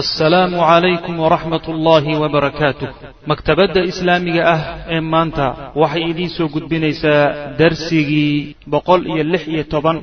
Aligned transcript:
assalaamu 0.00 0.56
calaykum 0.70 1.14
waraxmat 1.24 1.64
ullaahi 1.72 2.12
wabarakaatuh 2.22 2.88
maktabadda 3.30 3.80
islaamiga 3.90 4.42
ah 4.54 4.60
ee 4.94 5.00
maanta 5.12 5.46
waxay 5.82 6.02
idiin 6.10 6.30
soo 6.36 6.48
gudbinaysaa 6.54 7.22
darsigii 7.60 8.56
boqol 8.72 9.00
iyo 9.12 9.22
lix 9.32 9.42
iyo 9.54 9.64
toban 9.74 9.96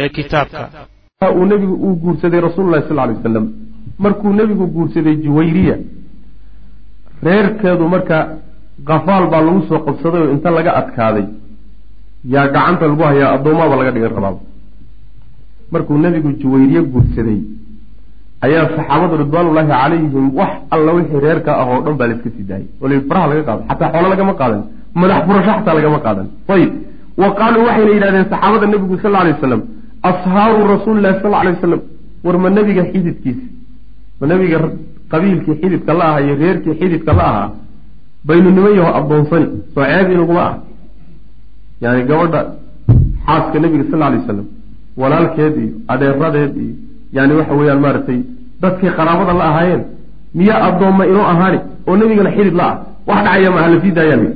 ee 0.00 0.08
kitaabka. 0.16 0.62
Uu 1.38 1.44
nebigu 1.52 1.74
uu 1.86 1.94
guursaday 2.04 2.40
rasuululahi 2.46 2.84
sal 2.88 2.96
lay 3.00 3.14
wasalam 3.16 3.46
markuu 4.04 4.30
nebigu 4.40 4.66
guursaday 4.76 5.14
juwayriya 5.24 5.76
reerkeedu 7.26 7.84
marka 7.94 8.18
kafaal 8.90 9.24
baa 9.32 9.42
lagu 9.48 9.60
soo 9.68 9.80
qabsaday 9.86 10.20
oo 10.24 10.30
inta 10.36 10.50
laga 10.58 10.70
adkaaday. 10.80 11.26
Yaa 12.34 12.46
gacanta 12.54 12.84
lagu 12.90 13.02
hayaa 13.10 13.30
addoomaaba 13.36 13.74
laga 13.80 13.90
dhigan 13.96 14.12
rabaaba 14.18 14.40
markuu 15.72 15.96
nebigu 16.04 16.30
juwayriye 16.42 16.80
guursaday 16.94 17.38
ayaa 18.46 18.64
saxaabadu 18.76 19.14
ridwaanullaahi 19.22 19.68
calayhim 19.74 20.24
wax 20.38 20.52
alla 20.74 20.90
wixii 20.96 21.20
reerka 21.26 21.50
ah 21.60 21.66
oo 21.72 21.80
dhan 21.84 21.94
baa 22.00 22.06
la 22.10 22.14
iska 22.16 22.30
sii 22.36 22.44
daayay. 22.50 22.66
La 22.90 23.00
faraha 23.08 23.26
laga 23.30 23.42
qaado 23.48 23.62
xataa 23.70 23.90
xoolo 23.94 24.08
lagama 24.14 24.34
qaadan 24.40 24.62
madax 25.00 25.20
furasho 25.26 25.52
xataa 25.58 25.74
lagama 25.78 25.98
qaadan. 26.06 26.26
Ayib 26.54 26.70
wa 27.22 27.28
qaaluu 27.38 27.62
waxayna 27.68 27.92
yidhahdeen 27.96 28.26
saxaabada 28.32 28.66
nebigu 28.72 28.96
sal 29.02 29.14
alay 29.20 29.32
waslam 29.36 29.60
ashaaru 30.10 30.60
rasuulilahi 30.74 31.16
sal 31.24 31.34
alay 31.40 31.52
wasalam 31.56 31.80
war 32.24 32.36
ma 32.44 32.48
nebiga 32.58 32.82
xididkiisa 32.92 33.44
ma 34.20 34.24
nebiga 34.32 34.58
qabiilkii 35.12 35.54
xididka 35.62 35.92
la 35.98 36.04
ahaa 36.10 36.20
iyo 36.24 36.34
reerkii 36.42 36.74
xididka 36.80 37.12
la 37.18 37.24
ahaa 37.30 37.48
baynu 38.28 38.48
niman 38.56 38.72
yaho 38.78 38.90
addoonsani 38.98 39.46
soo 39.74 39.84
ceeb 39.90 40.06
inaguma 40.14 40.42
ah 40.50 40.54
yani 41.84 42.02
gabadha 42.10 42.40
xaaska 43.26 43.56
nebiga 43.64 43.84
sal 43.90 44.02
alay 44.08 44.18
wasalam 44.22 44.46
walaalkeed 45.02 45.54
iyo 45.64 45.72
adeeradeed 45.92 46.52
iyo 46.64 46.74
yani 47.16 47.32
waxa 47.38 47.54
weeyaan 47.58 47.80
maaragtay 47.84 48.18
dadkii 48.62 48.90
qaraabada 48.98 49.32
la 49.40 49.44
ahaayeen 49.50 49.82
miyaa 50.38 50.60
addoomma 50.68 51.04
inoo 51.10 51.26
ahaani 51.32 51.58
oo 51.88 51.96
nebigana 52.00 52.30
xidid 52.36 52.54
la 52.60 52.64
ah 52.70 52.76
wax 53.08 53.18
dhacaya 53.24 53.50
maaha 53.54 53.68
la 53.72 53.80
sii 53.82 53.92
daayaa 53.98 54.30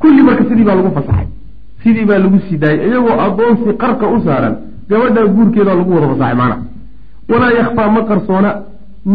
kulli 0.00 0.22
marka 0.22 0.44
sidii 0.48 0.64
baa 0.68 0.74
lagu 0.74 0.90
fasaxay. 0.96 1.26
Sidii 1.82 2.04
baa 2.10 2.18
lagu 2.24 2.38
sii 2.48 2.56
daayay 2.62 2.88
iyagoo 2.88 3.16
addoonsi 3.26 3.70
qarka 3.82 4.06
u 4.14 4.20
saaran 4.24 4.54
gabadhaa 4.90 5.26
guurkeeda 5.34 5.72
lagu 5.80 5.90
wada 5.94 6.08
fasaxay 6.12 6.34
maana 6.40 6.56
walaa 7.30 7.52
yakhfaa 7.60 7.88
ma 7.96 8.02
qarsoona 8.10 8.50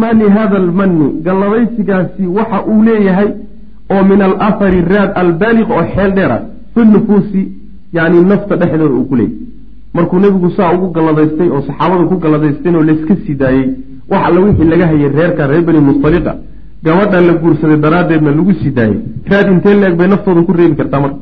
ma 0.01 0.09
lihada 0.19 0.57
almanni 0.63 1.07
gallabaysigaasi 1.25 2.23
waxa 2.37 2.57
uu 2.71 2.83
leeyahay 2.87 3.29
oo 3.93 4.03
min 4.11 4.21
alahari 4.27 4.81
raad 4.93 5.11
albaaliq 5.23 5.69
oo 5.77 5.83
xeel 5.95 6.11
dheera 6.17 6.37
fi 6.73 6.81
nufuusi 6.93 7.41
yani 7.97 8.17
nafta 8.31 8.55
dhexdooda 8.61 8.95
uu 8.99 9.05
ku 9.09 9.15
leeyahy 9.15 9.37
markuu 9.97 10.19
nebigu 10.23 10.49
saa 10.57 10.69
ugu 10.75 10.87
galladaystay 10.95 11.49
oo 11.55 11.61
saxaabadu 11.67 12.03
ku 12.11 12.15
galladaysteen 12.23 12.75
oo 12.79 12.83
layska 12.89 13.13
sii 13.25 13.35
daayey 13.41 13.65
wax 14.11 14.21
alla 14.27 14.39
wixii 14.45 14.67
laga 14.73 14.85
hayay 14.91 15.09
reerka 15.17 15.43
reer 15.51 15.63
bani 15.67 15.79
mustaliqa. 15.89 16.33
Gabadhan 16.85 17.23
la 17.27 17.33
guursaday 17.41 17.77
daraaddeedna 17.85 18.31
lagu 18.39 18.53
sii 18.61 18.71
daayey 18.77 18.97
raad 19.31 19.47
intee 19.53 19.75
leeg 19.83 19.93
bay 19.99 20.07
naftooda 20.13 20.41
ku 20.47 20.51
reebi 20.59 20.75
kartaa 20.79 20.99
marka? 21.03 21.19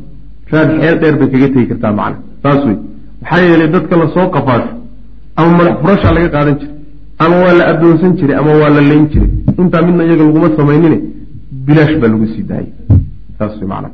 Raad 0.53 0.69
xeel 0.79 0.95
dheer 1.01 1.15
bay 1.19 1.27
kaga 1.33 1.47
tegi 1.53 1.65
kartaa 1.71 1.93
macna. 1.99 2.17
Saas 2.43 2.61
wey 2.67 2.77
maxaa 3.21 3.41
yeelay 3.47 3.69
dadka 3.75 3.95
la 4.01 4.07
soo 4.15 4.27
qafaasho 4.35 4.71
ama 5.39 5.51
madax 5.57 5.75
furashaa 5.81 6.13
laga 6.17 6.29
qaadan 6.35 6.55
jiray 6.61 6.75
ama 7.23 7.35
waa 7.43 7.53
la 7.59 7.63
addoonsan 7.71 8.11
jiray 8.19 8.35
ama 8.41 8.51
waa 8.61 8.69
la 8.75 8.81
layn 8.89 9.05
jiray 9.13 9.29
intaa 9.61 9.81
midna 9.87 10.03
iyaga 10.07 10.23
laguma 10.27 10.49
samaynine 10.57 10.97
bilaash 11.65 11.95
baa 12.01 12.09
lagu 12.13 12.25
sii 12.33 12.43
daayey 12.51 12.71
saas 13.37 13.53
wey 13.59 13.67
macna. 13.73 13.89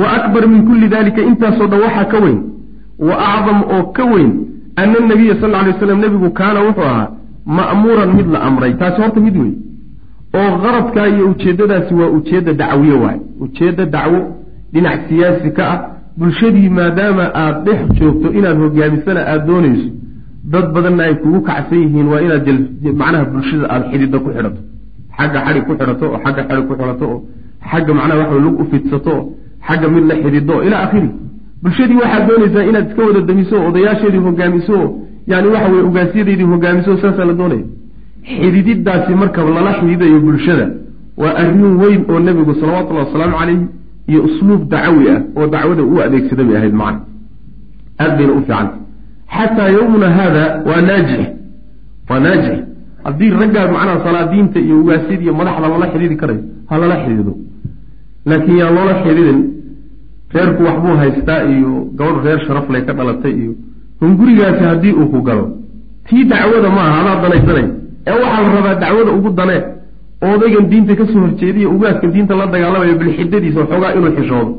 Wa 0.00 0.06
akbar 0.18 0.42
min 0.52 0.60
kulli 0.68 0.86
dalika 0.94 1.20
intaasoo 1.30 1.66
dhan 1.72 1.80
waxaa 1.86 2.06
ka 2.12 2.18
weyn 2.24 2.38
wa 2.98 3.14
acdam 3.34 3.58
oo 3.74 3.92
ka 3.92 4.04
weyn 4.04 4.32
ana 4.76 5.00
nabiya 5.08 5.34
sal 5.40 5.50
ly 5.50 5.70
waslam 5.72 6.00
nebigu 6.00 6.30
kaana 6.30 6.60
wuxuu 6.66 6.82
ahaa 6.82 7.08
ma'muuran 7.46 8.10
mid 8.16 8.26
la 8.34 8.38
amray. 8.48 8.72
Taasi 8.80 9.00
horta 9.02 9.20
mid 9.20 9.36
wey 9.36 9.52
oo 10.34 10.50
qaradkaa 10.62 11.06
iyo 11.08 11.30
ujeeddadaasi 11.30 11.94
waa 11.94 12.10
ujeedda 12.18 12.52
dacwiye 12.52 12.94
waay 13.04 13.18
ujeedda 13.40 13.84
dacwo 13.86 14.20
dhinac 14.72 15.08
siyaasi 15.08 15.50
ka 15.52 15.64
ah. 15.72 15.80
Bulshadii 16.16 16.68
maadaama 16.68 17.24
aada 17.34 17.60
dhex 17.66 17.80
joogto 17.98 18.32
inaad 18.32 18.56
hogaamisana 18.58 19.20
aada 19.20 19.44
doonayso 19.46 19.90
dad 20.52 20.66
badanna 20.74 21.02
ay 21.04 21.14
kugu 21.14 21.40
kacsan 21.48 21.78
yihiin 21.78 22.06
waa 22.12 22.20
inaad 22.26 22.48
macnaha 23.00 23.24
bulshada 23.24 23.66
aada 23.70 23.86
xidida 23.92 24.18
ku 24.18 24.28
xidhato. 24.30 24.60
Xagga 25.16 25.38
xadhig 25.46 25.64
ku 25.66 25.72
xidhato 25.78 26.04
oo 26.12 26.18
xagga 26.24 26.42
xadhig 26.48 26.66
ku 26.68 26.74
xidhato 26.74 27.04
oo 27.12 27.18
xagga 27.70 27.92
macnaha 27.98 28.18
waxa 28.20 28.38
lug 28.44 28.60
u 28.60 28.64
fidsato 28.70 29.10
oo 29.16 29.24
xagga 29.68 29.88
mid 29.94 30.04
la 30.10 30.14
xidido 30.22 30.54
ilaa 30.66 30.82
akhiri 30.86 31.10
bulshadii 31.62 31.96
waxaad 32.02 32.24
doonaysaa 32.28 32.64
inaad 32.70 32.86
iska 32.90 33.02
wada 33.08 33.20
damiso 33.20 33.56
odayaasheedii 33.68 34.22
hogaamiso 34.28 34.76
yani 35.30 35.48
waxa 35.54 35.68
weye 35.72 35.82
ugaasyadeedii 35.90 36.48
hogaamiso 36.52 36.96
saasaa 37.02 37.24
la 37.30 37.34
doonaya 37.40 37.64
xidididaasi 38.42 39.12
marka 39.22 39.40
lala 39.56 39.72
xididayo 39.80 40.20
bulshada. 40.20 40.66
Waa 41.20 41.34
arrin 41.40 41.64
weyn 41.82 42.00
oo 42.10 42.18
nebigu 42.26 42.54
salawatullahi 42.60 43.06
wasalaamu 43.06 43.36
calayh 43.40 43.58
iyo 44.10 44.20
usluub 44.28 44.62
dacawi 44.70 45.04
ah 45.14 45.18
oo 45.36 45.46
dacwada 45.54 45.82
u 45.82 46.00
adeegsada 46.06 46.44
bay 46.44 46.56
ahayd 46.56 46.74
macna. 46.80 47.00
Aad 48.02 48.12
bayna 48.18 48.32
u 48.32 48.40
fiicanta 48.46 48.74
xataa 49.36 49.68
yowmuna 49.76 50.08
haada 50.16 50.44
waa 50.68 50.80
naajix. 50.88 51.20
Waa 52.08 52.20
naajix. 52.24 52.56
Haddii 53.04 53.30
raggaa 53.40 53.66
macnaha 53.74 53.98
salaadiinta 54.04 54.58
iyo 54.60 54.80
ugaasyada 54.80 55.22
iyo 55.24 55.34
madaxda 55.40 55.68
lala 55.72 55.86
xidhiidi 55.92 56.16
karayo 56.20 56.42
ha 56.68 56.74
lala 56.82 56.96
xidhiido 57.02 57.32
laakiin 58.28 58.56
yaan 58.60 58.74
loola 58.76 58.94
xidhiidin 59.02 59.38
reerku 60.34 60.62
waxbuu 60.68 60.96
haystaa 61.02 61.40
iyo 61.54 61.72
gabadh 61.98 62.24
reer 62.24 62.40
sharafley 62.46 62.82
ka 62.86 62.92
dhalatay 62.92 63.32
iyo 63.42 63.52
hungurigaasi 64.00 64.64
haddii 64.70 64.92
uu 65.00 65.08
ku 65.12 65.22
galo 65.22 65.44
tii 66.08 66.24
dacwada 66.24 66.68
maaha 66.76 67.00
adaa 67.00 67.22
danaysanay 67.22 67.66
ee 68.06 68.16
waxaa 68.22 68.42
la 68.42 68.50
rabaa 68.56 68.74
dacwada 68.82 69.10
ugu 69.18 69.30
danee 69.38 69.62
odaygan 70.22 70.68
diinta 70.70 70.96
ka 70.96 71.06
soo 71.06 71.20
horjeediya 71.20 71.68
ugaaskan 71.68 72.10
diinta 72.12 72.34
la 72.36 72.46
dagaalamayo 72.46 72.94
bilxidadiisa 73.00 73.60
waxoogaa 73.60 73.92
inuu 73.98 74.12
xishoodo 74.16 74.52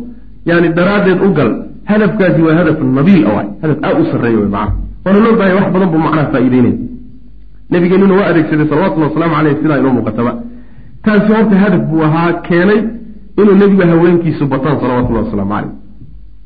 yani 0.45 0.69
daraaddeed 0.77 1.19
u 1.27 1.29
gal 1.37 1.51
hadafkaasi 1.85 2.41
waa 2.41 2.55
hadaf 2.59 2.77
nabiil 2.97 3.25
a 3.27 3.31
waay 3.35 3.47
hadaf 3.61 3.77
aada 3.83 3.99
u 4.01 4.05
sarreeya 4.11 4.39
wy 4.39 4.47
macana 4.55 4.73
waana 5.05 5.19
loo 5.25 5.35
wax 5.57 5.67
badan 5.73 5.89
buu 5.91 6.01
macnaha 6.05 6.27
faa'iideynaya 6.33 6.77
nabigeenuna 7.71 8.13
waa 8.19 8.27
adeegsaday 8.31 8.67
salawatullhi 8.69 9.07
wasalaamu 9.09 9.35
caleyh 9.35 9.55
sidaa 9.61 9.79
inoo 9.81 9.93
muuqataba 9.97 10.31
taasi 11.03 11.27
horta 11.33 11.55
hadaf 11.63 11.81
buu 11.89 12.03
ahaa 12.07 12.33
keenay 12.47 12.79
inuu 13.37 13.55
nebigu 13.55 13.81
haweenkiisu 13.81 14.45
bataan 14.47 14.79
salawatullahi 14.79 15.25
wasalaamu 15.25 15.51
caleyh 15.53 15.87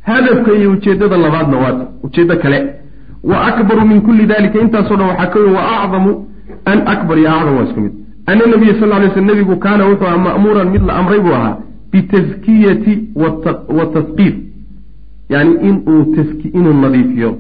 hadafka 0.02 0.52
iyo 0.54 0.72
ujeeddada 0.72 1.18
labaadna 1.18 1.58
waa 1.58 1.86
ujeeddo 2.04 2.36
kale. 2.38 2.76
Wa 3.24 3.46
akbaru 3.48 3.88
min 3.88 4.02
kulli 4.02 4.26
dalika 4.26 4.60
intaasoo 4.62 4.96
dhan 4.96 5.08
waxaa 5.08 5.28
ka 5.28 5.40
weyn 5.40 5.54
wa 5.54 5.84
acdamu 5.84 6.26
an 6.66 6.80
akbar 6.88 7.18
iyo 7.20 7.30
acdam 7.32 7.56
waa 7.58 7.64
isku 7.64 7.82
mid. 7.82 7.92
Ana 8.26 8.46
nabiya 8.46 8.80
sal 8.80 8.90
lay 8.90 9.10
sl 9.14 9.22
nebigu 9.22 9.56
kaana 9.56 9.86
wuxuu 9.86 10.06
aha 10.08 10.18
ma'muuran 10.18 10.70
mid 10.70 10.84
la 10.86 10.94
amray 10.94 11.20
buu 11.20 11.34
ahaa 11.34 11.58
bitaskiyati 11.92 12.94
wa 13.78 13.86
tasqiif. 13.94 14.36
Yani 15.30 15.52
inuu 15.70 16.16
inuu 16.54 16.74
nadiifiyo 16.74 17.38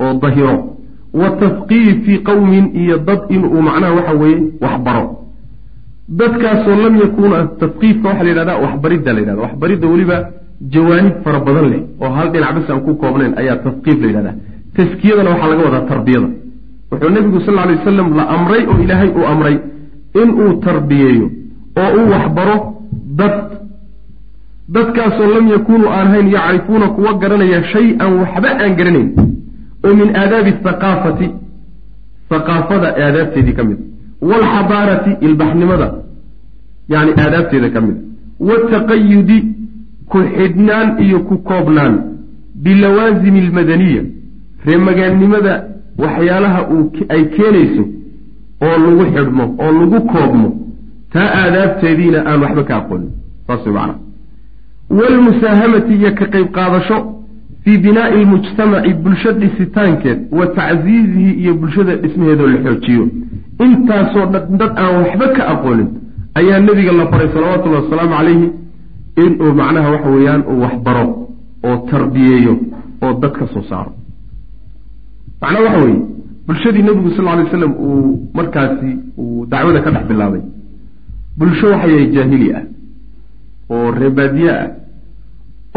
oo 0.00 0.14
dahiro. 0.22 0.76
Wa 1.12 1.30
tasqiifi 1.30 2.18
qowmin 2.18 2.70
iyo 2.74 2.98
dad 2.98 3.20
inuu 3.28 3.62
macnaha 3.62 3.92
waxa 3.92 4.12
weeye 4.12 4.42
waxbaro 4.60 5.16
dadkaasoo 6.18 6.76
lam 6.84 6.94
yakuuna 7.04 7.38
tasqiifka 7.60 8.08
waxaa 8.08 8.24
la 8.24 8.30
yidhahda 8.30 8.54
waxbaridda 8.64 9.12
la 9.12 9.20
yidhahda 9.20 9.42
waxbaridda 9.46 9.86
weliba 9.92 10.16
jawaanib 10.74 11.14
fara 11.24 11.40
badan 11.46 11.66
leh 11.72 11.80
oo 12.02 12.10
hal 12.16 12.28
dhinac 12.32 12.52
bas 12.56 12.70
aan 12.70 12.80
ku 12.86 12.92
koobnayn 13.02 13.32
ayaa 13.40 13.56
tasqiif 13.66 13.98
la 14.02 14.06
yidhahda 14.10 14.32
taskiyadana 14.76 15.30
waxaa 15.34 15.50
laga 15.52 15.62
wadaa 15.68 15.84
tarbiyada. 15.92 16.28
Wuxuu 16.90 17.10
nebigu 17.16 17.38
sal 17.46 17.54
lay 17.54 17.76
wasalam 17.78 18.08
la 18.18 18.24
amray 18.36 18.62
oo 18.70 18.76
ilaahay 18.84 19.10
uu 19.18 19.26
amray 19.32 19.56
inuu 20.22 20.50
tarbiyeeyo 20.66 21.26
oo 21.82 21.88
uu 21.98 22.06
waxbaro 22.14 22.56
dad. 23.20 23.36
Dadkaasoo 24.74 25.26
lam 25.34 25.44
yakunuu 25.54 25.88
aan 25.96 26.08
hayn 26.14 26.26
yacrifuuna 26.36 26.86
kuwa 26.96 27.12
garanaya 27.22 27.60
shay-an 27.72 28.10
waxba 28.20 28.48
aan 28.62 28.72
garanayn 28.78 29.08
oo 29.86 29.94
min 30.00 30.08
aadaabi 30.22 30.52
thaqaafati. 30.66 31.28
Thaqaafada 32.30 32.88
aadaabteedii 33.04 33.54
ka 33.58 33.62
mid. 33.68 33.78
Waalxadaarati 34.30 35.10
ilbaxnimada 35.26 35.86
yani 36.92 37.10
aadaabteeda 37.22 37.68
ka 37.74 37.80
mid. 37.86 37.96
Wataqayudi 38.48 39.38
ku 40.10 40.18
xidhnaan 40.36 40.88
iyo 41.04 41.18
ku 41.28 41.34
koobnaan. 41.48 41.94
Bilawaasimi 42.64 43.40
almadaniya 43.46 44.02
reemagaannimada 44.66 45.54
waxyaalaha 46.02 46.60
uu 46.74 46.84
ay 47.14 47.22
keenayso 47.36 47.84
oo 48.66 48.76
lagu 48.84 49.04
xidhmo 49.14 49.44
oo 49.64 49.72
lagu 49.80 49.98
koobmo. 50.12 50.48
Taa 51.12 51.28
aadaabteediina 51.42 52.18
aan 52.28 52.40
waxba 52.44 52.62
ka 52.68 52.74
aqoonin 52.80 53.10
saas 53.46 53.66
macana 53.66 53.94
waalmusaahamati 54.98 55.94
iyo 55.94 56.10
ka 56.18 56.26
qayb 56.32 56.48
qaadasho 56.56 56.96
fii 57.64 57.78
binaa'i 57.78 58.18
almujtamaci 58.22 58.92
bulsho 58.94 59.32
dhisitaankeed 59.32 60.18
wa 60.38 60.46
tacsiizihi 60.46 61.30
iyo 61.42 61.54
bulshada 61.54 61.96
dhismaheedoo 61.96 62.46
la 62.46 62.58
xoojiyo. 62.64 63.04
Intaasoo 63.64 64.26
dad 64.60 64.72
aan 64.82 64.94
waxba 65.02 65.26
ka 65.36 65.42
aqoonin 65.52 65.88
ayaa 66.38 66.60
nebiga 66.60 66.92
la 66.92 67.06
faray 67.12 67.28
salawatullahi 67.34 67.82
wasalaamu 67.84 68.14
calayhi 68.16 68.48
inuu 69.24 69.52
macnaha 69.60 69.88
waxa 69.94 70.08
weeyaan 70.14 70.42
uu 70.52 70.60
waxbaro 70.64 71.04
oo 71.68 71.76
tarbiyeeyo 71.90 72.54
oo 73.04 73.12
dad 73.22 73.32
ka 73.38 73.46
soo 73.54 73.62
saaro. 73.70 73.92
Macnaha 75.42 75.64
waxa 75.64 75.80
weeye 75.84 76.00
bulshadii 76.46 76.82
nebigu 76.82 77.10
sal 77.16 77.28
alay 77.28 77.46
slam 77.50 77.72
uu 77.72 78.30
markaasi 78.34 78.90
uu 79.18 79.46
dacwada 79.46 79.80
ka 79.84 79.90
dhex 79.90 80.04
bilaabay. 80.10 80.42
Bulsho 81.38 81.66
waxay 81.72 82.06
jaahili 82.14 82.48
ah 82.58 82.64
oo 83.70 83.90
reebaadiye 84.00 84.50
ah 84.50 84.68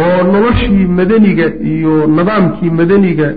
oo 0.04 0.20
noloshii 0.34 0.86
madaniga 1.00 1.46
iyo 1.74 2.08
nidaamkii 2.08 2.70
madaniga 2.80 3.28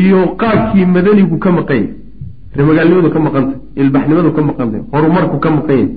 iyo 0.00 0.18
qaabkii 0.40 0.86
madanigu 0.86 1.36
ka 1.44 1.50
maqan 1.52 1.76
yahy 1.76 1.88
reemagaalnimadu 2.56 3.10
ka 3.14 3.20
maqantay 3.26 3.58
ilbaxnimadu 3.82 4.30
ka 4.36 4.42
maqantay 4.48 4.80
horumarku 4.92 5.36
ka 5.44 5.50
maqan 5.56 5.76
yahy 5.78 5.88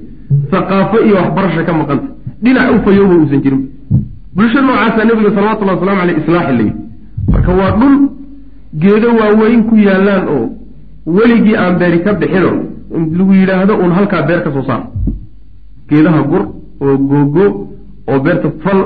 haqaafo 0.51 0.97
iyo 1.07 1.15
waxbarasha 1.21 1.61
ka 1.67 1.73
maqantay 1.79 2.09
dhinac 2.43 2.67
u 2.75 2.79
fayooba 2.85 3.13
uusan 3.21 3.41
jirin. 3.43 3.61
Bulsho 4.35 4.59
noocaasa 4.61 5.01
nebiga 5.09 5.29
salawatullhi 5.35 5.73
waslamu 5.75 6.01
aleyh 6.03 6.17
islaaxi 6.21 6.53
layihi 6.57 6.73
marka 7.31 7.51
waa 7.59 7.71
dhul 7.79 7.95
geedo 8.81 9.07
waaweyn 9.19 9.61
ku 9.69 9.75
yaalaan 9.87 10.23
oo 10.35 10.45
weligii 11.17 11.55
aan 11.63 11.73
beeri 11.79 11.99
ka 12.05 12.11
bixino 12.21 12.51
lagu 13.17 13.33
yidhaahdo 13.39 13.73
uun 13.81 13.91
halkaa 13.97 14.21
beer 14.27 14.41
ka 14.45 14.51
soo 14.55 14.63
saar. 14.69 14.81
Geedaha 15.89 16.21
gur 16.31 16.43
oo 16.85 16.97
googo 17.09 17.45
oo 18.11 18.19
beerta 18.25 18.49
fal 18.63 18.79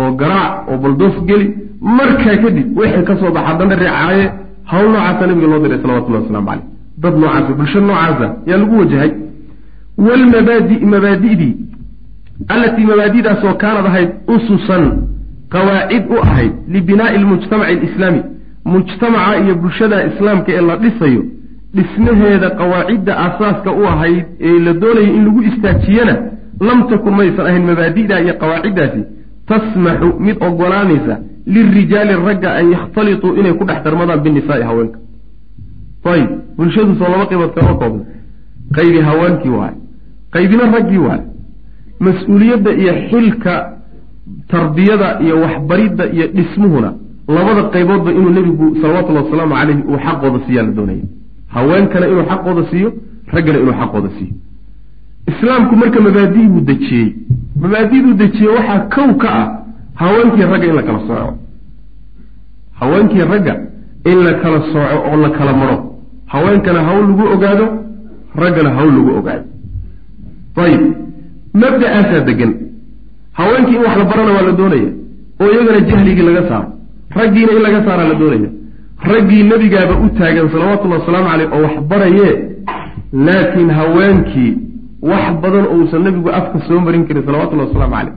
oo 0.00 0.10
garaac 0.20 0.68
oo 0.70 0.76
baldoos 0.82 1.16
geli 1.28 1.46
markaa 1.80 2.36
kadib 2.42 2.66
wixii 2.78 3.04
ka 3.08 3.14
soo 3.20 3.30
baxa 3.36 3.52
dana 3.58 3.74
reecaaye 3.82 4.24
hawl 4.70 4.86
noocaasa 4.94 5.26
nabiga 5.26 5.46
loo 5.52 5.60
diray 5.64 5.78
salawatullahi 5.82 6.22
waslamu 6.24 6.46
caleyh 6.46 6.64
dad 7.02 7.14
noocaasa 7.22 7.52
bulsho 7.58 7.80
noocaasa 7.80 8.26
yaa 8.50 8.58
lagu 8.62 8.74
wajahay 8.80 9.10
wlmabaadi 9.98 10.86
mabaadidii 10.86 11.56
allatii 12.48 12.84
mabaadidaasoo 12.84 13.54
kaanad 13.54 13.86
ahayd 13.86 14.10
ususan 14.34 14.84
qawaacid 15.54 16.02
u 16.10 16.18
ahayd 16.22 16.52
libinaai 16.68 17.18
lmujtamaci 17.18 17.72
alislaami 17.72 18.22
mujtamaca 18.64 19.38
iyo 19.44 19.54
bulshada 19.54 20.06
islaamka 20.06 20.52
ee 20.52 20.60
la 20.60 20.76
dhisayo 20.76 21.22
dhismaheeda 21.74 22.50
qawaacidda 22.50 23.18
asaaska 23.18 23.72
u 23.72 23.86
ahayd 23.86 24.24
ee 24.40 24.58
la 24.58 24.72
doonayay 24.72 25.16
in 25.16 25.24
lagu 25.24 25.42
istaajiyana 25.42 26.16
lam 26.60 26.88
takun 26.88 27.14
maysan 27.16 27.46
ahayn 27.46 27.64
mabaadi'da 27.70 28.20
iyo 28.20 28.34
qawaaciddaasi 28.42 29.02
tasmaxu 29.46 30.08
mid 30.20 30.36
ogolaanaysa 30.48 31.18
lirijaali 31.46 32.14
ragga 32.26 32.54
an 32.54 32.72
yakhtalituu 32.72 33.36
inay 33.40 33.52
ku 33.52 33.64
dhex 33.64 33.78
darmadaan 33.84 34.20
binisaai 34.20 34.62
haweenka 34.62 34.98
ayib 36.12 36.30
bulshadu 36.56 36.94
soo 36.98 37.08
laba 37.12 37.26
qaybood 37.30 37.52
kama 37.54 37.74
koobna 37.74 38.04
qaybi 38.76 39.00
haweenkii 39.08 39.48
waay 39.58 39.74
qaybina 40.34 40.64
raggii 40.74 40.98
waay. 41.06 41.20
Mas'uuliyadda 42.00 42.70
iyo 42.82 42.92
xilka 43.10 43.54
tarbiyada 44.48 45.08
iyo 45.24 45.34
waxbaridda 45.44 46.04
iyo 46.14 46.26
dhismuhuna 46.36 46.90
labada 47.28 47.62
qayboodba 47.74 48.10
inuu 48.12 48.30
nebigu 48.30 48.66
salawatullahi 48.82 49.24
wasalaamu 49.26 49.54
caleyhi 49.54 49.82
uu 49.90 49.98
xaqooda 50.06 50.38
siiyaa 50.46 50.62
la 50.68 50.72
doonaya 50.78 51.04
haweenkana 51.54 52.06
inuu 52.12 52.24
xaqooda 52.30 52.62
siiyo 52.70 52.88
raggana 53.34 53.58
inuu 53.62 53.74
xaqooda 53.80 54.08
siiyo. 54.18 54.34
Islaamku 55.30 55.76
marka 55.76 56.00
mabaadi'buu 56.06 56.60
dejiyey. 56.70 57.08
Mabaadiduu 57.62 58.14
dejiyey 58.22 58.50
waxaa 58.56 58.80
kow 58.94 59.10
ka 59.22 59.28
ah 59.40 59.46
haweenkii 60.00 60.44
ragga 60.52 60.66
in 60.70 60.74
la 60.78 60.82
kala 60.82 60.98
sooco. 61.06 61.32
Haweenkii 62.80 63.20
ragga 63.32 63.54
in 64.10 64.18
la 64.26 64.32
kala 64.42 64.58
sooco 64.72 64.96
oo 65.08 65.16
la 65.22 65.30
kala 65.30 65.52
maro. 65.52 65.76
Haweenkana 66.26 66.80
hawl 66.88 67.06
lagu 67.08 67.24
ogaado 67.34 67.66
raggana 68.42 68.70
hawl 68.76 68.90
lagu 68.96 69.10
ogaado. 69.18 69.44
Ayib 70.64 70.82
mabda'aasaa 71.62 72.20
degan 72.28 72.52
haweenkii 73.38 73.76
in 73.76 73.82
wax 73.86 73.96
la 74.00 74.04
barana 74.10 74.32
waa 74.36 74.42
la 74.48 74.52
doonaya 74.60 74.90
oo 75.40 75.50
iyagana 75.54 75.80
jahligii 75.90 76.22
laga 76.28 76.42
saaro 76.48 76.68
raggiina 77.18 77.52
in 77.56 77.62
laga 77.66 77.80
saaraa 77.86 78.08
la 78.08 78.14
doonaya. 78.14 78.50
Raggii 79.12 79.42
nebigaaba 79.50 79.94
u 80.04 80.08
taagan 80.18 80.48
salawatullahi 80.54 81.00
wasalaamu 81.00 81.28
caleyh 81.30 81.48
oo 81.54 81.62
wax 81.66 81.74
barayee 81.90 82.34
laakiin 83.26 83.70
haweenkii 83.78 84.52
wax 85.10 85.24
badan 85.42 85.64
ousan 85.74 86.02
nebigu 86.06 86.28
afka 86.30 86.58
soo 86.68 86.80
marin 86.80 87.04
karin 87.08 87.24
salawatullahi 87.26 87.68
wasalaamu 87.68 87.94
caleyh 87.96 88.14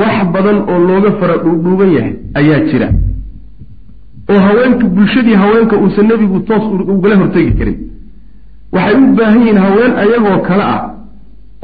wax 0.00 0.16
badan 0.34 0.56
oo 0.72 0.78
looga 0.88 1.10
fara 1.20 1.36
dhuudhuuban 1.44 1.90
yahay 1.96 2.12
ayaa 2.40 2.60
jira. 2.70 2.88
Oo 4.30 4.38
haweenka 4.46 4.84
bulshadii 4.96 5.34
haweenka 5.42 5.76
uusan 5.82 6.06
nebigu 6.10 6.40
toos 6.48 6.64
ugala 6.94 7.16
hortegi 7.16 7.52
karin 7.58 7.76
waxay 8.74 8.94
u 9.02 9.06
baahan 9.18 9.38
yihiin 9.40 9.58
haween 9.64 9.92
ayagoo 10.02 10.38
kale 10.48 10.64
ah 10.74 10.80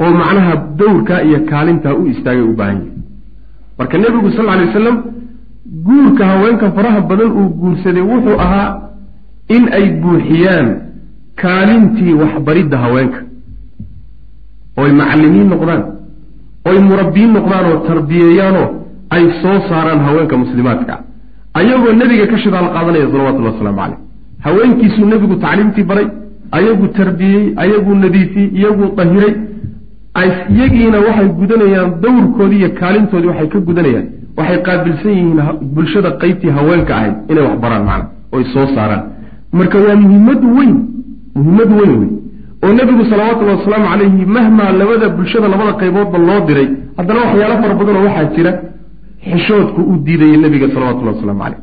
oo 0.03 0.11
macnaha 0.21 0.53
dowrkaa 0.79 1.21
iyo 1.27 1.39
kaalintaa 1.51 1.93
u 2.01 2.05
istaagay 2.13 2.45
u 2.51 2.53
baahan 2.59 2.77
yihiin 2.81 3.03
marka 3.79 3.95
nebigu 4.03 4.29
sal 4.35 4.45
lla 4.45 4.53
alay 4.55 4.67
wasalam 4.69 4.97
guurka 5.87 6.23
haweenka 6.31 6.67
faraha 6.77 6.99
badan 7.09 7.31
uu 7.39 7.49
guursaday 7.61 8.03
wuxuu 8.11 8.37
ahaa 8.45 8.67
in 9.55 9.63
ay 9.77 9.85
buuxiyaan 10.01 10.67
kaalintii 11.41 12.13
waxbaridda 12.21 12.77
haweenka. 12.83 13.19
Oy 14.81 14.91
macallimiin 14.99 15.49
noqdaan 15.53 15.81
oy 16.69 16.77
noqdaan 17.35 17.65
oo 17.71 17.77
tarbiyeeyaanoo 17.87 18.67
ay 19.15 19.23
soo 19.41 19.57
saaraan 19.69 20.01
haweenka 20.07 20.35
muslimaadka. 20.43 20.93
Ayagoo 21.59 21.93
nebiga 22.01 22.25
ka 22.31 22.37
shidaal 22.43 22.67
qaadanaya 22.75 23.07
salawatullahi 23.13 23.53
wasalaamu 23.55 23.79
caleyh 23.81 23.99
haweenkiisuu 24.45 25.05
nebigu 25.13 25.35
tacliimtii 25.43 25.83
baray 25.89 26.07
ayaguu 26.57 26.87
tarbiyey 26.99 27.43
ayaguu 27.63 27.95
nadiifiyey 28.03 28.47
iyaguu 28.59 28.87
dahiray 28.99 29.33
iyagiina 30.55 30.97
waxay 31.07 31.27
gudanayaan 31.39 31.89
dowrkoodii 32.03 32.59
iyo 32.61 32.69
kaalintoodii 32.79 33.29
waxay 33.31 33.47
ka 33.53 33.59
gudanayaan. 33.67 34.05
Waxay 34.37 34.59
qaabilsan 34.67 35.11
yihiin 35.17 35.39
bulshada 35.75 36.09
qeybtii 36.21 36.51
haweenka 36.57 36.93
ahayd 36.99 37.15
inay 37.31 37.43
wax 37.47 37.55
baraan 37.63 37.83
macna 37.89 38.05
oy 38.35 38.43
soo 38.53 38.65
saaraan. 38.75 39.03
Marka 39.57 39.77
waa 39.85 39.95
muhimmad 40.05 40.41
weyn 40.57 40.73
muhimmad 41.35 41.69
weyn 41.79 41.93
wey 42.01 42.09
oo 42.63 42.71
nebigu 42.79 43.03
salawatullahi 43.11 43.57
wasalaamu 43.59 43.87
calayhi 43.91 44.25
mahmaa 44.35 44.71
labada 44.81 45.07
bulshada 45.17 45.47
labada 45.53 45.71
qayboodba 45.81 46.17
loo 46.27 46.39
diray 46.47 46.67
haddana 46.97 47.19
waxyaalo 47.25 47.55
fara 47.63 47.73
badanoo 47.79 48.03
waxaa 48.07 48.27
jira 48.35 48.51
xishoodku 49.31 49.81
u 49.91 49.93
diidayey 50.05 50.37
nebiga 50.43 50.67
salawatullahi 50.75 51.15
wasalaamu 51.15 51.41
caleyh 51.43 51.59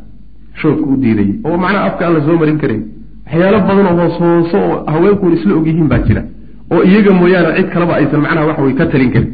xishoodku 0.55 0.87
u 0.93 0.97
diidayey 1.03 1.33
oo 1.47 1.57
macnaha 1.63 1.85
afka 1.89 2.03
aan 2.07 2.15
la 2.17 2.21
soo 2.27 2.37
marin 2.43 2.59
karayn 2.63 2.83
waxyaalo 3.29 3.61
badanoo 3.61 3.97
hoos 4.01 4.19
hooso 4.21 4.59
oo 4.59 4.85
haweenkuun 4.93 5.33
isla 5.33 5.55
ogyihiin 5.55 5.89
baa 5.89 5.99
jira. 5.99 6.23
Oo 6.73 6.83
iyaga 6.83 7.13
mooyaane 7.13 7.57
cid 7.57 7.69
kaleba 7.73 7.95
aysan 7.97 8.21
macnaha 8.21 8.47
waxa 8.47 8.63
wey 8.63 8.75
ka 8.75 8.87
talin 8.87 9.11
karin. 9.13 9.31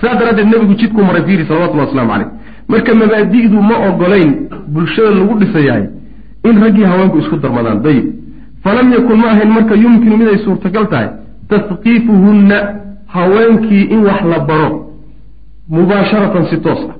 Saas 0.00 0.18
daraaddeed 0.18 0.48
nebigu 0.52 0.74
jidkuu 0.74 1.04
maray 1.04 1.22
fiiri 1.26 1.44
salawatullahi 1.48 1.88
waslamu 1.88 2.10
caleyh 2.12 2.28
marka 2.68 2.94
mabaadi'du 2.94 3.58
ma 3.70 3.76
ogolayn 3.88 4.30
bulshada 4.68 5.10
lagu 5.10 5.34
dhisayahay 5.40 5.84
in 6.48 6.54
raggii 6.64 6.84
haweenku 6.84 7.18
isku 7.18 7.36
darmadaan. 7.36 7.82
Dayib. 7.82 8.06
Falam 8.64 8.92
yakun 8.92 9.16
ma 9.22 9.28
ahayn 9.34 9.50
marka 9.56 9.74
yumkinu 9.74 10.16
miday 10.16 10.38
suurtagal 10.44 10.86
tahay 10.92 11.08
tasqiifuhunna 11.48 12.56
haweenkii 13.06 13.84
in 13.94 14.00
wax 14.08 14.20
la 14.32 14.38
baro 14.38 14.70
mubaasharatan 15.68 16.44
si 16.50 16.56
toos 16.60 16.82
ah. 16.90 16.96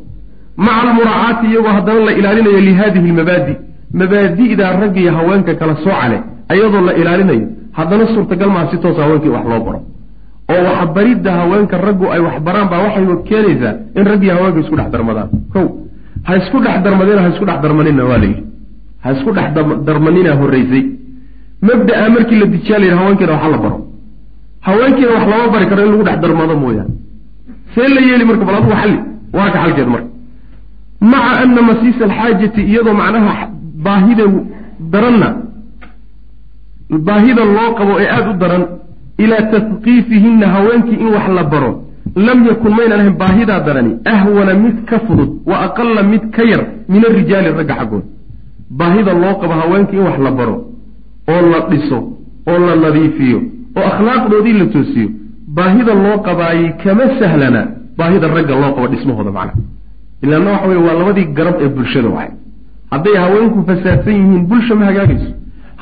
Maca 0.57 0.81
almuraacaati 0.89 1.47
iyagoo 1.47 1.73
haddana 1.77 2.01
la 2.05 2.13
ilaalinayo 2.13 2.61
lihadihi 2.61 3.09
lmabaadi 3.09 3.55
mabaadi'daa 4.01 4.73
raggiiyo 4.83 5.13
haweenka 5.19 5.55
kala 5.61 5.75
soocale 5.85 6.19
ayadoo 6.53 6.81
la 6.89 6.93
ilaalinayo 7.01 7.47
haddana 7.79 8.07
suurtagal 8.15 8.51
maa 8.57 8.67
si 8.71 8.77
toosa 8.79 9.03
haweenkii 9.03 9.29
wax 9.37 9.45
loo 9.53 9.61
baro. 9.67 9.81
Oo 10.53 10.63
waxbaridda 10.69 11.31
haweenka 11.41 11.77
raggu 11.87 12.07
ay 12.15 12.21
waxbaraan 12.27 12.69
baa 12.73 12.81
waxay 12.87 13.05
keenaysaa 13.29 13.73
in 13.99 14.05
raggiiyo 14.11 14.35
haweenka 14.37 14.61
isku 14.65 14.77
dhex 14.77 14.89
darmadaan. 14.95 15.29
Kow 15.53 15.65
ha 16.27 16.33
isku 16.41 16.59
dhex 16.65 16.77
darmadina 16.87 17.21
ha 17.25 17.29
isku 17.33 17.45
dhex 17.49 17.59
darmanina 17.65 18.03
waa 18.11 18.19
layidhi 18.23 18.43
ha 19.05 19.09
isku 19.17 19.31
dhex 19.37 19.49
darmanina 19.89 20.31
horreysay. 20.41 20.83
Mabda'a 21.69 22.07
markii 22.15 22.39
la 22.43 22.47
dijiyaa 22.55 22.79
la 22.79 22.85
yidhi 22.87 22.99
haweenkiina 23.01 23.33
waxa 23.33 23.49
la 23.55 23.59
baro. 23.65 23.79
Haweenkiina 24.67 25.11
wax 25.17 25.25
lama 25.33 25.47
bari 25.55 25.67
karo 25.71 25.83
in 25.87 25.91
lagu 25.93 26.05
dhex 26.09 26.19
darmado 26.25 26.55
mooyaane. 26.63 26.93
See 27.75 27.89
la 27.95 28.01
yeeli 28.09 28.25
marka 28.29 28.45
bal 28.49 28.57
adugu 28.61 28.75
xalli 28.81 28.99
waa 29.37 29.51
ka 29.55 29.59
xalkeed 29.65 29.89
marka. 29.95 30.09
Maca 31.13 31.31
ana 31.43 31.63
masiisa 31.69 32.03
alxaajati 32.09 32.61
iyadoo 32.71 32.95
macnaha 33.01 33.35
baahida 33.85 34.25
daranna 34.93 35.29
baahida 37.09 37.43
loo 37.57 37.71
qabo 37.79 37.93
ee 38.03 38.09
aada 38.17 38.31
u 38.31 38.37
daran 38.43 38.65
ilaa 39.25 39.43
tasqiifihinna 39.53 40.47
haweenkii 40.55 40.99
in 41.05 41.09
wax 41.17 41.27
la 41.39 41.45
baro. 41.53 41.73
Lam 42.27 42.39
yakun 42.49 42.73
maynan 42.79 43.01
ahayn 43.01 43.17
baahidaa 43.23 43.61
darani 43.67 43.93
ahwana 44.15 44.53
mid 44.65 44.77
ka 44.91 44.97
fudud 45.07 45.31
wa 45.51 45.57
aqala 45.67 46.03
mid 46.13 46.25
ka 46.37 46.43
yar 46.51 46.63
min 46.93 47.03
arijaali 47.11 47.49
ragga 47.59 47.75
xaggood. 47.81 48.05
Baahida 48.81 49.13
loo 49.23 49.35
qabo 49.41 49.55
haweenkii 49.61 49.97
in 50.01 50.05
wax 50.09 50.19
la 50.27 50.31
baro 50.39 50.57
oo 51.33 51.41
la 51.53 51.59
dhiso 51.71 51.99
oo 52.51 52.59
la 52.67 52.75
nadiifiyo 52.85 53.39
oo 53.79 53.85
akhlaaqdoodii 53.93 54.55
la 54.61 54.67
toosiyo 54.75 55.09
baahida 55.57 55.93
loo 56.05 56.17
qabaayey 56.27 56.69
kama 56.85 57.05
sahlana 57.21 57.61
baahida 57.99 58.27
ragga 58.37 58.55
loo 58.63 58.73
qabo 58.77 58.87
dhismahooda 58.93 59.31
macnaha 59.39 59.59
ilaana 60.25 60.51
waxa 60.53 60.67
weye 60.69 60.81
waa 60.87 60.95
labadii 61.01 61.27
garab 61.39 61.57
ee 61.65 61.69
bulshada 61.77 62.09
waay 62.17 62.31
hadday 62.95 63.17
haweenku 63.25 63.59
fasaadsan 63.69 64.15
yihiin 64.21 64.43
bulsha 64.51 64.75
ma 64.81 64.85
hagaagayso. 64.91 65.31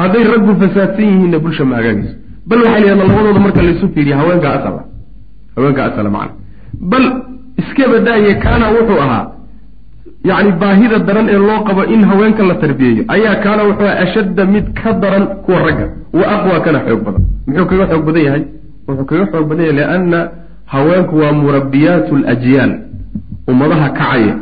Hadday 0.00 0.24
raggu 0.32 0.52
fasaadsan 0.62 1.04
yihiinna 1.10 1.38
bulsha 1.44 1.64
ma 1.70 1.74
hagaagayso. 1.78 2.14
Bal 2.48 2.58
waxay 2.64 2.80
leedaha 2.84 3.04
labadooda 3.08 3.40
marka 3.46 3.60
laysu 3.66 3.86
fiiriya 3.94 4.16
haweenka 4.20 4.48
asala 4.56 4.80
haweenka 5.56 5.80
asala 5.88 6.10
macna. 6.16 6.34
Bal 6.92 7.04
iska 7.60 7.84
badaaye 7.92 8.32
kaana 8.44 8.66
wuxuu 8.76 9.00
ahaa 9.04 9.24
yacni 10.28 10.52
baahida 10.60 10.98
daran 11.08 11.26
ee 11.34 11.38
loo 11.48 11.60
qabo 11.68 11.82
in 11.94 12.02
haweenka 12.10 12.42
la 12.50 12.54
tarbiyeeyo. 12.62 13.02
Ayaa 13.14 13.34
kaana 13.44 13.62
wuxuu 13.68 13.90
ashadda 14.04 14.44
mid 14.54 14.66
ka 14.80 14.90
daran 15.02 15.24
kuwa 15.44 15.58
ragga. 15.66 15.86
Wa 16.18 16.24
aqwa 16.34 16.60
kana 16.64 16.78
xoog 16.86 17.00
badan. 17.06 17.22
Muxuu 17.46 17.66
kaga 17.70 17.84
xoog 17.90 18.04
badan 18.08 18.22
yahay? 18.28 18.42
Wuxuu 18.88 19.04
kaga 19.10 19.24
xoog 19.32 19.46
badan 19.50 19.64
yahay 19.66 19.76
lianna 19.78 20.20
haweenku 20.72 21.14
waa 21.22 21.32
murabbiyaatu 21.40 22.12
alajyaal 22.20 22.72
ummadaha 23.50 23.88
kacaya 23.98 24.34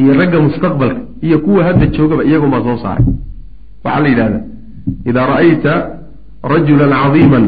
iyo 0.00 0.12
ragga 0.20 0.38
mustaqbalka 0.44 1.00
iyo 1.26 1.38
kuwa 1.44 1.64
hadda 1.64 1.86
joogaba 1.86 2.22
iyagumaa 2.24 2.62
soo 2.66 2.76
saaray. 2.84 3.04
Waxaa 3.84 4.00
la 4.02 4.08
yidhahda 4.08 4.40
idaa 5.10 5.26
ra'ayta 5.32 5.72
rajulan 6.52 6.90
cadiiman 7.02 7.44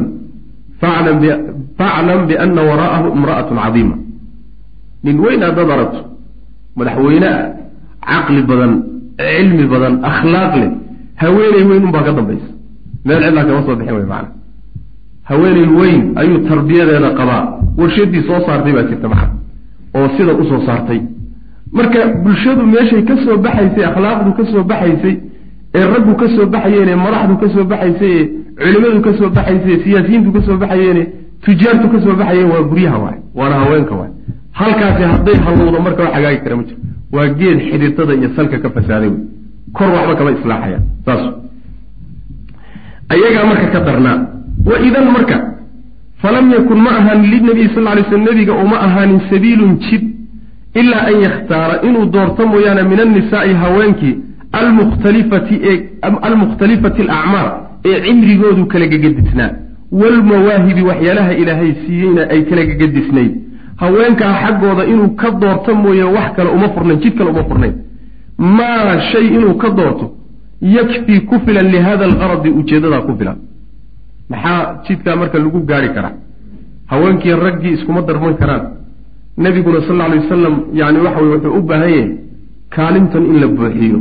faclam 0.81 2.27
biana 2.29 2.63
waraa'ahu 2.71 3.07
imra'atun 3.17 3.57
cadiima. 3.65 3.97
Nin 5.05 5.17
weyn 5.25 5.43
haddaad 5.47 5.71
aragto 5.75 6.01
madaxweyne 6.79 7.29
ah 7.29 7.47
caqli 8.11 8.43
badan 8.51 8.73
cilmi 9.19 9.65
badan 9.73 9.95
akhlaaq 10.11 10.53
leh 10.61 10.71
haweeney 11.23 11.65
weyn 11.71 11.83
unbaa 11.87 12.03
ka 12.07 12.13
dambaysa. 12.19 12.49
Meel 13.05 13.21
cidlaa 13.25 13.45
kama 13.49 13.61
soo 13.67 13.77
bixin 13.79 13.95
wey 13.99 14.07
maana 14.13 14.29
haweeney 15.31 15.67
weyn 15.79 16.01
ayuu 16.21 16.39
tarbiyadeeda 16.49 17.11
qabaa. 17.19 17.43
Warshadii 17.79 18.23
soo 18.29 18.41
saartay 18.47 18.73
baa 18.77 18.87
jirta 18.91 19.09
macna. 19.13 19.35
Oo 19.97 20.07
sida 20.17 20.33
u 20.41 20.45
soo 20.51 20.61
saartay 20.67 21.01
marka 21.79 22.01
bulshadu 22.25 22.63
meeshay 22.75 23.03
ka 23.09 23.15
soo 23.25 23.37
baxaysay 23.45 23.85
akhlaaqdu 23.91 24.31
ka 24.39 24.45
soo 24.53 24.63
baxaysay 24.71 25.15
ee 25.79 25.85
raggu 25.95 26.13
ka 26.21 26.27
soo 26.37 26.47
baxayeen 26.55 26.89
ee 26.93 26.99
madaxdu 27.05 27.35
ka 27.43 27.47
soo 27.55 27.65
baxaysay 27.73 28.13
ee 28.21 28.27
culimadu 28.65 29.01
ka 29.07 29.13
soo 29.19 29.29
baxaysay 29.37 29.77
siyaasiyiintu 29.85 30.31
ka 30.37 30.41
soo 30.47 30.57
baxayeene 30.63 31.03
tujaartu 31.45 31.87
ka 31.95 31.99
soo 32.05 32.15
baxayeen 32.21 32.49
waa 32.53 32.63
guryaha 32.71 32.99
waay 33.05 33.19
waana 33.39 33.57
haweenka 33.63 33.95
waay. 34.01 34.11
Halkaasi 34.61 35.03
hadday 35.13 35.37
halowdo 35.45 35.79
marka 35.87 36.03
wax 36.05 36.13
hagaagi 36.17 36.41
kara 36.45 36.57
ma 36.57 36.63
jiro. 36.69 36.79
Waa 37.15 37.29
geed 37.39 37.59
xididada 37.71 38.13
iyo 38.15 38.29
salka 38.37 38.57
ka 38.65 38.69
fasaaday 38.77 39.09
wey 39.15 39.19
kor 39.77 39.89
waxba 39.97 40.15
kama 40.19 40.31
islaaxayaan 40.39 40.83
saas. 41.07 41.23
Ayagaa 43.13 43.45
marka 43.51 43.67
ka 43.75 43.81
darnaa 43.87 44.17
wa 44.71 44.77
idan 44.89 45.07
marka 45.17 45.37
falam 46.23 46.47
yakun 46.55 46.79
ma 46.87 46.91
ahaanin 47.01 47.31
linabiy 47.33 47.69
sal 47.75 47.85
ly 47.99 48.03
sl 48.11 48.21
nebiga 48.29 48.53
uma 48.65 48.77
ahaanin 48.87 49.21
sabiilun 49.31 49.73
jid 49.85 50.03
ilaa 50.81 51.05
an 51.11 51.17
yakhtaara 51.27 51.77
inuu 51.89 52.07
doorto 52.15 52.47
mooyaane 52.53 52.83
min 52.93 53.01
annisaai 53.05 53.55
haweenkii 53.65 54.15
almukhtalifati 54.61 55.55
ee 55.71 55.77
almukhtalifati 56.29 57.03
alacmaar 57.03 57.49
ee 57.91 58.01
cimrigoodu 58.07 58.67
kala 58.73 58.87
gegadisnaa 58.93 59.51
waalmawaahibi 60.01 60.83
waxyaalaha 60.91 61.33
ilaahay 61.43 61.73
siiyeyna 61.87 62.23
ay 62.35 62.41
kala 62.51 62.63
gegadisnayd 62.71 63.33
haweenkaa 63.83 64.33
xaggooda 64.43 64.85
inuu 64.93 65.09
ka 65.23 65.31
doorto 65.43 65.75
mooye 65.83 66.05
wax 66.17 66.29
kale 66.37 66.51
uma 66.57 66.69
furnayn 66.75 67.01
jid 67.05 67.15
kale 67.19 67.31
uma 67.35 67.45
furnayn 67.51 67.75
maa 68.59 69.01
shay 69.11 69.27
inuu 69.39 69.55
ka 69.63 69.71
doorto 69.79 70.07
yakfii 70.77 71.21
ku 71.31 71.37
filan 71.47 71.67
lihada 71.75 72.05
algaradi 72.11 72.51
ujeeddadaa 72.61 73.03
ku 73.09 73.13
filan 73.19 73.37
maxaa 74.33 74.61
jidkaa 74.87 75.17
marka 75.23 75.39
lagu 75.45 75.61
gaari 75.71 75.89
karaa 75.97 76.15
haweenkii 76.93 77.35
raggii 77.47 77.73
iskuma 77.77 78.03
darman 78.09 78.35
karaan 78.43 78.63
nebiguna 79.37 79.81
sal 79.87 79.97
lla 79.97 80.05
alay 80.05 80.19
wasalam 80.19 80.55
yani 80.73 80.99
waxa 81.05 81.21
weye 81.23 81.35
wuxuu 81.35 81.59
u 81.59 81.63
baahan 81.63 81.91
yahay 81.91 82.09
kaalintan 82.71 83.25
in 83.31 83.37
la 83.41 83.47
buuxiyo. 83.47 83.99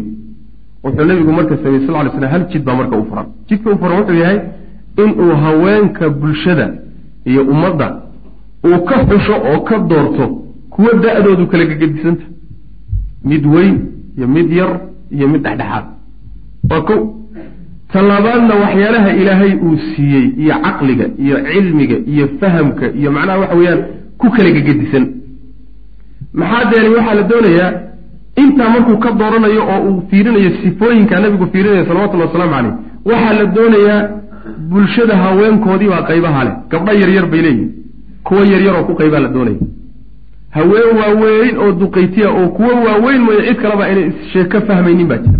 Wuxuu 0.83 1.05
nebigu 1.05 1.31
marka 1.31 1.57
sameeyey 1.63 1.87
sal 1.87 1.95
ly 2.05 2.09
slam 2.11 2.29
hal 2.33 2.43
jid 2.51 2.63
baa 2.63 2.75
marka 2.75 2.95
u 2.97 3.05
furan. 3.09 3.25
Jidka 3.49 3.69
u 3.71 3.77
furan 3.77 3.97
wuxuu 3.99 4.15
yahay 4.23 4.39
inuu 4.97 5.35
haweenka 5.43 6.09
bulshada 6.09 6.67
iyo 7.25 7.41
ummadda 7.53 7.87
uu 8.65 8.79
ka 8.87 8.95
xusho 9.07 9.33
oo 9.51 9.59
ka 9.67 9.77
doorto 9.79 10.25
kuwa 10.69 10.93
da-doodu 11.03 11.47
kala 11.47 11.65
gegedisanta. 11.65 12.25
Mid 13.25 13.45
weyn 13.45 13.75
iyo 14.17 14.27
mid 14.27 14.51
yar 14.51 14.71
iyo 15.11 15.27
mid 15.27 15.41
dhexdhexaad. 15.43 15.85
Waa 16.69 16.81
ko 16.81 16.95
talabaadna 17.93 18.53
waxyaalaha 18.63 19.09
ilaahay 19.21 19.53
uu 19.65 19.77
siiyey 19.77 20.25
iyo 20.43 20.53
caqliga 20.65 21.05
iyo 21.23 21.35
cilmiga 21.51 21.97
iyo 22.13 22.25
fahamka 22.39 22.85
iyo 22.99 23.11
macnaha 23.11 23.39
waxa 23.39 23.55
weeyaan 23.59 23.81
ku 24.17 24.29
kala 24.35 24.49
gegedisan 24.51 25.05
maxaa 26.39 26.65
deelay 26.71 26.91
waxaa 26.97 27.15
la 27.19 27.23
doonayaa 27.31 27.71
intaa 28.43 28.69
markuu 28.73 28.97
ka 29.03 29.09
dooranayo 29.19 29.61
oo 29.73 29.79
uu 29.89 30.01
fiirinayo 30.09 30.49
sifooyinka 30.63 31.19
nabigu 31.19 31.47
fiirinayo 31.53 31.85
salawatullhi 31.89 32.25
wasalaamu 32.27 32.53
caleyh 32.55 32.73
waxaa 33.09 33.33
la 33.39 33.45
doonayaa 33.57 33.99
bulshada 34.69 35.15
haweenkoodii 35.23 35.87
baa 35.93 36.01
qaybaha 36.09 36.43
leh. 36.43 36.53
Gabdho 36.71 36.91
yaryar 37.01 37.25
bay 37.31 37.41
leeyihiin 37.41 37.69
kuwo 38.23 38.41
yaryar 38.53 38.75
oo 38.79 38.83
ku 38.87 38.93
qaybaa 38.99 39.19
la 39.25 39.27
doonaya. 39.35 39.57
Haween 40.55 40.89
waaweyn 40.99 41.57
oo 41.57 41.71
duqaytiya 41.71 42.29
oo 42.39 42.47
kuwo 42.57 42.71
waaweyn 42.85 43.21
mooye 43.25 43.41
cid 43.47 43.57
kaleba 43.61 43.89
inay 43.91 44.07
issheeko 44.11 44.61
fahmaynin 44.67 45.07
baa 45.07 45.17
jira. 45.17 45.39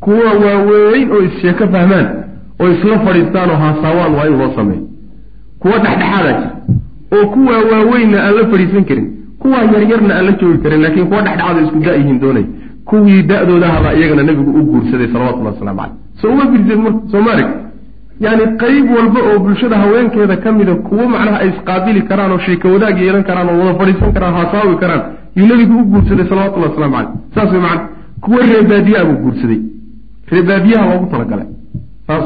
Kuwa 0.00 0.30
waaweyn 0.44 1.10
oo 1.12 1.20
issheeko 1.28 1.64
fahmaan 1.74 2.06
oo 2.60 2.68
isla 2.74 2.98
fadhiistaan 3.06 3.50
oo 3.50 3.56
haasaawaan 3.64 4.14
waa 4.18 4.26
in 4.30 4.38
loo 4.40 4.50
sameeyo. 4.56 4.82
Kuwo 5.60 5.74
dhexdhexaadaa 5.84 6.32
jira. 6.38 6.50
Oo 7.16 7.26
kuwaa 7.34 7.62
waaweynna 7.72 8.18
aan 8.24 8.34
la 8.38 8.44
fadhiisan 8.52 8.84
karin 8.84 9.06
kuwaa 9.40 9.64
yaryarna 9.74 10.14
aan 10.18 10.24
la 10.26 10.32
joogi 10.40 10.58
karin 10.64 10.80
laakiin 10.82 11.06
kuwa 11.10 11.20
dhexdhexaada 11.22 11.60
isku 11.66 11.78
da-yihiin 11.86 12.18
doonay. 12.20 12.44
Kuwii 12.88 13.22
da-doodahabaa 13.22 13.94
iyagana 13.98 14.22
nabigu 14.22 14.50
u 14.60 14.62
guursaday 14.70 15.08
salawatullahi 15.12 15.54
waslamu 15.54 15.78
caleyh 15.80 15.94
soo 16.20 16.28
uma 16.32 16.44
fiirseed 16.50 16.78
marka 16.84 17.00
soomaaliga 17.12 17.50
yani 18.20 18.44
qayb 18.62 18.86
walba 18.96 19.20
oo 19.30 19.38
bulshada 19.44 19.76
haweenkeeda 19.82 20.36
ka 20.36 20.52
mida 20.52 20.74
kuwo 20.74 21.08
macnaha 21.08 21.38
ay 21.42 21.48
isqaabili 21.48 22.02
karaan 22.02 22.32
oo 22.32 22.38
sheeko 22.46 22.68
wadaag 22.74 22.98
yeelan 23.00 23.24
karaan 23.28 23.48
oo 23.48 23.58
wada 23.60 23.74
fadhiisan 23.78 24.12
karaan 24.16 24.34
haasaawi 24.38 24.76
karaan 24.82 25.02
yuu 25.36 25.46
nabigu 25.46 25.74
u 25.80 25.84
guursaday 25.92 26.26
salawatullahi 26.28 26.70
waslamu 26.72 26.94
caleyh 26.96 27.10
saas 27.34 27.50
way 27.52 27.60
macana 27.60 27.88
kuwo 28.20 28.38
reebaadiyaa 28.52 29.04
buu 29.04 29.18
guursaday. 29.24 29.60
Reebaadiyaha 30.32 30.84
loogu 30.90 31.06
talagalay. 31.10 31.46
Saas 32.06 32.24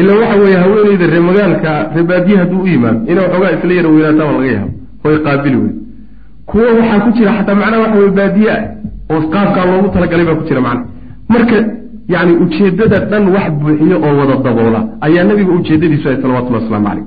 ila 0.00 0.12
waxa 0.20 0.36
weeye 0.42 0.56
haweeneyda 0.56 1.06
ree 1.06 1.20
magaalka 1.20 1.70
reebaadiya 1.94 2.38
hadduu 2.38 2.60
u 2.62 2.66
yimaado 2.66 3.00
inay 3.12 3.24
waxoogaa 3.24 3.50
isla 3.58 3.74
yara 3.74 3.88
weynaataaba 3.88 4.32
laga 4.32 4.52
yaabo 4.52 4.70
oy 5.04 5.18
qaabili 5.26 5.56
wey 5.56 5.70
kuwo 6.50 6.64
waxaa 6.78 7.00
ku 7.04 7.10
jira 7.16 7.30
xataa 7.38 7.54
macnaha 7.60 7.82
waxa 7.84 7.98
weye 8.00 8.10
baadiye 8.18 8.50
ah 8.56 8.62
oo 9.12 9.20
qaabkaa 9.34 9.64
loogu 9.70 9.88
talagalay 9.94 10.26
baa 10.28 10.38
ku 10.40 10.44
jira 10.48 10.60
macna 10.66 10.84
marka 11.34 11.56
yani 12.14 12.32
ujeedada 12.44 12.98
dhan 13.10 13.24
wax 13.34 13.46
buuxiyo 13.60 13.96
oo 14.06 14.14
wada 14.20 14.36
daboola 14.46 14.80
ayaa 15.06 15.24
nabiga 15.30 15.52
ujeedadiisu 15.58 16.08
ahay 16.08 16.18
salawatullahi 16.22 16.64
waslamu 16.64 16.86
caleyh 16.88 17.04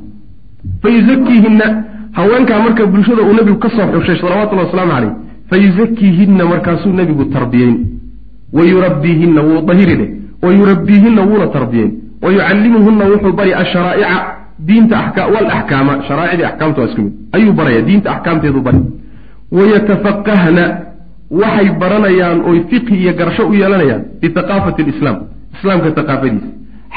fayuzakiihinna 0.82 1.84
haweenkaa 2.18 2.60
marka 2.66 2.86
bulshada 2.86 3.22
uu 3.22 3.34
nabigu 3.40 3.58
ka 3.60 3.70
soo 3.70 3.88
xushay 3.94 4.18
salawatullahi 4.22 4.68
wasalaamu 4.68 4.92
caleyh 4.96 5.14
fayuzakiihinna 5.50 6.46
markaasuu 6.46 6.94
nabigu 6.94 7.26
tarbiyeyn. 7.26 7.78
Wayurabbiihinna 8.54 9.42
wuu 9.42 9.62
dahiri 9.68 9.96
dheh 9.96 10.10
wayurabbiihinna 10.44 11.22
wuuna 11.22 11.48
tarbiyeyn. 11.48 11.92
Wayucallimuhunna 12.22 13.06
wuxuu 13.12 13.34
bari 13.40 13.54
asharaa'ica 13.54 14.18
diinta 14.68 14.98
walaxkaama 15.34 15.94
sharaa'icdii 16.08 16.46
axkaamta 16.46 16.82
waa 16.82 16.88
isku 16.88 17.02
mid. 17.02 17.14
Ayuu 17.32 17.54
baraya 17.54 17.82
diinta 17.82 18.12
axkaamteedu 18.16 18.62
bari 18.62 18.80
wayatafaqahna 19.58 20.64
waxay 21.42 21.70
baranayaan 21.82 22.40
oy 22.50 22.58
fiqhi 22.70 22.96
iyo 23.04 23.14
garasho 23.20 23.44
u 23.50 23.54
yeelanayaan 23.54 24.04
biaqaafati 24.22 24.82
lislaam 24.90 25.18
islaamka 25.56 25.88
aqaafadiisa 26.02 26.50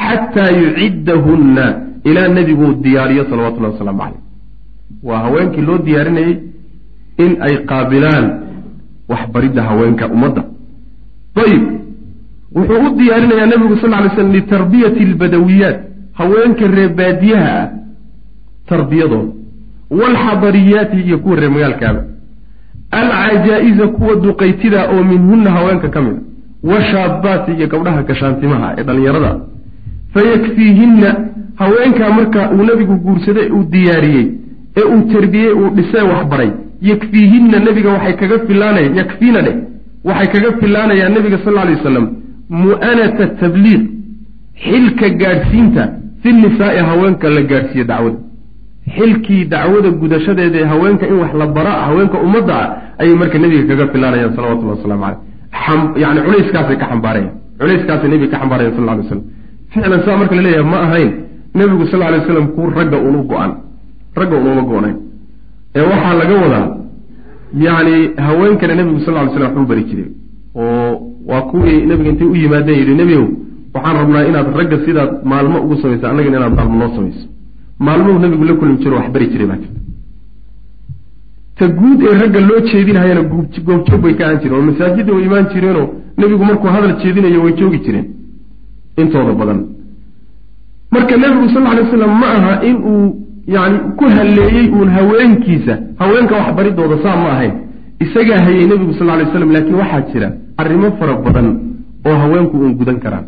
xataa 0.03 0.51
yuciddahunna 0.63 1.65
ilaa 2.11 2.29
nebiguu 2.29 2.73
diyaariyo 2.85 3.25
salawatullahi 3.31 3.73
wasalaamu 3.75 4.01
caleyh 4.03 4.23
waa 5.09 5.21
haweenkii 5.27 5.63
loo 5.69 5.79
diyaarinayey 5.89 6.35
in 7.25 7.33
ay 7.47 7.55
qaabilaan 7.71 8.27
waxbaridda 9.09 9.63
haweenka 9.71 10.05
ummadda 10.15 10.43
ayib 11.45 11.65
wuxuu 12.57 12.81
u 12.87 12.91
diyaarinayaa 13.01 13.47
nebigu 13.53 13.77
sal 13.83 13.91
ly 14.05 14.11
slm 14.17 14.31
litarbiyati 14.39 15.01
albadawiyaat 15.11 15.79
haweenka 16.21 16.67
reer 16.77 16.93
baadiyaha 17.01 17.51
ah 17.63 17.67
tarbiyadooda 18.71 19.33
waalxadariyaati 19.99 20.97
iyo 21.07 21.19
kuwa 21.19 21.37
reer 21.41 21.51
magaalkaaba 21.57 22.03
alcajaa-iza 22.91 23.87
kuwa 23.89 24.15
duqaytida 24.17 24.89
oo 24.91 25.05
minhunna 25.05 25.51
haweenka 25.51 25.89
ka 25.89 26.03
mid 26.03 26.17
a 26.17 26.69
washaabaati 26.73 27.53
iyo 27.53 27.67
gabdhaha 27.67 28.03
gashaantimaha 28.03 28.75
ee 28.79 28.83
dhallinyarada 28.83 29.37
fayakfiihinna 30.15 31.17
haweenkaa 31.57 32.11
marka 32.11 32.51
uu 32.53 32.63
nebigu 32.65 32.95
guursaday 32.97 33.49
uu 33.51 33.65
diyaariyey 33.75 34.27
ee 34.77 34.83
uu 34.95 35.03
tarbiyey 35.13 35.53
uu 35.53 35.71
dhisee 35.77 36.03
waxbaray 36.13 36.51
yakfiihinna 36.91 37.59
nebiga 37.59 37.91
waxay 37.97 38.13
kaga 38.23 38.39
filaanaya 38.47 38.91
yakfiina 39.01 39.43
dheh 39.47 39.57
waxay 40.05 40.29
kaga 40.35 40.51
filaanayaan 40.61 41.13
nebiga 41.19 41.39
sal 41.45 41.59
alay 41.59 41.75
wasalam 41.79 42.07
mu'anata 42.51 43.27
tabliiq 43.43 43.83
xilka 44.65 45.09
gaadhsiinta 45.23 45.83
fi 46.23 46.33
nisaa'i 46.33 46.79
haweenka 46.91 47.29
la 47.37 47.43
gaadhsiiyo 47.53 47.85
dacwada 47.93 48.19
xilkii 48.97 49.45
dacwada 49.53 49.91
gudashadeeda 50.01 50.59
ee 50.63 50.69
haweenka 50.73 51.05
in 51.11 51.17
wax 51.23 51.33
la 51.41 51.47
bara 51.57 51.73
haweenka 51.89 52.17
ummadda 52.27 52.55
ah 52.63 52.69
ayay 53.03 53.15
marka 53.23 53.39
nebiga 53.43 53.65
kaga 53.71 53.85
filaanayaan 53.93 54.33
salawatullahi 54.37 54.79
waslamu 54.79 55.05
caleyh 55.05 56.03
yani 56.03 56.21
culayskaasay 56.27 56.77
ka 56.83 56.87
xambaarayan 56.93 57.31
culayskaasay 57.61 58.09
nebiga 58.13 58.31
ka 58.35 58.39
xambaarayan 58.43 58.73
sal 58.77 58.85
lay 58.91 59.03
slam 59.09 59.21
ficlan 59.73 60.01
saa 60.07 60.17
marka 60.21 60.35
la 60.39 60.43
leeyahay 60.47 60.67
ma 60.73 60.79
ahayn 60.87 61.11
nebigu 61.59 61.85
sal 61.93 62.01
lay 62.15 62.21
slam 62.29 62.47
ku 62.57 62.63
ragga 62.79 62.99
unu 63.09 63.21
go-an 63.31 63.53
ragga 64.21 64.37
unuma 64.43 64.63
go-nayn 64.71 64.97
ee 65.79 65.85
waxaa 65.91 66.15
laga 66.21 66.35
wadaa 66.45 66.67
yani 67.67 67.95
haweenkana 68.27 68.75
nebigu 68.81 69.01
sal 69.05 69.15
ly 69.15 69.31
slam 69.35 69.43
waxbuu 69.47 69.67
bari 69.71 69.85
jiray. 69.91 70.09
Oo 70.55 70.93
waa 71.31 71.43
kuwii 71.51 71.87
nabiga 71.87 72.11
intay 72.11 72.27
u 72.27 72.35
yimaadeen 72.43 72.79
yidhi 72.81 72.95
nebigow 73.01 73.27
waxaan 73.75 73.97
rabnaa 74.01 74.25
inaad 74.31 74.47
ragga 74.59 74.77
sidaad 74.85 75.11
maalmo 75.31 75.59
ugu 75.65 75.77
samayso 75.83 76.07
annagana 76.11 76.37
inaad 76.39 76.55
maalmo 76.59 76.77
noo 76.81 76.91
samayso 76.97 77.25
maalmuhu 77.87 78.19
nabigu 78.25 78.45
la 78.51 78.55
kulmi 78.61 78.77
jiro 78.83 78.97
wax 78.99 79.09
bari 79.15 79.27
jiray 79.33 79.47
baa 79.53 79.59
ta 81.59 81.67
guud 81.79 82.01
ee 82.09 82.15
ragga 82.23 82.41
loo 82.49 82.61
jeedinhayana 82.71 83.23
goobjoog 83.33 84.01
bay 84.03 84.15
ka 84.19 84.23
ahaan 84.27 84.39
jireen 84.43 84.59
oo 84.61 84.67
masaajidda 84.71 85.13
way 85.17 85.25
imaan 85.29 85.47
jireenoo 85.53 85.87
nebigu 86.21 86.45
markuu 86.51 86.69
hadal 86.75 86.93
jeedinayo 87.03 87.41
way 87.45 87.53
joogi 87.61 87.79
jireen 87.87 88.07
intooda 89.01 89.33
badan. 89.41 89.59
Marka 90.95 91.15
nebigu 91.23 91.47
sal 91.55 91.67
alay 91.73 91.85
slam 91.93 92.13
ma 92.23 92.29
aha 92.39 92.53
in 92.69 92.77
uu 92.91 93.07
yani 93.55 93.77
ku 93.99 94.05
halleeyey 94.17 94.67
uun 94.77 94.89
haweenkiisa 94.97 95.75
haweenka 96.01 96.35
waxbaridooda 96.41 96.97
saa 97.05 97.17
ma 97.23 97.29
ahayn. 97.35 97.53
Isagaa 98.05 98.41
hayay 98.47 98.67
nebigu 98.73 98.93
sal 98.99 99.07
lay 99.19 99.27
slam 99.33 99.51
laakiin 99.57 99.77
waxaa 99.83 100.03
jira 100.13 100.29
arrimo 100.61 100.89
fara 100.99 101.15
badan 101.27 101.49
oo 102.09 102.17
haweenku 102.23 102.55
uun 102.63 102.73
gudan 102.81 102.99
karaan. 103.05 103.25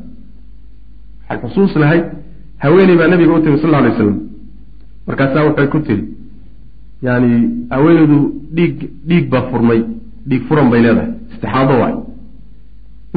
Waxay 1.28 1.38
xusuus 1.48 1.72
lahayd 1.82 2.04
haweeney 2.64 2.96
baa 3.00 3.08
nabiga 3.12 3.32
u 3.38 3.40
timi 3.44 3.58
sal 3.62 3.70
lay 3.84 3.92
slam 3.98 4.16
markaasaa 5.10 5.44
waxay 5.48 5.68
ku 5.74 5.78
tiri 5.86 6.04
yani 7.06 7.30
haweeneydu 7.74 8.18
dhiig 8.56 8.74
dhiig 9.08 9.24
baa 9.32 9.42
furmay 9.50 9.80
dhiig 10.28 10.42
furan 10.48 10.70
bay 10.72 10.80
leedahay 10.86 11.10
istixaado 11.32 11.74
waay. 11.82 11.94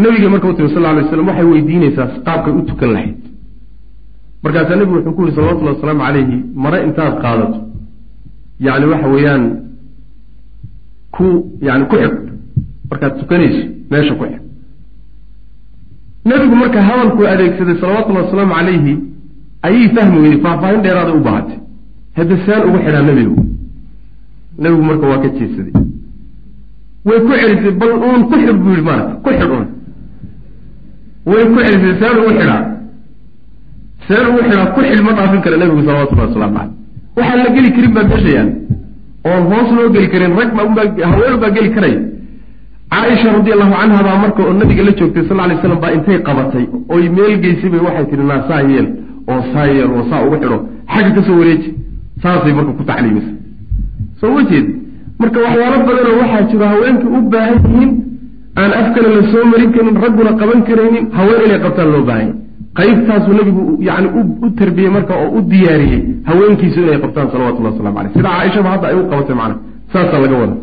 Nabiga 0.03 0.29
marka 0.33 0.47
u 0.50 0.53
timi 0.57 0.69
sal 0.73 0.83
lay 0.97 1.05
slam 1.09 1.27
waxay 1.29 1.45
weydiinaysaa 1.51 2.07
qaabkay 2.27 2.53
u 2.59 2.62
tukan 2.69 2.91
lahayd. 2.95 3.17
Markaasaa 4.43 4.75
nebigu 4.79 4.95
wuxuu 4.97 5.15
ku 5.17 5.21
yihi 5.25 5.35
salawatullahi 5.35 5.75
wasalaamu 5.77 6.03
calayhi 6.07 6.38
mare 6.63 6.77
intaad 6.88 7.13
qaadato. 7.23 7.59
Yani 8.65 8.85
waxa 8.91 9.07
weeyaan 9.13 9.43
ku 11.15 11.25
yani 11.67 11.85
ku 11.89 11.95
xidh 12.01 12.17
markaad 12.89 13.13
tukanayso 13.19 13.62
meesha 13.91 14.13
ku 14.19 14.23
xidh 14.31 14.41
nebigu 16.29 16.55
marka 16.62 16.79
hadalkuu 16.89 17.25
adeegsaday 17.33 17.75
salawatullahi 17.81 18.25
wasalaamu 18.25 18.53
calayhi 18.57 18.93
ayay 19.67 19.88
fahmi 19.95 20.17
weyday 20.23 20.39
faahfaahin 20.45 20.81
dheeraaday 20.85 21.15
u 21.19 21.23
baahatay 21.27 21.57
hadda 22.17 22.36
saan 22.46 22.62
ugu 22.67 22.77
xidhaa 22.86 23.03
nebigu. 23.10 23.36
Nebigu 24.62 24.84
marka 24.89 25.05
waa 25.12 25.22
ka 25.24 25.29
jeesaday. 25.38 25.74
Way 27.05 27.20
ku 27.25 27.32
celisay 27.39 27.72
bal 27.82 27.91
uun 28.08 28.22
ku 28.29 28.34
xidh 28.39 28.53
buu 28.63 28.72
yihi 28.75 28.82
maarata 28.88 29.13
ku 29.24 29.29
xidh 29.29 29.51
un 29.58 29.65
way 31.32 31.43
ku 31.51 31.58
celisay 31.65 31.93
saan 32.01 32.15
ugu 32.22 32.32
xidhaa. 32.39 32.62
Saan 34.08 34.25
ugu 34.29 34.39
xidhaa 34.48 34.65
ku 34.75 34.79
xidh 34.88 35.01
ma 35.08 35.12
dhaafin 35.17 35.41
kara 35.46 35.58
nebigu 35.62 35.82
salawatullahi 35.88 36.27
wasalaamu 36.29 36.58
caleyh 36.58 36.72
waxaan 37.17 37.39
la 37.46 37.50
geli 37.55 37.70
karin 37.75 37.91
baa 37.96 38.03
meesha 38.12 38.32
yaal 38.38 38.50
oon 39.29 39.43
hoos 39.51 39.70
loo 39.77 39.89
geli 39.96 40.08
karin 40.13 40.32
rag 40.39 40.50
baa 40.58 40.65
haween 41.12 41.36
baa 41.43 41.51
geli 41.58 41.70
karaya 41.75 42.00
caaisha 42.93 43.29
radi 43.36 43.51
allahu 43.55 43.74
canha 43.79 44.01
baa 44.08 44.17
marka 44.24 44.41
oo 44.48 44.53
nabiga 44.62 44.84
la 44.88 44.91
joogtay 45.00 45.24
sal 45.29 45.38
lay 45.50 45.58
slam 45.62 45.79
baa 45.84 45.91
intay 45.98 46.17
qabatay. 46.27 46.65
Oy 46.93 47.03
meel 47.15 47.34
geysay 47.43 47.70
bay 47.74 47.82
waxay 47.88 48.05
tihi 48.10 48.24
naa 48.32 48.41
saa 48.50 48.62
yeel. 48.72 48.88
Oo 49.32 49.41
saa 49.53 49.65
yeel 49.75 49.89
oo 49.96 50.03
saa 50.10 50.22
ugu 50.25 50.36
xidho. 50.41 50.58
Xagga 50.93 51.12
ka 51.15 51.22
soo 51.27 51.38
wareeji 51.39 51.70
saasay 52.22 52.53
marka 52.58 52.72
ku 52.79 52.84
tacliimisa. 52.89 53.32
Soo 54.20 54.32
ma 54.36 54.41
jeed? 54.50 54.67
Marka 55.20 55.38
waxyaalo 55.46 55.77
badanoo 55.88 56.15
waxaa 56.22 56.41
jiro 56.51 56.65
haweenkii 56.74 57.12
u 57.17 57.22
baahan 57.34 57.58
yihiin 57.65 57.91
aan 58.62 58.72
afkana 58.82 59.10
la 59.15 59.22
soo 59.32 59.43
marin 59.51 59.72
karin 59.75 59.96
ragguna 60.03 60.32
qaban 60.41 60.62
karaynin 60.70 61.05
haween 61.17 61.41
inay 61.48 61.60
qabtaan 61.65 61.89
loo 61.93 62.03
baahanya 62.10 62.34
qaybtaasuu 62.79 63.34
nabigu 63.39 63.62
yani 63.88 64.08
u 64.46 64.50
tarbiyey 64.60 64.91
marka 64.98 65.13
oo 65.24 65.29
u 65.38 65.41
diyaariyey 65.51 66.01
haweenkiisu 66.29 66.79
inay 66.86 67.00
qabtaan 67.05 67.27
salawatullah 67.34 67.72
waslamu 67.74 68.00
aleyh 68.00 68.13
sida 68.15 68.29
caaishaba 68.36 68.70
hadda 68.74 68.88
ay 68.91 68.96
u 69.01 69.03
qabatay 69.12 69.36
macna 69.41 69.55
saasaa 69.93 70.20
laga 70.24 70.36
wada 70.41 70.55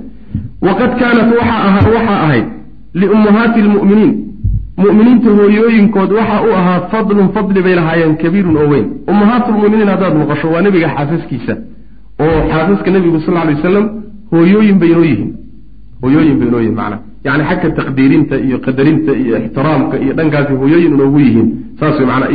waqad 0.67 0.91
kaanat 1.01 1.29
waxaa 1.39 2.19
ahayd 2.27 2.47
liummahaati 3.03 3.61
lmu'miniin 3.67 4.13
mu'miniinta 4.79 5.31
hooyooyinkood 5.39 6.11
waxa 6.19 6.37
u 6.49 6.53
ahaa 6.59 6.81
fadlun 6.93 7.29
fadli 7.35 7.63
bay 7.63 7.75
lahaayeen 7.75 8.17
kabiirun 8.23 8.57
oo 8.57 8.69
weyn. 8.73 8.87
Ummahaatulmuminiin 9.11 9.89
haddaad 9.93 10.15
maqasho 10.23 10.49
waa 10.55 10.63
nebiga 10.67 10.89
xaasaskiisa 10.97 11.55
oo 12.25 12.39
xaasaska 12.53 12.91
nebigu 12.91 13.19
sal 13.27 13.35
lay 13.35 13.55
wasalam 13.55 13.85
hooyooyin 14.33 14.79
bay 14.81 14.89
inoo 14.93 15.05
yihiin. 15.11 15.31
Hooyooyin 16.03 16.37
bay 16.39 16.49
inoo 16.49 16.61
yihiin 16.61 16.77
macna. 16.81 16.99
Yani 17.25 17.43
xagga 17.49 17.69
taqdiirinta 17.79 18.35
iyo 18.47 18.57
qadarinta 18.67 19.13
iyo 19.23 19.35
ixtiraamka 19.43 19.97
iyo 20.05 20.13
dhankaasi 20.19 20.53
hooyooyin 20.61 20.93
inoogu 20.97 21.19
yihiin. 21.27 21.49
Saas 21.81 22.01
mana 22.11 22.27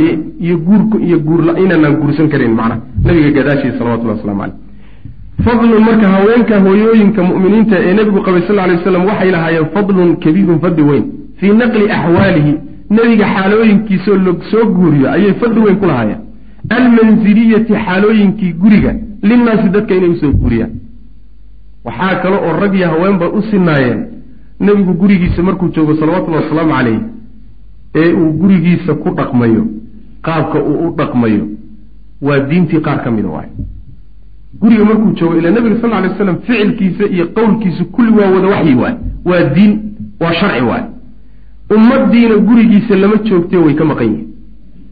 iyo 0.44 0.56
guurka 0.66 0.96
iyo 1.06 1.18
guurla 1.26 1.52
inaanaan 1.62 1.96
guursan 2.00 2.28
karin 2.32 2.52
macna. 2.60 2.76
Nabiga 3.06 3.30
gadaashiisa 3.36 3.78
salawatullah 3.78 4.16
waslamu 4.16 4.40
caleyh 4.40 4.54
fadlun 5.44 5.82
marka 5.88 6.06
haweenka 6.14 6.54
hooyooyinka 6.66 7.20
mu'miniinta 7.30 7.76
ee 7.88 7.92
nebigu 7.98 8.20
qabay 8.26 8.42
sal 8.48 8.56
lay 8.56 8.76
waslam 8.76 9.02
waxay 9.10 9.30
lahaayeen 9.34 9.66
fadlun 9.74 10.10
kabiirun 10.24 10.58
fadli 10.64 10.82
weyn 10.90 11.04
fii 11.38 11.52
naqli 11.60 11.90
axwaalihi 11.96 12.54
nebiga 12.90 13.26
xaalooyinkiisoo 13.34 14.16
la 14.26 14.32
soo 14.50 14.64
guuriyo 14.76 15.10
ayay 15.10 15.34
fadli 15.40 15.60
weyn 15.60 15.76
ku 15.76 15.86
lahaayeen. 15.86 16.20
Almansiliyati 16.76 17.72
xaalooyinkii 17.86 18.52
guriga 18.52 18.94
linnaasi 19.22 19.68
dadka 19.68 19.94
inay 19.94 20.08
u 20.10 20.16
soo 20.16 20.32
guuriyaan. 20.32 20.70
Waxaa 21.84 22.14
kale 22.22 22.36
oo 22.36 22.52
rag 22.60 22.74
iyo 22.74 22.88
haweenba 22.88 23.28
u 23.28 23.42
sinaayeen 23.42 24.00
nebigu 24.60 24.92
gurigiisa 24.94 25.42
markuu 25.42 25.68
joogo 25.68 25.94
salawatullahi 25.96 26.44
wasalaamu 26.44 26.72
calayh 26.74 27.00
ee 27.94 28.12
uu 28.12 28.32
gurigiisa 28.32 28.94
ku 28.94 29.10
dhaqmayo 29.18 29.64
qaabka 30.22 30.58
uu 30.62 30.88
u 30.88 30.94
dhaqmayo. 30.98 31.44
Waa 32.22 32.38
diintii 32.38 32.80
qaar 32.80 33.04
ka 33.04 33.10
mida 33.10 33.28
waay 33.28 33.48
guriga 34.60 34.84
markuu 34.84 35.12
joogo 35.18 35.36
ilaa 35.38 35.50
nebiga 35.50 35.80
sal 35.80 35.90
lay 35.90 36.10
slam 36.16 36.36
ficilkiisa 36.46 37.04
iyo 37.14 37.26
qowlkiisa 37.36 37.84
kulli 37.84 38.10
waa 38.18 38.30
wada 38.34 38.48
waxyi 38.48 38.74
waay 38.74 38.94
waa 39.24 39.42
diin 39.54 39.72
waa 40.20 40.32
sharci 40.32 40.62
waay 40.64 40.82
ummadiina 41.74 42.36
gurigiisa 42.48 42.96
lama 42.96 43.16
joogte 43.28 43.56
way 43.56 43.74
ka 43.74 43.84
maqan 43.84 44.06
yihiin 44.06 44.28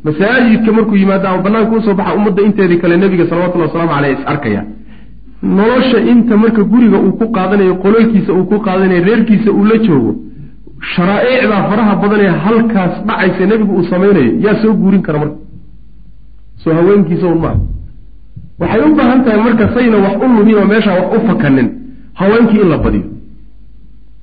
masaajidka 0.04 0.72
markuu 0.72 0.96
yimaado 0.96 1.28
ama 1.28 1.42
banaanka 1.42 1.76
u 1.76 1.82
soo 1.82 1.94
baxa 1.94 2.14
ummadda 2.18 2.42
inteedii 2.42 2.78
kale 2.82 2.96
nebiga 2.96 3.26
salawatullahi 3.30 3.68
waslamu 3.70 3.90
caleyh 3.94 4.12
is 4.18 4.26
arkaya. 4.32 4.62
Nolosha 5.42 5.98
inta 6.12 6.36
marka 6.36 6.62
guriga 6.72 6.98
uu 6.98 7.12
ku 7.20 7.26
qaadanayo 7.36 7.74
qololkiisa 7.84 8.32
uu 8.32 8.44
ku 8.50 8.56
qaadanayo 8.66 9.04
reerkiisa 9.08 9.50
uu 9.52 9.64
la 9.64 9.76
joogo 9.86 10.12
sharaaicdaa 10.94 11.62
faraha 11.70 11.94
badan 12.02 12.20
ee 12.26 12.32
halkaas 12.46 12.94
dhacaysa 13.06 13.46
nebigu 13.50 13.72
uu 13.78 13.84
samaynayo. 13.92 14.32
Yaa 14.44 14.54
soo 14.62 14.72
guurin 14.80 15.02
kara 15.06 15.18
marka. 15.18 15.36
Soo 16.62 16.74
haweenkiisa 16.78 17.26
un 17.26 17.38
maaha 17.44 17.58
waxay 18.60 18.80
u 18.90 18.94
baahan 18.98 19.20
tahay 19.24 19.40
marka 19.46 19.64
sayna 19.74 19.96
wax 20.04 20.14
u 20.24 20.28
lumin 20.36 20.54
oo 20.60 20.64
meeshaa 20.72 20.94
wax 21.00 21.08
u 21.16 21.26
fakanin 21.28 21.68
haweenkii 22.20 22.60
in 22.64 22.68
la 22.68 22.78
badiyo. 22.84 23.04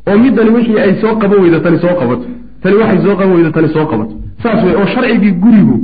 Oo 0.10 0.18
middani 0.24 0.50
wixii 0.56 0.80
ay 0.80 0.94
soo 1.02 1.16
qaban 1.22 1.40
weydo 1.44 1.60
tani 1.60 1.78
soo 1.84 1.96
qabato 2.00 2.26
tani 2.62 2.76
waxay 2.82 3.00
soo 3.06 3.16
qaban 3.20 3.34
weydo 3.36 3.52
tani 3.56 3.70
soo 3.76 3.86
qabato 3.92 4.14
saas 4.44 4.60
wey 4.66 4.76
oo 4.82 4.86
sharcigii 4.94 5.32
gurigu 5.44 5.76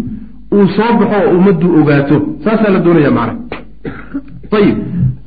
uu 0.56 0.68
soo 0.78 0.92
baxo 1.00 1.18
oo 1.26 1.32
ummaddu 1.38 1.68
ogaato. 1.80 2.16
Saasaa 2.44 2.72
la 2.76 2.80
doonaya 2.86 3.12
macnaha. 3.12 3.36
Ayib 4.58 4.78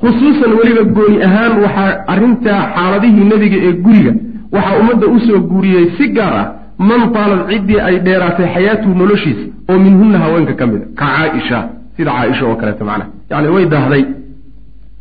khusuusan 0.00 0.52
weliba 0.58 0.82
gooni 0.96 1.16
ahaan 1.26 1.52
waxaa 1.64 1.90
arrintaa 2.12 2.60
xaaladihii 2.74 3.24
nebiga 3.32 3.58
ee 3.68 3.72
guriga 3.84 4.12
waxaa 4.54 4.76
ummadda 4.80 5.06
u 5.14 5.18
soo 5.26 5.38
guuriyey 5.50 5.84
si 5.96 6.04
gaar 6.16 6.34
ah 6.42 6.46
man 6.88 7.02
taalad 7.14 7.40
ciddii 7.50 7.80
ay 7.88 7.96
dheeraatay 8.06 8.46
xayaatuhu 8.54 8.92
noloshiisa 9.00 9.44
oo 9.70 9.78
minhunna 9.84 10.18
haweenka 10.24 10.54
ka 10.60 10.64
mid 10.70 10.82
a 10.82 10.86
ka 11.00 11.06
caaisha. 11.16 11.58
Sida 11.96 12.10
caaisha 12.18 12.44
oo 12.48 12.56
kaleeto 12.60 12.84
macnaha. 12.90 13.10
Yani 13.30 13.48
way 13.54 13.64
daahday. 13.74 14.02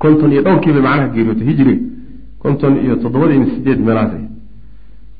Konton 0.02 0.32
iyo 0.34 0.42
dhowrkiibay 0.46 0.82
macnaha 0.88 1.08
geeriyootay 1.16 1.48
hijriga 1.50 1.82
konton 2.44 2.74
iyo 2.86 2.96
toddobada 3.02 3.34
iyo 3.36 3.46
sideed 3.56 3.80
meelahaas 3.88 4.14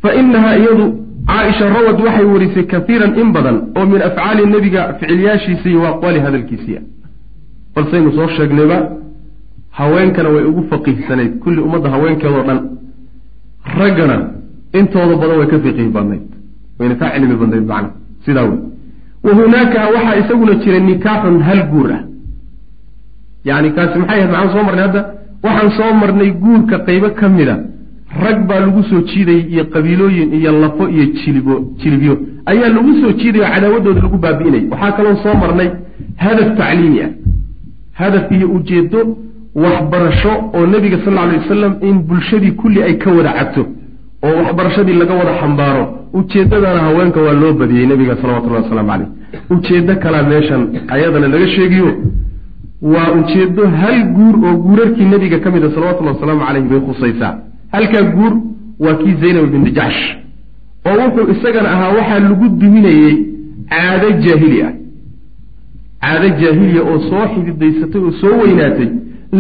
fa 0.02 0.10
inahaa 0.22 0.56
iyadu 0.62 0.86
caaisha 1.28 1.70
rawad 1.76 2.00
waxay 2.06 2.26
warisay 2.34 2.64
kaiiran 2.74 3.12
in 3.22 3.32
badan 3.36 3.58
oo 3.78 3.86
min 3.86 4.02
afcaali 4.02 4.46
nebiga 4.46 4.82
ficilyaashiisa 5.00 5.70
iyo 5.70 5.88
aqwaali 5.92 6.20
hadalkiisiia 6.26 6.82
balsaynu 7.76 8.12
soo 8.18 8.28
sheegnayba 8.38 8.78
haweenkana 9.80 10.30
way 10.30 10.44
ugu 10.44 10.64
faqiihsanayd 10.72 11.32
kulli 11.44 11.62
ummadda 11.68 11.90
haweenkeedoo 11.96 12.44
dhan 12.50 12.60
raggana 13.80 14.18
intooda 14.80 15.16
badan 15.22 15.38
way 15.40 15.48
ka 15.48 15.58
fiqiih 15.66 15.90
badnayd. 15.98 16.24
Wayna 16.80 16.96
ka 16.96 17.06
cilmi 17.14 17.36
badnayd 17.42 17.66
macna. 17.72 17.90
Sidaa 18.26 18.44
wey 18.50 18.60
wa 19.26 19.32
hunaaka 19.38 19.80
waxaa 19.96 20.16
isaguna 20.22 20.54
jira 20.64 20.80
nikaaxun 20.80 21.42
hal 21.48 21.62
guur 21.72 21.92
ah. 21.98 22.02
Yani 23.50 23.70
kaasi 23.76 24.00
maxay 24.00 24.20
ahayd? 24.20 24.32
Maxaan 24.32 24.52
soo 24.54 24.64
marnay 24.68 24.84
hadda? 24.88 25.02
Waxaan 25.44 25.70
soo 25.78 25.92
marnay 26.02 26.32
guurka 26.44 26.76
qaybo 26.88 27.10
ka 27.20 27.30
mida 27.30 27.56
rag 28.24 28.48
baa 28.48 28.60
lagu 28.60 28.84
soo 28.90 29.02
jiidayay 29.02 29.42
iyo 29.54 29.64
qabiilooyin 29.74 30.34
iyo 30.34 30.52
lafo 30.62 30.90
iyo 30.90 31.06
jilibo 31.06 31.56
jilibyo. 31.82 32.18
Ayaa 32.46 32.70
lagu 32.70 32.92
soo 33.02 33.12
jiidaya 33.12 33.46
oo 33.50 33.54
cadaawadooda 33.56 34.02
lagu 34.02 34.18
baabi'inay. 34.18 34.64
Waxaa 34.72 34.92
kaloo 34.98 35.16
soo 35.24 35.34
marnay 35.42 35.70
hadaf 36.18 36.58
tacliimi 36.58 37.02
ah. 37.06 37.10
Hadaf 37.94 38.32
iyo 38.32 38.48
ujeedo 38.58 39.00
waxbarasho 39.56 40.32
oo 40.56 40.66
nebiga 40.68 40.98
sal 41.06 41.14
lla 41.14 41.22
alay 41.24 41.38
wasalam 41.38 41.74
in 41.82 41.96
bulshadii 42.08 42.52
kulli 42.52 42.82
ay 42.84 42.94
ka 42.98 43.12
wada 43.12 43.32
cabto 43.38 43.62
oo 44.24 44.36
waxbarashadii 44.44 44.94
laga 45.02 45.14
wada 45.14 45.34
xambaaro. 45.42 45.84
Ujeeddadana 46.14 46.80
haweenka 46.88 47.20
waa 47.22 47.34
loo 47.34 47.54
badiyey 47.54 47.86
nebiga 47.88 48.16
salawatullahi 48.22 48.64
wasalaamu 48.64 48.90
caleyh 48.90 49.08
ujeeddo 49.50 49.96
kalaa 49.96 50.24
meeshan 50.24 50.62
ayadana 50.88 51.28
laga 51.28 51.48
sheegiyo. 51.48 51.90
Waa 52.82 53.12
ujeeddo 53.20 53.64
hal 53.82 54.04
guur 54.16 54.36
oo 54.46 54.58
guurarkii 54.66 55.06
nebiga 55.06 55.38
ka 55.40 55.52
mid 55.52 55.64
a 55.64 55.70
salawatullahi 55.76 56.16
wasalaamu 56.18 56.42
caleyh 56.46 56.64
bay 56.70 56.80
khusaysaa 56.88 57.34
halkaa 57.72 58.02
guur 58.16 58.34
waa 58.80 58.94
kii 59.02 59.16
zaynab 59.22 59.46
binti 59.52 59.72
jaxsh 59.72 60.04
oo 60.86 60.96
wuxuu 61.04 61.32
isagana 61.34 61.70
ahaa 61.76 61.92
waxaa 61.98 62.20
lagu 62.20 62.50
duminayey 62.62 63.16
caado 63.70 64.10
jaahili 64.26 64.62
ah. 64.68 64.74
Caado 66.02 66.28
jaahiliya 66.42 66.82
oo 66.84 67.00
soo 67.10 67.26
xididaysatay 67.34 68.02
oo 68.02 68.12
soo 68.22 68.34
weynaatay 68.42 68.88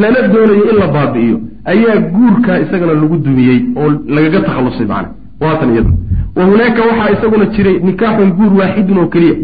lana 0.01 0.21
doonayo 0.33 0.63
in 0.71 0.77
la 0.81 0.87
baabi'iyo 0.95 1.37
ayaa 1.71 1.97
guurkaa 2.13 2.57
isagana 2.63 2.93
lagu 3.01 3.17
dumiyey 3.25 3.59
oo 3.79 3.89
lagaga 4.15 4.39
takhallusay 4.47 4.87
macana 4.91 5.09
waatan 5.41 5.73
iyada 5.73 5.91
wa 6.35 6.43
hunaaka 6.49 6.81
waxaa 6.89 7.13
isaguna 7.17 7.45
jiray 7.55 7.77
nikaaxun 7.87 8.31
guur 8.37 8.53
waaxidun 8.59 8.97
oo 8.97 9.07
keliya. 9.13 9.35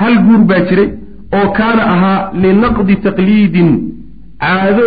Hal 0.00 0.14
guur 0.26 0.38
baa 0.50 0.60
jiray 0.68 0.88
oo 1.38 1.48
kaana 1.58 1.82
ahaa 1.94 2.18
linaqdi 2.42 2.96
taqliidin 3.06 3.70
caado 4.44 4.84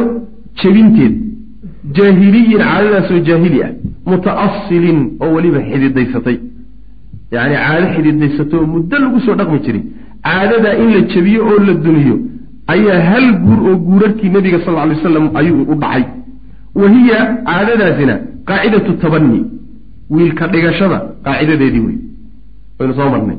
jebinteed 0.62 1.14
jaahiliyin 1.98 2.60
caadadaasoo 2.68 3.20
jaahili 3.30 3.60
ah 3.68 3.72
muta'asilin 4.12 5.00
oo 5.24 5.30
weliba 5.36 5.60
xididaysatay 5.70 6.38
yacni 7.36 7.56
caado 7.66 7.88
xididaysatay 7.96 8.60
oo 8.60 8.68
muddo 8.76 8.96
lagu 9.04 9.20
soo 9.26 9.36
dhaqmi 9.40 9.60
jiray. 9.66 9.84
Caadadaa 10.28 10.76
in 10.84 10.90
la 10.96 11.02
jebiyo 11.14 11.40
oo 11.52 11.60
la 11.68 11.74
dumiyo 11.86 12.16
ayaa 12.74 13.00
hal 13.10 13.26
guur 13.46 13.60
oo 13.70 13.76
guurarkii 13.88 14.30
nebiga 14.36 14.60
sal 14.66 14.74
lla 14.76 14.82
alay 14.86 14.96
wasalam 15.00 15.26
ayuu 15.40 15.64
u 15.72 15.76
dhacay. 15.84 16.04
Wa 16.80 16.88
hiya 16.96 17.20
caadadaasina 17.50 18.16
qaacidatu 18.50 18.92
tabani 19.04 19.40
wiilka 20.16 20.46
dhigashada 20.54 20.98
qaacidadeedii 21.26 21.84
wey 21.88 21.98
waynu 22.80 22.94
soo 23.00 23.10
marnay. 23.14 23.38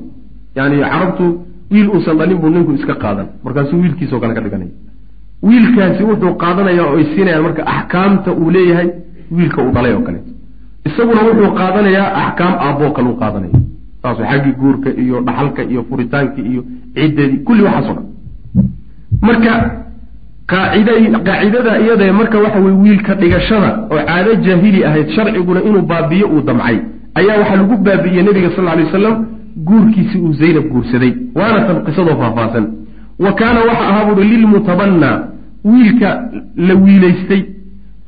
Yani 0.57 0.77
carabtu 0.93 1.25
wiil 1.73 1.89
uusan 1.95 2.17
dhalin 2.19 2.39
buu 2.43 2.51
ninku 2.55 2.73
iska 2.79 2.95
qaadan. 3.05 3.27
Markaasuu 3.45 3.79
wiilkiisao 3.83 4.21
kale 4.23 4.35
ka 4.37 4.41
dhiganaya 4.47 4.73
wiilkaasi 5.49 6.03
wuxuu 6.11 6.35
qaadanaya 6.43 6.83
oo 6.89 6.97
ay 6.99 7.05
siinayaan 7.15 7.43
marka 7.47 7.63
axkaamta 7.75 8.31
uu 8.33 8.51
leeyahay 8.57 8.89
wiilka 9.37 9.59
uu 9.65 9.73
dhalay 9.77 9.93
oo 9.97 10.03
kaleeto 10.07 10.31
isaguna 10.89 11.21
wuxuu 11.29 11.51
qaadanayaa 11.61 12.09
axkaam 12.25 12.55
aabboo 12.67 12.91
kale 12.97 13.09
u 13.15 13.17
qaadanaya 13.23 13.59
saas 14.03 14.19
xaggii 14.31 14.55
guurka 14.61 14.91
iyo 15.03 15.17
dhaxalka 15.27 15.63
iyo 15.73 15.83
furitaankii 15.89 16.45
iyo 16.53 16.63
ciddadii 16.97 17.39
kulli 17.47 17.63
waxaaso 17.67 17.93
dhan. 17.97 18.07
Marka 19.27 19.53
qaacid 20.53 20.89
qaacidada 21.27 21.73
iyada 21.85 22.13
marka 22.21 22.37
waxa 22.45 22.59
weye 22.65 22.77
wiilka 22.85 23.13
dhigashada 23.21 23.71
oo 23.93 24.01
caado 24.09 24.31
jaahili 24.47 24.81
ahayd 24.89 25.09
sharciguna 25.17 25.61
inuu 25.69 25.83
baabiyo 25.93 26.27
uu 26.35 26.41
damcay 26.49 26.77
ayaa 27.19 27.37
waxaa 27.41 27.57
lagu 27.63 27.77
baabi'iyey 27.87 28.23
nabiga 28.29 28.51
sal 28.57 28.65
lla 28.65 28.73
alay 28.75 28.85
wasalam 28.89 29.15
guurkiisii 29.69 30.21
uu 30.27 30.33
zaynab 30.41 30.67
guursaday 30.73 31.13
waana 31.39 31.61
tan 31.67 31.79
qisadoo 31.87 32.17
faahfaahsan 32.21 32.65
wa 33.25 33.33
kaana 33.41 33.61
waxa 33.69 33.85
ahaa 33.91 34.05
buuhi 34.09 34.29
lilmutabannaa 34.29 35.17
wiilka 35.65 36.09
la 36.57 36.75
wiilaystay. 36.85 37.43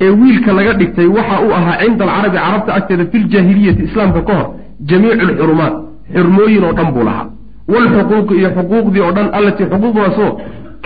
Ee 0.01 0.11
wiilka 0.21 0.53
laga 0.59 0.73
dhigtay 0.81 1.07
waxa 1.07 1.37
uu 1.47 1.53
ahaa 1.59 1.77
cinda 1.83 2.05
alcarabi 2.05 2.37
carabta 2.39 2.75
agteeda 2.79 3.05
fi 3.13 3.19
ljaahiliyati 3.19 3.83
islaamka 3.89 4.21
ka 4.29 4.33
hor 4.39 4.47
jamiicu 4.89 5.21
alxurumaat 5.29 5.75
xurmooyin 6.15 6.65
oo 6.69 6.73
dhan 6.79 6.89
buu 6.95 7.05
lahaa. 7.09 7.27
Waalxuquuqi 7.73 8.35
iyo 8.41 8.51
xuquuqdii 8.57 9.03
oo 9.07 9.13
dhan 9.17 9.27
allatii 9.39 9.67
xuquuqdaasoo 9.73 10.31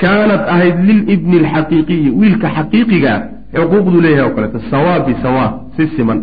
kaanat 0.01 0.43
ahayd 0.55 0.77
lilibni 0.89 1.37
alxaqiiqiyi 1.45 2.11
wiilka 2.21 2.49
xaqiiqigaa 2.57 3.19
xuquuqduu 3.57 4.01
leeyahay 4.05 4.27
oo 4.29 4.35
kaleeto 4.37 4.59
sawaa 4.71 4.99
bisawaa 5.07 5.49
si 5.77 5.83
siman 5.97 6.19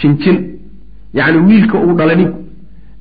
jinjin 0.00 0.36
yacni 1.18 1.38
wiilka 1.48 1.76
uu 1.86 1.94
dhalani 1.98 2.26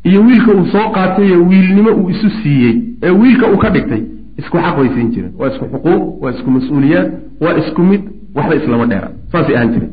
iyo 0.10 0.20
wiilka 0.28 0.52
uu 0.58 0.65
soo 0.74 0.88
qaataye 0.96 1.36
wiilnimo 1.50 1.91
uu 2.00 2.10
isu 2.13 2.30
siiyey 2.39 2.74
ee 3.06 3.10
wiilka 3.22 3.46
uu 3.52 3.58
ka 3.63 3.70
dhigtay 3.76 4.02
isku 4.39 4.58
xaq 4.65 4.76
way 4.80 4.89
siin 4.96 5.10
jireen 5.13 5.34
waa 5.39 5.50
isku 5.54 5.65
xuquuq 5.74 6.04
waa 6.24 6.32
isku 6.36 6.50
mas'uuliyaad 6.58 7.08
waa 7.44 7.54
isku 7.62 7.82
mid 7.91 8.02
waxba 8.36 8.56
islama 8.56 8.86
dheera 8.91 9.10
saasay 9.32 9.56
ahaan 9.56 9.72
jireen. 9.74 9.91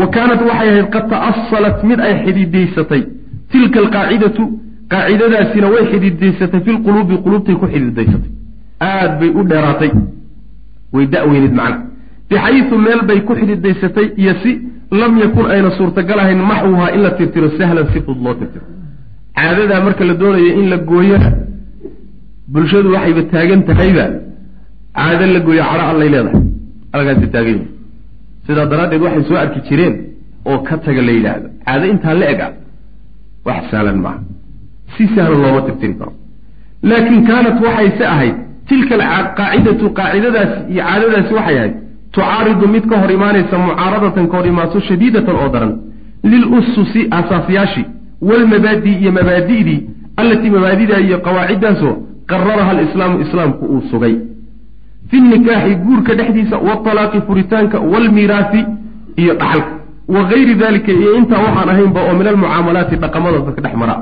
Wa 0.00 0.06
kaanat 0.14 0.40
waxay 0.48 0.68
ahayd 0.72 0.88
qad 0.94 1.04
ta'asalat 1.12 1.76
mid 1.88 2.00
ay 2.08 2.14
xididaysatay 2.24 3.02
tilka 3.52 3.78
alqaacidatu 3.84 4.42
qaacidadaasina 4.92 5.66
way 5.74 5.84
xididaysatay 5.92 6.60
fi 6.66 6.70
lquluubi 6.76 7.16
quluubtay 7.24 7.54
ku 7.60 7.66
xididaysatay 7.74 8.30
aad 8.90 9.12
bay 9.20 9.30
u 9.38 9.42
dheeraatay 9.50 9.90
way 10.94 11.06
da-weyneed 11.14 11.54
macna. 11.60 11.78
Bixayisu 12.30 12.74
meel 12.86 13.00
bay 13.08 13.20
ku 13.28 13.32
xididaysatay 13.40 14.06
iyo 14.22 14.34
si 14.42 14.50
lam 15.00 15.12
yakun 15.22 15.46
ayna 15.54 15.70
suurtagal 15.78 16.18
ahayn 16.24 16.40
maxwuhaa 16.50 16.90
in 16.94 17.00
la 17.06 17.10
tirtiro 17.18 17.48
sahlan 17.58 17.86
si 17.92 17.98
fudud 18.06 18.22
loo 18.24 18.34
tirtiro. 18.40 18.64
Caadadaa 19.36 19.80
marka 19.86 20.04
la 20.04 20.14
doonayo 20.14 20.50
in 20.60 20.66
la 20.72 20.76
gooyona 20.90 21.28
bulshadu 22.52 22.88
waxayba 22.94 23.22
taagan 23.32 23.60
tahayba 23.68 24.06
caado 24.96 25.24
la 25.34 25.40
gooyo 25.46 25.62
cadho 25.70 25.84
allay 25.92 26.08
leedahay. 26.14 26.42
Halkaasi 26.94 27.26
taagan 27.34 27.56
yahay 27.58 27.68
sidaa 28.46 28.66
daraaddeed 28.72 29.02
waxay 29.06 29.24
soo 29.28 29.36
arki 29.44 29.60
jireen 29.68 29.94
oo 30.50 30.58
ka 30.68 30.74
taga 30.84 31.02
la 31.08 31.12
yidhaahdo 31.16 31.48
caado 31.66 31.84
intaa 31.92 32.14
la 32.20 32.26
eg 32.32 32.40
ah 32.46 32.52
wax 33.46 33.62
sahlan 33.70 33.98
maaha. 34.04 34.20
Si 34.94 35.02
sahlan 35.14 35.38
looma 35.44 35.60
tirtiri 35.66 35.94
karo. 36.00 36.12
Laakiin 36.88 37.22
kaanat 37.28 37.56
waxayse 37.66 38.04
ahayd 38.14 38.36
tilka 38.68 38.94
alqaacidatu 39.18 39.84
qaacidadaasi 39.98 40.56
iyo 40.72 40.82
caadadaasi 40.88 41.32
waxay 41.38 41.56
ahayd 41.60 41.74
tucaaridu 42.14 42.66
mid 42.74 42.84
ka 42.90 42.96
hor 43.02 43.10
imaanaysa 43.18 43.54
mucaaradatan 43.66 44.24
ka 44.30 44.34
hor 44.38 44.46
imaaso 44.52 44.78
shadiidatan 44.88 45.34
oo 45.42 45.48
daran 45.54 45.72
lilususi 46.30 47.00
asaasyaashii 47.18 47.86
walmabaadi 48.28 48.90
iyo 49.02 49.10
mabaadi'dii 49.18 49.78
allatii 50.20 50.50
mabaadida 50.56 50.96
iyo 51.06 51.16
qawaaciddaasoo 51.26 51.94
qararaha 52.30 52.70
alislaamu 52.76 53.20
islaamku 53.24 53.64
uu 53.74 53.82
sugay. 53.90 54.14
Fi 55.10 55.16
nikaaxi 55.20 55.74
guurka 55.84 56.12
dhexdiisa 56.18 56.56
waalaaqi 56.68 57.18
furitaanka 57.26 57.76
waalmiiraafi 57.92 58.60
iyo 59.22 59.34
dhaxalka. 59.40 59.72
Wa 60.14 60.20
gayri 60.30 60.54
dalika 60.62 60.92
iyo 60.92 61.10
intaa 61.18 61.40
waxaan 61.46 61.68
ahaynba 61.72 62.00
oo 62.08 62.14
min 62.18 62.26
almucaamalaati 62.32 62.96
dhaqamada 63.02 63.38
dadka 63.46 63.60
dhex 63.64 63.74
mara. 63.82 63.94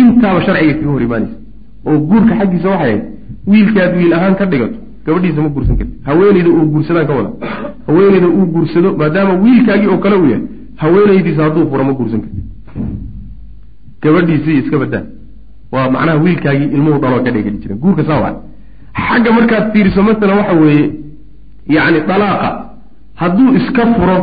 Intaaba 0.00 0.40
sharciga 0.46 0.74
kaga 0.78 0.90
hor 0.92 1.02
imaanaysa 1.06 1.36
oo 1.88 1.96
guurka 2.10 2.32
xaggiisa 2.40 2.68
waxay 2.72 2.90
ahayd 2.90 3.02
wiilkaad 3.50 3.92
wiil 3.98 4.12
ahaan 4.18 4.34
ka 4.40 4.44
dhigato 4.52 4.78
gabadhiisa 5.06 5.40
ma 5.44 5.48
guursan 5.54 5.76
karti 5.80 5.94
haweenayda 6.08 6.50
uu 6.58 6.66
guursadaan 6.72 7.06
ka 7.10 7.14
wada. 7.18 7.30
Haweenayda 7.86 8.28
uu 8.38 8.46
guursado 8.54 8.88
maadaama 9.00 9.32
wiilkaagii 9.44 9.88
oo 9.94 9.98
kale 10.04 10.16
uu 10.22 10.28
yahay 10.32 10.42
haweenaydiisa 10.82 11.40
hadduu 11.44 11.64
furo 11.70 11.84
ma 11.88 11.92
guursan 11.98 12.20
karti 12.24 12.40
gabadhiisii 14.02 14.58
iska 14.62 14.78
badaa 14.82 15.02
waa 15.72 15.90
macnaha 15.94 16.18
wiilkaagii 16.24 16.68
ilmuhu 16.76 16.98
dhaloo 17.02 17.22
ka 17.24 17.30
dhegeli 17.34 17.58
jiren 17.62 17.78
guurka 17.84 18.02
saa 18.10 18.32
xagga 19.06 19.30
markaad 19.38 19.64
fiiriso 19.72 20.02
masalan 20.08 20.38
waxa 20.40 20.54
weeye 20.62 20.86
yacni 21.76 22.00
dalaaqa 22.10 22.48
hadduu 23.20 23.54
iska 23.58 23.82
furo 23.96 24.16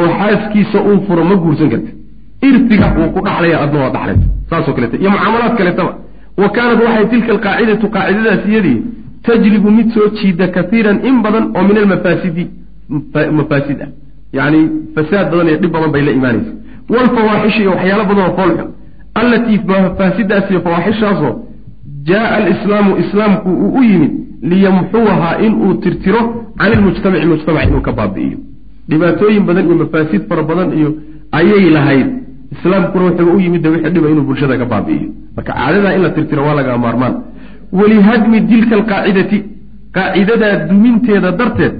oo 0.00 0.08
xaaskiisa 0.20 0.78
uu 0.88 0.98
furo 1.06 1.24
ma 1.30 1.34
guursan 1.42 1.70
karti 1.72 1.92
irtiga 2.48 2.86
wuu 2.96 3.10
ku 3.14 3.20
dhaxlaya 3.26 3.56
adna 3.64 3.78
waa 3.84 3.90
dhaxlaysa. 3.96 4.26
Saasoo 4.50 4.74
kaleeta 4.76 4.96
iyo 5.02 5.10
mucaamalaad 5.14 5.54
kaleetaba. 5.58 5.92
Wa 6.42 6.48
kaanat 6.56 6.78
waxay 6.84 7.06
tilka 7.12 7.30
alqaacidatu 7.34 7.86
qaacidadaas 7.94 8.42
iyadii 8.50 8.78
tajlibu 9.26 9.70
mid 9.78 9.88
soo 9.94 10.08
jiida 10.18 10.46
kaiiran 10.56 10.98
in 11.08 11.16
badan 11.24 11.44
oo 11.56 11.62
min 11.68 11.76
almafaasidi 11.82 12.44
mafaasid 13.38 13.80
ah 13.86 13.90
yacni 14.38 14.60
fasaad 14.94 15.26
badan 15.32 15.46
iyo 15.50 15.58
dhib 15.62 15.72
badan 15.76 15.90
bay 15.94 16.02
la 16.08 16.12
imaanaysa. 16.18 16.52
Waalfawaaxishi 16.92 17.60
iyo 17.62 17.70
waxyaalo 17.74 18.04
badan 18.10 18.24
oo 18.28 18.34
foolxun 18.38 18.68
allatii 19.20 19.60
mafaasidaas 19.68 20.50
iyo 20.50 20.60
fawaaxishaasoo 20.66 21.32
jaaa 22.08 22.30
alislaamu 22.38 22.96
islaamku 23.02 23.50
uu 23.50 23.78
u 23.78 23.82
yimid 23.90 24.12
liyamxuwahaa 24.50 25.34
inuu 25.46 25.74
tirtiro 25.84 26.22
can 26.58 26.72
ilmujtamaci 26.72 27.26
mujtamac 27.26 27.64
inuu 27.68 27.80
ka 27.88 27.92
baabi'iyo 27.98 28.38
dhibaatooyin 28.90 29.44
badan 29.48 29.64
iyo 29.66 29.76
mafaasid 29.82 30.22
fara 30.28 30.42
badan 30.50 30.68
iyo 30.78 30.90
ayay 31.38 31.70
lahayd 31.76 32.08
islaamkuna 32.54 33.04
wuxuuba 33.04 33.32
u 33.36 33.40
yimid 33.40 33.66
wixii 33.66 33.90
dhiba 33.94 34.08
inuu 34.12 34.24
bulshada 34.28 34.58
ka 34.62 34.66
baabi'iyo 34.72 35.08
marka 35.36 35.52
caadadaa 35.58 35.92
in 35.96 36.02
la 36.06 36.10
tirtiro 36.16 36.42
waa 36.46 36.54
lagaa 36.60 36.78
maarmaan 36.84 37.14
walihadmi 37.78 38.38
dilka 38.50 38.74
alqaacidati 38.80 39.38
qaacidadaa 39.96 40.54
duminteeda 40.70 41.30
darteed 41.40 41.74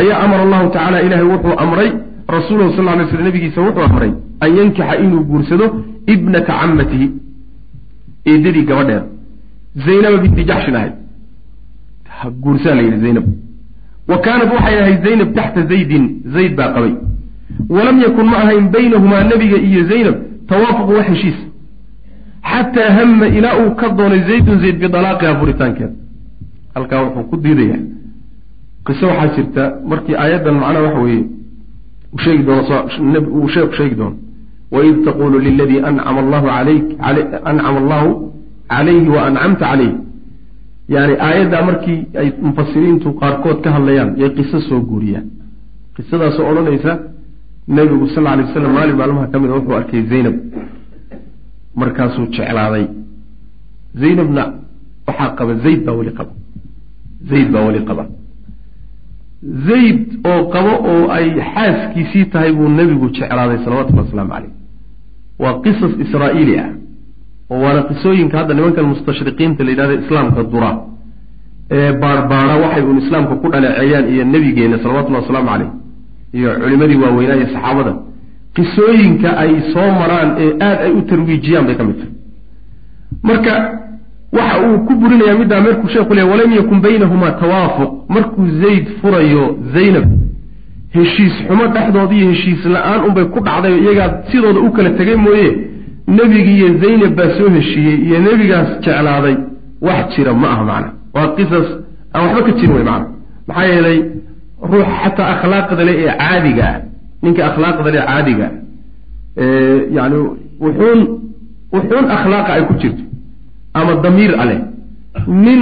ayaa 0.00 0.18
amara 0.24 0.42
allahu 0.46 0.66
tacala 0.76 0.98
ilaahay 1.06 1.28
wuxuu 1.34 1.54
amray 1.64 1.90
rasuulahu 2.36 2.70
sal 2.76 2.84
lay 2.84 3.06
sl 3.12 3.22
nabigiisa 3.28 3.60
wuxuu 3.66 3.84
amray 3.90 4.10
an 4.44 4.50
yankixa 4.58 4.94
inuu 5.04 5.22
guursado 5.30 5.66
ibnata 6.14 6.52
camatihi 6.60 7.06
eedadii 8.30 8.64
gabadheeda 8.70 9.04
zaynaba 9.86 10.16
binti 10.24 10.42
jaxshin 10.50 10.76
ahayd 10.80 10.94
guursaa 12.42 12.74
la 12.78 12.82
yidhi 12.86 13.00
zaynab. 13.04 13.26
Wa 14.10 14.16
kaanat 14.24 14.50
waxay 14.56 14.76
ahayd 14.82 15.00
zaynab 15.06 15.30
taxta 15.38 15.60
zaydin. 15.70 16.04
Zayd 16.34 16.52
baa 16.58 16.68
qabay. 16.74 16.92
Walam 17.74 17.96
yakun 18.04 18.26
ma 18.32 18.36
ahayn 18.44 18.66
baynahumaa 18.74 19.22
nebiga 19.30 19.56
iyo 19.68 19.82
zaynab 19.90 20.16
tawaafuqu 20.48 20.92
wax 20.98 21.06
heshiis. 21.12 21.38
Xataa 22.50 22.90
hama 22.98 23.26
ilaa 23.38 23.54
uu 23.62 23.70
ka 23.80 23.86
doonay 23.98 24.20
zaydun 24.30 24.58
zayd 24.62 24.76
bidalaaqiha 24.82 25.32
furitaankeeda 25.40 25.92
halkaa 26.74 27.00
wuxuu 27.04 27.24
ku 27.30 27.36
diidayaa. 27.44 27.80
Qiso 28.86 29.04
waxaa 29.10 29.34
jirta 29.36 29.62
markii 29.90 30.16
aayaddan 30.22 30.54
macnaha 30.62 30.84
waxa 30.86 31.00
weeye 31.04 31.22
uu 32.14 32.18
sheegi 32.24 32.42
doono 32.48 32.78
uu 33.38 33.48
sheeku 33.54 33.74
sheegi 33.78 33.94
doono 34.00 34.16
waid 34.74 34.96
taqulu 35.06 35.36
liladii 35.46 35.80
ancama 35.88 36.20
allahu 36.24 38.10
calayhi 38.72 39.08
wa 39.14 39.20
ancamta 39.28 39.64
calayh 39.70 39.92
yani 40.94 41.14
aayaddaa 41.26 41.62
markii 41.68 41.98
ay 42.20 42.28
mufasiriintu 42.46 43.08
qaarkood 43.20 43.58
ka 43.64 43.70
hadlayaan 43.76 44.10
yay 44.20 44.30
qiso 44.38 44.58
soo 44.68 44.80
guuriyaan 44.90 45.26
qisadaasoo 45.96 46.44
odhanaysa 46.50 46.92
nebigu 47.76 48.06
sal 48.14 48.26
alay 48.32 48.44
waslam 48.48 48.72
maalin 48.78 48.96
maalmaha 49.00 49.26
ka 49.32 49.36
mid 49.42 49.50
a 49.50 49.54
wuxuu 49.58 49.74
arkay 49.80 50.02
zaynab 50.12 50.36
markaasuu 51.80 52.26
jeclaaday 52.36 52.84
zaynabna 54.02 54.42
waxaa 55.08 55.30
qaba 55.38 55.52
zayd 55.64 55.80
baa 55.86 55.94
weli 56.00 56.12
qaba 56.18 56.32
zayd 57.30 57.48
baa 57.54 57.64
weli 57.68 57.80
qaba 57.90 58.04
zayd 59.68 59.98
oo 60.30 60.40
qabo 60.54 60.72
oo 60.92 61.02
ay 61.16 61.26
xaaskiisii 61.54 62.24
tahay 62.32 62.50
buu 62.58 62.68
nebigu 62.78 63.06
jeclaaday 63.18 63.58
salawatullhi 63.64 64.02
wasalaamu 64.04 64.32
caleyh 64.34 64.52
waa 65.42 65.54
qisas 65.64 65.92
israa'iili 66.04 66.54
ah 66.64 66.68
oo 67.50 67.58
waana 67.64 67.82
qisooyinka 67.90 68.34
hadda 68.40 68.54
nimankan 68.54 68.84
mustashriqiinta 68.92 69.64
la 69.64 69.70
yidhahda 69.72 69.94
islaamka 70.02 70.42
dura. 70.52 70.70
Ee 71.76 71.92
baarbaara 72.02 72.54
waxay 72.64 72.82
uun 72.88 72.98
islaamka 73.04 73.34
ku 73.42 73.46
dhaleeceeyaan 73.52 74.06
iyo 74.12 74.24
nebigeena 74.32 74.76
salawatullahi 74.82 75.22
wasalaamu 75.24 75.48
caleyh 75.52 75.70
iyo 76.38 76.48
culimadii 76.62 76.98
waaweynaa 77.04 77.36
iyo 77.40 77.48
saxaabada. 77.54 77.92
Qisooyinka 78.56 79.28
ay 79.42 79.52
soo 79.72 79.88
maraan 80.00 80.28
ee 80.44 80.50
aada 80.66 80.80
ay 80.86 80.92
u 80.98 81.02
tarwiijiyaan 81.10 81.66
bay 81.68 81.76
ka 81.80 81.84
mid 81.88 81.96
tahay. 82.00 82.12
Marka 83.28 83.52
waxa 84.38 84.56
uu 84.66 84.78
ku 84.86 84.92
burinayaa 85.00 85.38
middaa 85.40 85.60
markuu 85.66 85.88
sheeku 85.94 86.14
leey 86.14 86.26
walam 86.32 86.50
yakun 86.58 86.80
baynahumaa 86.86 87.32
tawaafuq. 87.42 87.90
Markuu 88.14 88.44
zayd 88.62 88.86
furayo 89.00 89.44
zaynab 89.74 90.06
heshiis 90.94 91.34
xumo 91.48 91.64
dhexdooda 91.74 92.14
iyo 92.18 92.26
heshiis 92.32 92.62
la'aan 92.74 93.00
unbay 93.08 93.24
ku 93.34 93.38
dhacday 93.46 93.74
iyagaa 93.84 94.10
sidooda 94.30 94.60
u 94.66 94.70
kala 94.76 94.90
tegay 94.98 95.16
mooye. 95.24 95.48
Nebigi 96.16 96.52
iyo 96.58 96.68
zaynab 96.82 97.12
baa 97.18 97.30
soo 97.38 97.48
heshiiyey 97.56 97.96
iyo 98.06 98.18
nebigaas 98.26 98.68
jeclaaday. 98.84 99.36
Wax 99.86 100.06
jira 100.16 100.32
ma 100.40 100.46
aha 100.54 100.64
macna. 100.70 100.90
Waa 101.14 101.28
qisas 101.36 101.68
aan 102.14 102.22
waxba 102.24 102.40
ka 102.46 102.52
jirin 102.58 102.74
wey 102.76 102.84
macna. 102.90 103.06
Maxaa 103.48 103.66
yeelay 103.72 103.98
ruux 104.70 104.86
xataa 105.02 105.28
akhlaaqda 105.34 105.82
le 105.88 105.92
ee 106.02 106.10
caadiga 106.20 106.64
ah 106.72 106.78
ninka 107.22 107.42
akhlaaqda 107.50 107.90
le 107.94 108.00
caadiga 108.08 108.46
ah 109.42 109.42
yani 109.96 110.16
wuxuun 110.64 111.00
wuxuun 111.72 112.06
akhlaaqa 112.16 112.50
ay 112.56 112.62
ku 112.68 112.74
jirto 112.80 113.02
ama 113.78 113.92
damiir 114.04 114.32
aleh 114.42 114.58
nin 115.44 115.60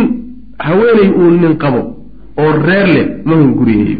haweeney 0.67 1.09
uu 1.21 1.31
nin 1.43 1.55
qabo 1.63 1.81
oo 2.43 2.53
reer 2.67 2.87
leh 2.97 3.07
ma 3.29 3.35
hunguriyeeyo 3.41 3.99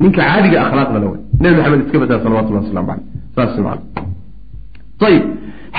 ninka 0.00 0.20
caadiga 0.28 0.58
akhlaaqda 0.66 0.98
wey 1.12 1.20
nebi 1.42 1.56
maxamed 1.56 1.80
iska 1.86 1.98
badaa 2.02 2.18
salawatullah 2.24 2.62
waslamu 2.64 2.90
aleyh 2.92 3.04
saas 3.36 3.58
man 3.66 3.78
ayib 5.08 5.24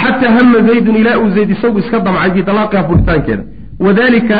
xataa 0.02 0.32
hama 0.38 0.58
zaydun 0.70 0.96
ilaa 1.02 1.18
uu 1.24 1.30
zayd 1.38 1.50
isagu 1.56 1.78
iska 1.84 1.98
damcay 2.06 2.30
bidalaaqiha 2.38 2.84
furitaankeeda 2.90 3.44
wadalika 3.86 4.38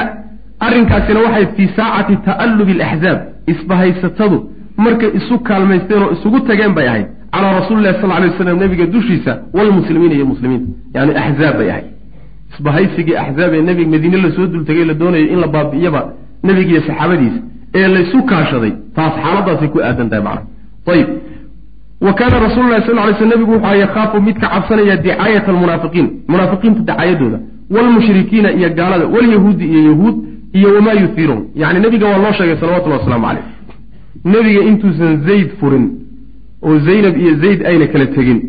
arrinkaasina 0.66 1.20
waxay 1.26 1.46
fii 1.56 1.70
saacati 1.80 2.14
ta'allubi 2.28 2.74
alaxzaab 2.78 3.20
isbahaysatadu 3.52 4.38
markay 4.86 5.12
isu 5.20 5.36
kaalmaysteen 5.48 6.02
oo 6.04 6.12
isugu 6.16 6.40
tageen 6.50 6.74
bay 6.78 6.88
ahayd. 6.92 7.08
Calaa 7.34 7.54
rasuuli 7.60 7.82
lahi 7.84 7.96
sal 8.02 8.10
lay 8.22 8.30
waslam 8.30 8.58
nebiga 8.64 8.86
dushiisa 8.96 9.32
walmuslimiina 9.58 10.16
iyo 10.18 10.26
muslimiinta. 10.34 10.70
Yani 10.96 11.12
axzaab 11.22 11.56
bay 11.60 11.70
ahayd. 11.74 11.88
Isbahaysigii 12.54 13.16
axzaab 13.24 13.54
ee 13.54 13.62
nebiga 13.70 13.90
madiine 13.96 14.18
la 14.26 14.30
soo 14.36 14.46
dultagay 14.54 14.86
la 14.90 14.94
doonayay 15.02 15.28
in 15.34 15.40
la 15.44 15.48
baabi'iyaba 15.56 16.02
nebigiiyo 16.48 16.82
saxaabadiisa 16.88 17.40
ee 17.76 17.88
laysu 17.88 18.24
kaashaday 18.32 18.72
taas 18.96 19.14
xaaladaasay 19.24 19.68
ku 19.74 19.80
aadan 19.82 20.10
tahay 20.10 20.24
macna. 20.24 20.44
Ayib 20.94 21.08
wa 22.02 22.14
kaana 22.14 22.40
rasuulu 22.46 22.70
lahi 22.72 22.82
sal 22.88 22.96
lay 22.96 23.14
sl 23.20 23.28
nebigu 23.34 23.52
wuxuu 23.56 23.78
yakhaafu 23.84 24.22
mid 24.28 24.38
ka 24.42 24.48
cabsanaya 24.54 24.96
dicaayata 24.98 25.50
almunaafiqiin. 25.54 26.08
Munaafiqiinta 26.28 26.82
dacaayadooda 26.90 27.40
waalmushrikiina 27.76 28.50
iyo 28.60 28.70
gaalada. 28.80 29.06
Walyahuudi 29.16 29.66
iyo 29.74 29.82
yahuud 29.90 30.16
iyo 30.54 30.68
wamaa 30.76 30.94
yuhiiruun 31.04 31.42
yani 31.56 31.80
nebiga 31.80 32.06
waa 32.12 32.18
loo 32.18 32.32
sheegay 32.38 32.58
salawatullahi 32.62 33.00
wasalaamu 33.02 33.26
caleyh 33.28 33.44
nebiga 34.34 34.62
intuusan 34.70 35.14
zayd 35.28 35.50
furin 35.60 35.86
oo 36.68 36.78
zaynab 36.88 37.16
iyo 37.24 37.34
zayd 37.44 37.60
ayna 37.70 37.88
kala 37.88 38.06
tegin. 38.16 38.40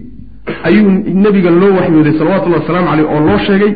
Ayuu 0.68 0.90
nebiga 1.24 1.50
loo 1.50 1.72
waxyooday 1.78 2.14
salawatullahi 2.18 2.60
wasalaamu 2.62 2.88
caleyh 2.90 3.06
oo 3.14 3.20
loo 3.28 3.38
sheegay 3.46 3.72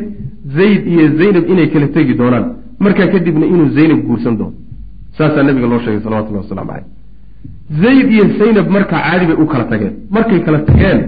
zayd 0.57 0.81
iyo 0.93 1.05
zaynab 1.19 1.43
inay 1.53 1.67
kala 1.73 1.87
tegi 1.95 2.13
doonaan. 2.19 2.45
Markaa 2.79 3.07
kadibna 3.13 3.45
inuu 3.45 3.69
zaynab 3.77 3.99
guursan 4.07 4.37
doono 4.39 4.53
saasaa 5.17 5.43
nebiga 5.47 5.67
loo 5.71 5.79
sheegay 5.85 6.01
salawatullahi 6.05 6.43
waslamu 6.45 6.69
caleyh 6.71 6.85
zayd 7.83 8.07
iyo 8.15 8.25
zaynab 8.39 8.67
markaa 8.75 9.01
caadi 9.07 9.25
bay 9.29 9.37
u 9.43 9.45
kala 9.51 9.63
tageen. 9.71 9.93
Markay 10.15 10.39
kala 10.45 10.59
tageen 10.69 10.99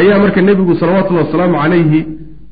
ayaa 0.00 0.18
marka 0.24 0.40
nebigu 0.48 0.74
salawatullahi 0.80 1.26
wasalaamu 1.26 1.56
calayhi 1.62 2.00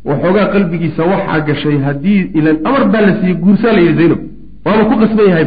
waxoogaa 0.08 0.46
qalbigiisa 0.54 1.02
waxaa 1.12 1.40
gashay 1.48 1.78
haddii 1.86 2.20
ilan 2.38 2.56
amar 2.68 2.82
baa 2.92 3.00
la 3.06 3.12
siiyey 3.20 3.36
guursaa 3.44 3.72
la 3.76 3.80
yidhi 3.86 3.96
zaynab. 4.00 4.20
Waaba 4.64 4.82
ku 4.90 4.94
qasban 5.02 5.26
yahay. 5.30 5.46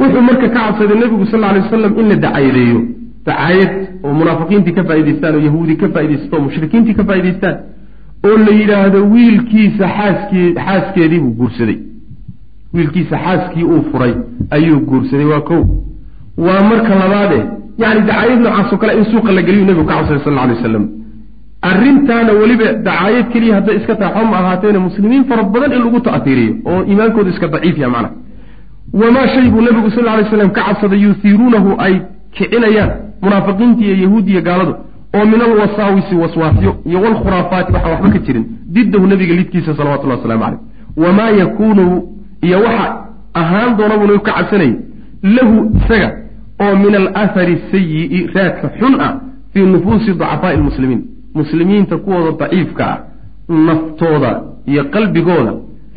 Wuxuu 0.00 0.22
marka 0.28 0.46
ka 0.48 0.54
cabsaday 0.56 0.96
nebigu 1.02 1.24
sal 1.30 1.40
lla 1.40 1.52
lay 1.54 1.62
wasalam 1.66 1.92
in 2.00 2.06
la 2.10 2.16
dacayadeeyo 2.24 2.78
dacaayad 3.26 3.72
oo 4.04 4.12
munaafiqiintii 4.20 4.74
ka 4.78 4.82
faa'idaystaan 4.88 5.34
oo 5.38 5.42
yahuudi 5.48 5.74
ka 5.82 5.86
faa'idaystaan 5.94 6.38
oo 6.40 6.44
mushrikiintii 6.46 6.94
ka 6.98 7.04
faa'idaystaan 7.10 7.56
oo 8.28 8.36
la 8.46 8.52
yidhaahdo 8.60 8.98
wiilkiisa 9.14 9.86
xaaskee 9.98 10.46
xaaskeedii 10.66 11.20
buu 11.24 11.34
guursaday 11.40 11.76
wiilkiisa 12.74 13.16
xaaskii 13.24 13.64
uu 13.64 13.82
furay 13.92 14.12
ayuu 14.56 14.80
guursaday 14.88 15.26
waa 15.32 15.40
kow 15.40 15.62
waa 16.46 16.60
marka 16.70 16.94
labaade 17.02 17.38
yani 17.82 18.00
dacaayad 18.08 18.40
noocaasoo 18.44 18.76
kale 18.82 18.92
in 18.98 19.04
suuqa 19.12 19.32
la 19.32 19.42
geliyu 19.42 19.64
nebigu 19.64 19.86
ka 19.86 19.94
cabsaday 19.94 20.24
sal 20.24 20.38
alay 20.38 20.56
wasalam 20.56 20.84
arrintaana 21.62 22.32
weliba 22.32 22.72
dacaayad 22.72 23.26
keliya 23.32 23.54
hadday 23.54 23.76
iska 23.76 23.94
tahay 23.96 24.14
xoma 24.22 24.36
ahaateene 24.38 24.78
muslimiin 24.78 25.24
fara 25.24 25.42
badan 25.42 25.72
in 25.72 25.82
lagu 25.84 26.00
ta'hiiriyo 26.08 26.52
oo 26.70 26.80
iimaankoodu 26.90 27.30
iska 27.34 27.48
daciif 27.54 27.78
yaha 27.78 27.90
macna 27.94 28.10
wamaa 29.00 29.26
shay 29.34 29.48
buu 29.50 29.60
nebigu 29.66 29.90
sal 29.96 30.08
alay 30.08 30.24
slam 30.30 30.50
ka 30.56 30.62
cabsaday 30.68 31.00
yuhiiruunahu 31.06 31.70
ay 31.86 31.94
kicinayaan 32.36 32.90
munaafiqiinta 33.22 33.82
iyo 33.84 33.96
yahuudi 34.04 34.30
iyo 34.32 34.42
gaaladu 34.48 34.74
oo 35.18 35.24
min 35.32 35.40
alwasaawisi 35.48 36.14
waswaasyo 36.22 36.72
iyo 36.88 36.98
walkhuraafaati 37.04 37.72
waxaan 37.72 37.92
waxba 37.92 38.10
ka 38.14 38.18
jirin 38.26 38.44
didahu 38.74 39.06
nebiga 39.06 39.34
lidkiisa 39.40 39.74
salawatullah 39.76 40.16
waslamu 40.18 40.42
caleyh 40.44 40.60
wamaa 41.04 41.30
yakuunu 41.42 41.86
iyo 42.46 42.58
waxa 42.64 42.86
ahaan 43.40 43.76
doona 43.78 43.94
buu 43.98 44.06
nebigu 44.06 44.24
ka 44.28 44.32
cabsanayay. 44.38 44.74
Lahu 45.36 45.56
isaga 45.78 46.08
oo 46.62 46.74
min 46.84 46.94
alahari 47.00 47.54
sayi'i 47.70 48.18
raadka 48.34 48.68
xun 48.78 48.94
ah 49.06 49.12
fii 49.52 49.66
nufuusi 49.72 50.10
ducafaai 50.12 50.56
lmuslimiin 50.60 51.02
muslimiinta 51.34 51.96
kuwooda 52.04 52.30
daciifka 52.40 52.84
ah 52.92 52.98
naftooda 53.68 54.30
iyo 54.70 54.82
qalbigooda 54.94 55.52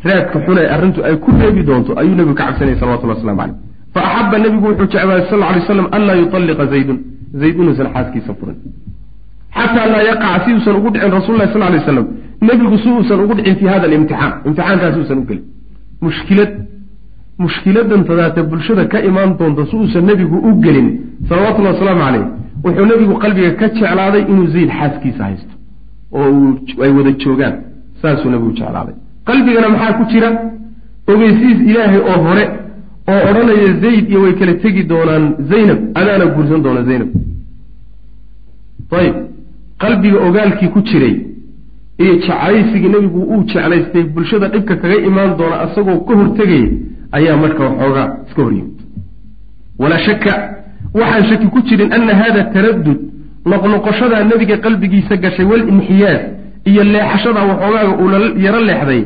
raadka 0.08 0.36
xun 0.46 0.56
ee 0.62 0.68
arrintu 0.74 1.00
ay 1.08 1.16
ku 1.16 1.30
reebi 1.40 1.62
doonto 1.68 1.92
ayuu 2.00 2.14
nebigu 2.18 2.34
ka 2.34 2.44
cabsanayay 2.48 2.78
salawatullah 2.80 3.16
waslamu 3.16 3.38
caleyh 3.40 3.56
fa 3.94 4.00
axaba 4.08 4.36
nebigu 4.44 4.66
wuxuu 4.70 4.86
jeclaaday 4.92 5.24
sal 5.30 5.40
lay 5.40 5.60
slam 5.66 5.86
anlaa 5.96 6.16
yutalliqa 6.22 6.66
zaydun. 6.72 6.98
Zayd 7.40 7.54
inuusan 7.60 7.88
xaaskiisa 7.94 8.32
furin. 8.38 8.56
Xataa 9.56 9.86
laa 9.92 10.02
yaqaca 10.10 10.44
si 10.44 10.50
uusan 10.54 10.76
ugu 10.78 10.88
dhicin 10.94 11.10
rasul 11.18 11.34
lah 11.40 11.48
sal 11.52 11.62
lay 11.74 11.80
slam 11.88 12.06
nebigu 12.48 12.76
si 12.82 12.88
uusan 12.96 13.18
ugu 13.24 13.34
dhicin 13.38 13.56
fi 13.60 13.64
hada 13.72 13.86
alimtixaan. 13.90 14.32
Imtixaankaasi 14.46 14.98
uusan 15.00 15.18
u 15.22 15.24
gelin 15.28 15.44
mushkilad 16.00 16.52
mushkiladan 17.38 18.04
tadaata 18.08 18.42
bulshada 18.50 18.84
ka 18.92 18.98
imaan 19.08 19.30
doonta 19.38 19.62
si 19.70 19.76
uusan 19.76 20.04
nebigu 20.10 20.36
u 20.48 20.50
gelin 20.64 20.88
salawatullahi 21.28 21.74
wasalaamu 21.74 22.02
caleyh 22.06 22.24
wuxuu 22.64 22.86
nebigu 22.92 23.14
qalbiga 23.24 23.50
ka 23.60 23.66
jeclaaday 23.68 24.22
inuu 24.32 24.46
zayd 24.54 24.70
xaaskiisa 24.78 25.22
haysto 25.28 25.54
oo 26.12 26.58
ay 26.84 26.90
wada 26.96 27.12
joogaan 27.22 27.54
saasuu 28.02 28.30
nebigu 28.30 28.52
jeclaaday. 28.58 28.94
Qalbigana 29.28 29.68
maxaa 29.74 29.92
ku 29.98 30.04
jira? 30.12 30.28
Ogeysiis 31.12 31.58
ilaahay 31.70 32.00
oo 32.10 32.18
hore 32.26 32.44
oo 33.12 33.20
odhanaya 33.30 33.70
zayd 33.84 34.04
iyo 34.10 34.20
way 34.24 34.32
kala 34.40 34.54
tegi 34.62 34.82
doonaan 34.92 35.24
zaynab 35.50 35.78
adaana 36.00 36.26
guursan 36.34 36.60
doona 36.64 36.82
zaynab. 36.88 37.10
Ayib 38.98 39.14
qalbiga 39.82 40.18
ogaalkii 40.28 40.68
ku 40.74 40.80
jiray 40.88 41.14
iyo 42.02 42.12
jeclaysigii 42.24 42.88
nebigu 42.94 43.20
uu 43.32 43.42
jeclaystay 43.52 44.02
bulshada 44.14 44.48
dhibka 44.54 44.74
kaga 44.82 44.96
imaan 45.08 45.30
doona 45.38 45.56
asagoo 45.66 45.98
ka 46.06 46.12
hortegaya 46.20 46.68
ayaa 47.16 47.36
marka 47.42 47.62
waxoogaa 47.68 48.08
iska 48.28 48.42
hor 48.42 48.52
yimid 48.58 48.78
walaa 49.82 50.02
shaka 50.08 50.32
waxaan 51.00 51.24
shaki 51.30 51.46
ku 51.54 51.60
jirin 51.68 51.92
ana 51.96 52.14
hada 52.22 52.42
taradud 52.54 53.00
noqnoqoshadaa 53.50 54.22
nebiga 54.30 54.56
qalbigiisa 54.64 55.14
gashay 55.24 55.46
walinxiyaas 55.52 56.22
iyo 56.70 56.82
leexashada 56.94 57.40
waxoogaaga 57.50 57.92
uu 58.02 58.08
yaro 58.46 58.60
leexday 58.70 59.02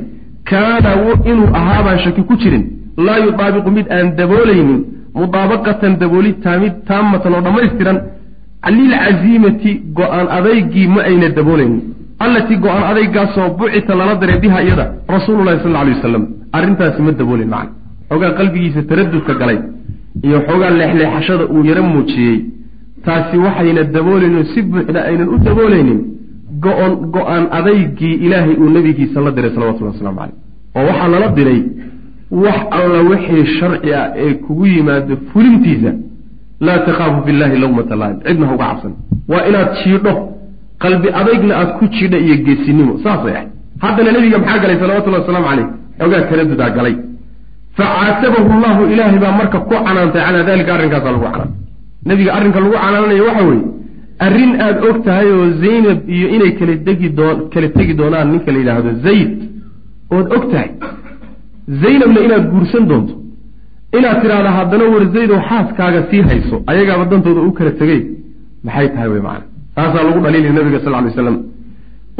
kaana 0.51 0.91
inuu 1.31 1.49
ahaabaan 1.61 1.99
shaki 2.05 2.23
ku 2.29 2.35
jirin. 2.43 2.65
Laa 3.07 3.19
yudaabiqu 3.27 3.71
mid 3.77 3.87
aan 3.97 4.07
daboolaynin 4.19 4.81
mudaabaqatan 5.21 5.93
dabooli 6.03 6.33
taamid 6.45 6.75
taamatan 6.89 7.33
oo 7.37 7.41
dhammaystiran 7.47 7.99
lilcaziimati 8.79 9.71
go'aan 9.99 10.27
adaygii 10.39 10.87
ma 10.95 11.01
ayna 11.11 11.29
daboolaynin 11.39 11.81
allatii 12.25 12.57
go'aan 12.65 12.85
adaygaasoo 12.91 13.49
bucita 13.59 13.93
lala 14.01 14.15
diray 14.21 14.39
biha 14.45 14.59
iyada 14.67 14.85
rasuululahi 15.17 15.59
sal 15.65 15.77
alay 15.83 15.95
wasalam 15.99 16.25
arrintaasi 16.57 17.01
ma 17.07 17.13
daboolin 17.21 17.49
macna. 17.55 17.73
Xoogaa 18.11 18.33
qalbigiisa 18.39 18.81
taradudka 18.91 19.33
galay 19.41 19.59
iyo 20.27 20.39
xoogaa 20.49 20.71
leexleexashada 20.81 21.45
uu 21.55 21.63
yaro 21.71 21.83
muujiyey. 21.93 22.37
Taasi 23.05 23.37
waxayna 23.45 23.83
daboolaynin 23.97 24.45
si 24.53 24.63
buuxda 24.71 25.01
aynan 25.11 25.29
u 25.35 25.39
daboolaynin 25.47 25.99
go-on 26.65 26.93
go'aan 27.17 27.45
adaygii 27.59 28.15
ilaahay 28.27 28.55
uu 28.63 28.69
nebigiisa 28.77 29.21
la 29.27 29.31
diray 29.37 29.51
salawatullahi 29.55 29.95
waslamu 29.97 30.19
caleyh 30.21 30.35
oo 30.77 30.83
waxaa 30.91 31.09
lala 31.15 31.29
diray 31.39 31.61
wax 32.45 32.59
alla 32.79 32.99
wixii 33.11 33.45
sharci 33.59 33.91
ah 34.01 34.07
ee 34.25 34.35
kugu 34.45 34.67
yimaado 34.67 35.15
fulintiisa. 35.33 35.93
Laa 36.67 36.79
takhaafu 36.89 37.19
billahi 37.27 37.57
lawmata 37.63 37.95
laa'im 38.01 38.19
cidna 38.27 38.47
ha 38.49 38.55
uga 38.57 38.67
cabsan. 38.71 38.93
Waa 39.31 39.43
inaad 39.49 39.69
jiidho 39.85 40.13
qalbi 40.83 41.09
adaygna 41.21 41.53
aad 41.61 41.71
ku 41.79 41.85
jidha 41.97 42.19
iyo 42.27 42.37
geesinimo 42.47 42.93
saasay 43.05 43.33
ahayd. 43.37 43.49
Haddana 43.85 44.11
nebiga 44.17 44.37
maxaa 44.43 44.59
galay 44.63 44.77
salawatullahi 44.83 45.23
wasalaamu 45.25 45.49
caleyh 45.51 45.67
xoogaa 46.01 46.23
taradudaa 46.31 46.71
galay. 46.79 46.95
Fa 47.77 47.85
caatabahu 47.97 48.49
llahu 48.65 48.83
ilaahay 48.93 49.19
baa 49.25 49.35
marka 49.41 49.59
ku 49.69 49.75
canaantay 49.87 50.23
calaa 50.27 50.45
dalika 50.51 50.71
arrinkaasa 50.77 51.09
lagu 51.15 51.25
canaantay 51.27 51.51
nebiga 52.09 52.31
arrinka 52.37 52.59
lagu 52.65 52.75
canaananayo 52.85 53.25
waxa 53.29 53.45
weeye 53.51 53.65
arrin 54.27 54.53
aada 54.65 54.81
og 54.89 54.97
tahay 55.07 55.29
oo 55.37 55.47
zaynab 55.65 55.99
iyo 56.15 56.27
inay 56.37 56.53
kala 56.59 56.75
degi 56.87 57.09
doo 57.19 57.33
kala 57.53 57.69
tegi 57.77 57.93
doonaan 58.01 58.29
ninka 58.33 58.51
la 58.55 58.59
yidhaahdo 58.63 58.91
zayd 59.07 59.31
ood 60.17 60.27
og 60.37 60.45
tahay. 60.53 60.71
Zaynabna 61.83 62.21
inaad 62.27 62.45
guursan 62.53 62.85
doonto. 62.91 63.15
Inaad 63.99 64.19
tidhaahda 64.23 64.51
haddana 64.59 64.85
war 64.93 65.05
zaydow 65.17 65.39
xaaskaaga 65.49 66.01
sii 66.11 66.23
hayso 66.31 66.57
ayagaaba 66.71 67.05
dantooda 67.11 67.41
u 67.49 67.53
kala 67.59 67.71
tegey 67.81 68.01
maxay 68.67 68.89
tahay 68.95 69.09
wey 69.15 69.23
macana 69.29 69.47
taasaa 69.79 70.03
lagu 70.09 70.21
dhaliilay 70.25 70.53
nabiga 70.59 70.79
sal 70.85 70.93
lay 71.05 71.13
slam 71.19 71.37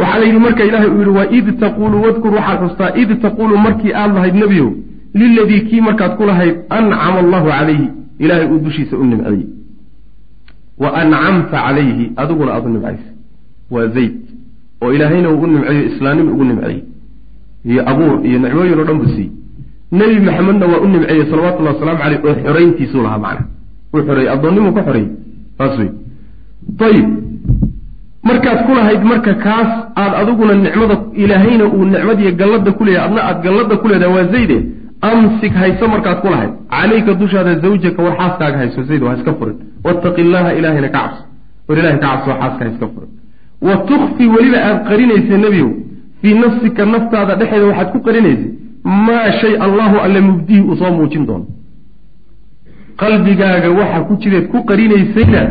waxaa 0.01 0.19
la 0.21 0.27
yidhi 0.29 0.41
marka 0.47 0.63
ilahay 0.69 0.89
uu 0.95 0.99
yidhi 1.03 1.15
wa 1.21 1.25
id 1.39 1.47
taquulu 1.63 1.97
wadkur 2.07 2.33
waxaad 2.39 2.59
xustaa 2.65 2.91
id 3.03 3.11
taquulu 3.25 3.55
markii 3.67 3.93
aad 4.01 4.11
lahayd 4.17 4.35
nebiyow 4.43 4.69
liladii 5.21 5.61
kii 5.69 5.81
markaad 5.89 6.13
ku 6.19 6.25
lahayd 6.31 6.55
ancama 6.77 7.19
allahu 7.25 7.47
calayhi. 7.55 7.89
Ilaahay 8.25 8.47
uu 8.53 8.59
dushiisa 8.67 8.95
u 8.99 9.05
nimcayey 9.11 9.47
wa 10.83 10.89
ancamta 11.01 11.57
calayhi 11.65 12.05
adiguna 12.23 12.51
aad 12.57 12.65
u 12.67 12.71
nimcaysa. 12.75 13.09
Waa 13.71 13.87
zayd 13.97 14.15
oo 14.83 14.93
ilaahayna 14.97 15.29
uu 15.31 15.41
u 15.43 15.47
nimceeyo 15.47 15.83
islaamnima 15.91 16.31
ugu 16.33 16.45
nimceeyey. 16.45 16.81
Iyo 17.71 17.83
abuur 17.91 18.27
iyo 18.27 18.39
nicmooyin 18.43 18.79
oo 18.81 18.85
dhan 18.89 18.99
buu 19.01 19.11
siiyey. 19.15 19.31
Nebi 19.93 20.17
maxamedna 20.27 20.67
waa 20.73 20.81
u 20.85 20.89
nimceeyey 20.95 21.25
salawatullahi 21.31 21.75
wasalaamu 21.77 22.01
caleyh 22.03 22.21
oo 22.27 22.35
xorayntiisuu 22.45 23.03
lahaa 23.07 23.19
macna. 23.25 23.45
Uu 23.95 24.03
xoreeyey 24.07 24.31
addoonnimuu 24.35 24.73
ka 24.77 24.83
xoreeyey. 24.89 25.11
Saas 25.59 25.79
wey 25.81 25.91
ayib 26.89 27.07
markaad 28.29 28.59
ku 28.67 28.73
lahayd 28.79 29.03
marka 29.13 29.33
kaas 29.45 29.71
aad 30.03 30.13
adiguna 30.23 30.55
nicmada 30.67 30.97
ilaahayna 31.23 31.65
uu 31.77 31.85
nicmadiiyo 31.95 32.33
galladda 32.41 32.71
ku 32.79 32.85
leeyahay 32.85 33.07
adna 33.09 33.21
aad 33.29 33.39
galladda 33.47 33.75
ku 33.83 33.87
leedahay 33.89 34.15
waa 34.17 34.27
zayde 34.35 34.59
amsik 35.11 35.53
hayso 35.63 35.85
markaad 35.95 36.19
ku 36.23 36.29
lahayd. 36.33 36.53
Calayka 36.71 37.13
dushaada 37.21 37.53
zawjaka 37.65 38.01
war 38.07 38.15
xaaskaaga 38.21 38.59
hayso. 38.63 38.83
Zayd 38.89 39.03
ha 39.09 39.15
iska 39.19 39.33
furin. 39.39 39.57
Wattaqi 39.85 40.21
illaaha 40.27 40.51
ilaahayna 40.59 40.89
ka 40.89 40.99
cabso. 40.99 41.23
War 41.69 41.79
ilahay 41.79 41.99
ka 42.03 42.07
cabso 42.07 42.31
xaaska 42.41 42.63
ha 42.65 42.71
iska 42.75 42.87
furin. 42.95 43.11
Wa 43.67 43.75
tukfi 43.89 44.25
weliba 44.35 44.59
aad 44.69 44.79
qarinaysa 44.89 45.37
nebiyow 45.45 45.71
fii 46.23 46.35
nafsika 46.43 46.83
naftaada 46.95 47.35
dhexeeda 47.41 47.67
waxaad 47.71 47.89
ku 47.95 47.99
qarinaysay 48.07 48.51
maa 49.07 49.31
shay 49.41 49.55
allahu 49.67 49.97
alle 50.05 50.21
mubdihi 50.29 50.61
uu 50.69 50.77
soo 50.81 50.91
muujin 50.99 51.25
doono. 51.29 51.47
Qalbigaaga 53.01 53.71
waxa 53.79 54.01
ku 54.09 54.13
jireed 54.23 54.47
ku 54.53 54.59
qarinaysayna 54.69 55.43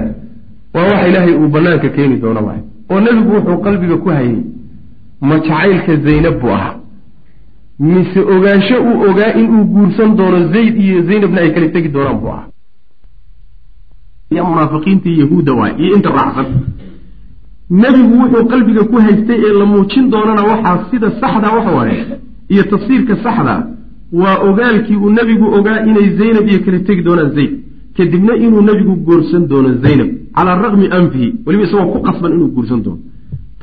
waa 0.78 0.88
wax 0.92 1.08
ilaahay 1.10 1.34
uu 1.42 1.48
banaanka 1.56 1.90
keeni 1.96 2.18
doono 2.24 2.42
waay. 2.48 2.60
Oo 2.92 3.00
nebigu 3.06 3.32
wuxuu 3.36 3.58
qalbiga 3.66 3.98
ku 4.04 4.10
hayay 4.10 4.36
ma 5.28 5.36
jacaylka 5.40 5.94
zaynab 6.06 6.36
buu 6.42 6.52
ahaa. 6.58 6.76
Mise 7.80 8.20
ogaansho 8.36 8.76
uu 8.90 9.02
ogaa 9.10 9.32
inuu 9.42 9.64
guursan 9.74 10.16
doono 10.18 10.40
zayd 10.54 10.76
iyo 10.86 11.02
zaynabna 11.08 11.42
ay 11.42 11.50
kala 11.54 11.68
tegi 11.76 11.90
doonaan 11.96 12.20
buu 12.22 12.30
ahaa. 12.36 12.48
Iyo 14.32 14.44
munaafiqiinta 14.46 15.10
yahuudda 15.22 15.54
waay 15.60 15.74
iyo 15.84 15.96
inta 15.98 16.10
raacsan. 16.18 16.48
Nebigu 17.82 18.14
wuxuu 18.22 18.46
qalbiga 18.52 18.84
ku 18.92 18.96
haystay 19.06 19.40
ee 19.48 19.54
la 19.60 19.66
muujin 19.66 20.06
doonana 20.14 20.42
waxaa 20.52 20.78
sida 20.92 21.10
saxda 21.22 21.48
waxa 21.56 21.72
waaye 21.78 21.98
iyo 22.54 22.64
tafsiirka 22.72 23.16
saxda 23.24 23.56
waa 24.22 24.38
ogaalkii 24.50 24.96
uu 25.04 25.10
nebigu 25.18 25.46
ogaa 25.58 25.80
inay 25.90 26.08
zaynab 26.20 26.48
iyo 26.50 26.60
kala 26.66 26.80
tegi 26.88 27.02
doonaan 27.08 27.32
zayd. 27.36 27.52
Kadibna 27.98 28.34
inuu 28.36 28.62
nebigu 28.62 28.96
guursan 29.06 29.44
doono 29.52 29.70
zaynab 29.84 30.10
calaa 30.38 30.56
raqmi 30.66 30.86
anfihi 30.98 31.28
weliba 31.46 31.64
isagoo 31.68 31.92
ku 31.94 32.00
qasban 32.08 32.32
inuu 32.36 32.50
guursan 32.56 32.80
doono 32.86 33.02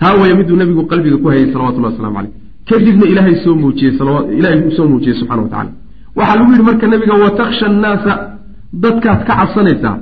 taa 0.00 0.14
waya 0.20 0.34
miduu 0.38 0.56
nebigu 0.60 0.82
qalbiga 0.90 1.16
ku 1.22 1.26
hayay 1.32 1.46
salawatullahi 1.52 1.92
waslamu 1.94 2.16
caleyh 2.18 2.32
kadibna 2.68 3.04
ilaahay 3.12 3.37
soo 3.44 3.54
muujiyey 3.62 3.92
ilaahay 4.38 4.58
uu 4.66 4.72
soo 4.78 4.87
muujiyey 4.92 5.16
subxana 5.20 5.42
wa 5.42 5.48
tacala 5.52 5.70
waxaa 6.16 6.37
lagu 6.38 6.50
yidhi 6.52 6.64
marka 6.70 6.87
nebiga 6.92 7.14
watakhsha 7.24 7.66
annaasa 7.72 8.12
dadkaad 8.84 9.20
ka 9.28 9.32
cabsanaysaa 9.40 9.96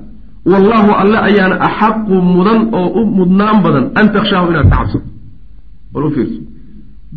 wallaahu 0.52 0.90
alle 1.02 1.18
ayaana 1.28 1.56
axaqu 1.68 2.14
mudan 2.35 2.61
oo 2.78 2.88
u 3.00 3.02
mudnaan 3.18 3.56
badan 3.64 3.85
an 4.00 4.06
takshaahu 4.16 4.46
inaad 4.52 4.68
ka 4.72 4.76
cabsato 4.76 5.08
bal 5.92 6.04
u 6.08 6.11
fiirso 6.16 6.40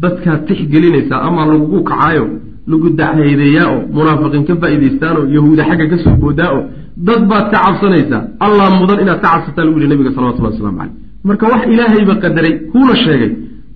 dadkaad 0.03 0.39
tixgelinaysaa 0.47 1.19
ama 1.27 1.41
lagugu 1.51 1.79
kacaayo 1.89 2.25
lagu 2.71 2.88
dacaydeeyaa 2.99 3.67
oo 3.73 3.82
munaafiqiin 3.97 4.45
ka 4.49 4.54
faa'iidaystaanoo 4.62 5.25
yahuuda 5.36 5.63
xagga 5.69 5.86
ka 5.91 5.97
soo 6.04 6.15
oo 6.25 6.62
dad 7.08 7.21
baad 7.32 7.45
ka 7.51 7.58
cabsanaysaa 7.65 8.23
allah 8.45 8.67
mudan 8.80 8.99
inaad 9.04 9.19
ka 9.23 9.28
cabsataa 9.34 9.65
lagu 9.67 9.78
yihi 9.80 9.89
nabiga 9.93 10.12
salawatullahi 10.15 10.54
waslamu 10.56 10.78
caleyh 10.80 10.93
marka 11.28 11.45
wax 11.51 11.62
ilaahayba 11.73 12.15
qadaray 12.23 12.54
kuuna 12.71 12.95
sheegay 13.04 13.32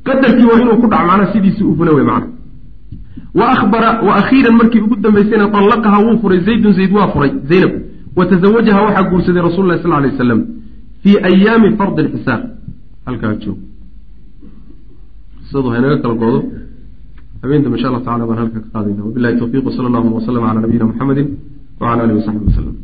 qadarkii 0.08 0.48
waa 0.52 0.60
inuu 0.64 0.78
ku 0.82 0.88
dhac 0.92 1.04
macnaa 1.10 1.32
sidiisii 1.34 1.64
u 1.72 1.76
fula 1.78 1.92
wey 1.98 2.06
macna. 2.12 2.28
Wa 3.40 3.46
ahbara 3.56 3.90
wa 4.08 4.14
akhiiran 4.22 4.56
markii 4.60 4.82
ugu 4.86 4.96
dambaysayna 4.96 5.46
allaqaha 5.62 5.98
wuu 6.06 6.18
furay 6.22 6.40
zaydun 6.48 6.74
zayd 6.74 6.92
waa 6.98 7.08
furay 7.14 7.32
zaynab 7.50 7.74
wa 8.18 8.26
tazawajaha 8.26 8.80
waxaa 8.86 9.10
guursaday 9.10 9.42
rasul 9.50 9.66
sal 9.84 9.92
lay 10.02 10.12
aslam 10.16 10.42
fii 11.04 11.18
ayaami 11.30 11.70
fardi 11.78 12.02
lxisaab 12.08 12.42
halkaa 13.06 13.34
joog. 13.44 13.58
Qisadu 15.40 15.68
haynaga 15.74 15.98
kala 16.02 16.16
goodo 16.22 16.40
habeenta 17.42 17.68
insha 17.70 17.88
allah 17.90 18.04
tacala 18.06 18.24
baan 18.30 18.40
halka 18.42 18.60
ka 18.64 18.70
qaadayna. 18.74 19.02
Wabilahi 19.08 19.36
tawfiq 19.42 19.64
wsala 19.70 19.88
allahuma 19.92 20.16
waslama 20.20 20.48
cala 20.50 20.60
nabiyina 20.66 20.86
muxamedi 20.92 21.24
wcala 21.80 22.02
alihi 22.06 22.18
wasaxbi 22.20 22.46
wasalam 22.50 22.76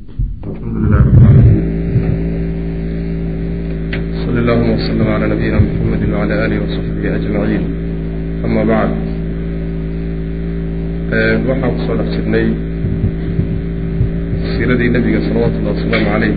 wasaxbihi 6.66 7.10
ajmaciin 7.18 7.64
ama 8.46 8.62
bacd 8.70 8.96
waxaan 11.48 11.72
ku 11.76 11.80
soo 11.86 11.96
dhex 12.00 12.10
jirnay 12.16 12.48
siiradii 14.52 14.90
nebiga 14.96 15.20
salawaatu 15.28 15.58
wasalaamu 15.68 16.08
caleyh 16.12 16.36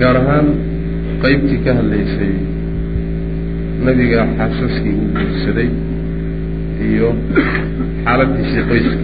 gaar 0.00 0.16
ahaan 0.22 0.46
qeybtii 1.22 1.60
ka 1.64 1.70
hadlaysay 1.78 2.32
nebiga 3.86 4.20
xaasaskii 4.38 4.94
uu 5.00 5.08
guursaday 5.16 5.68
iyo 6.88 7.08
xaaladiisii 8.04 8.62
qoyska 8.70 8.96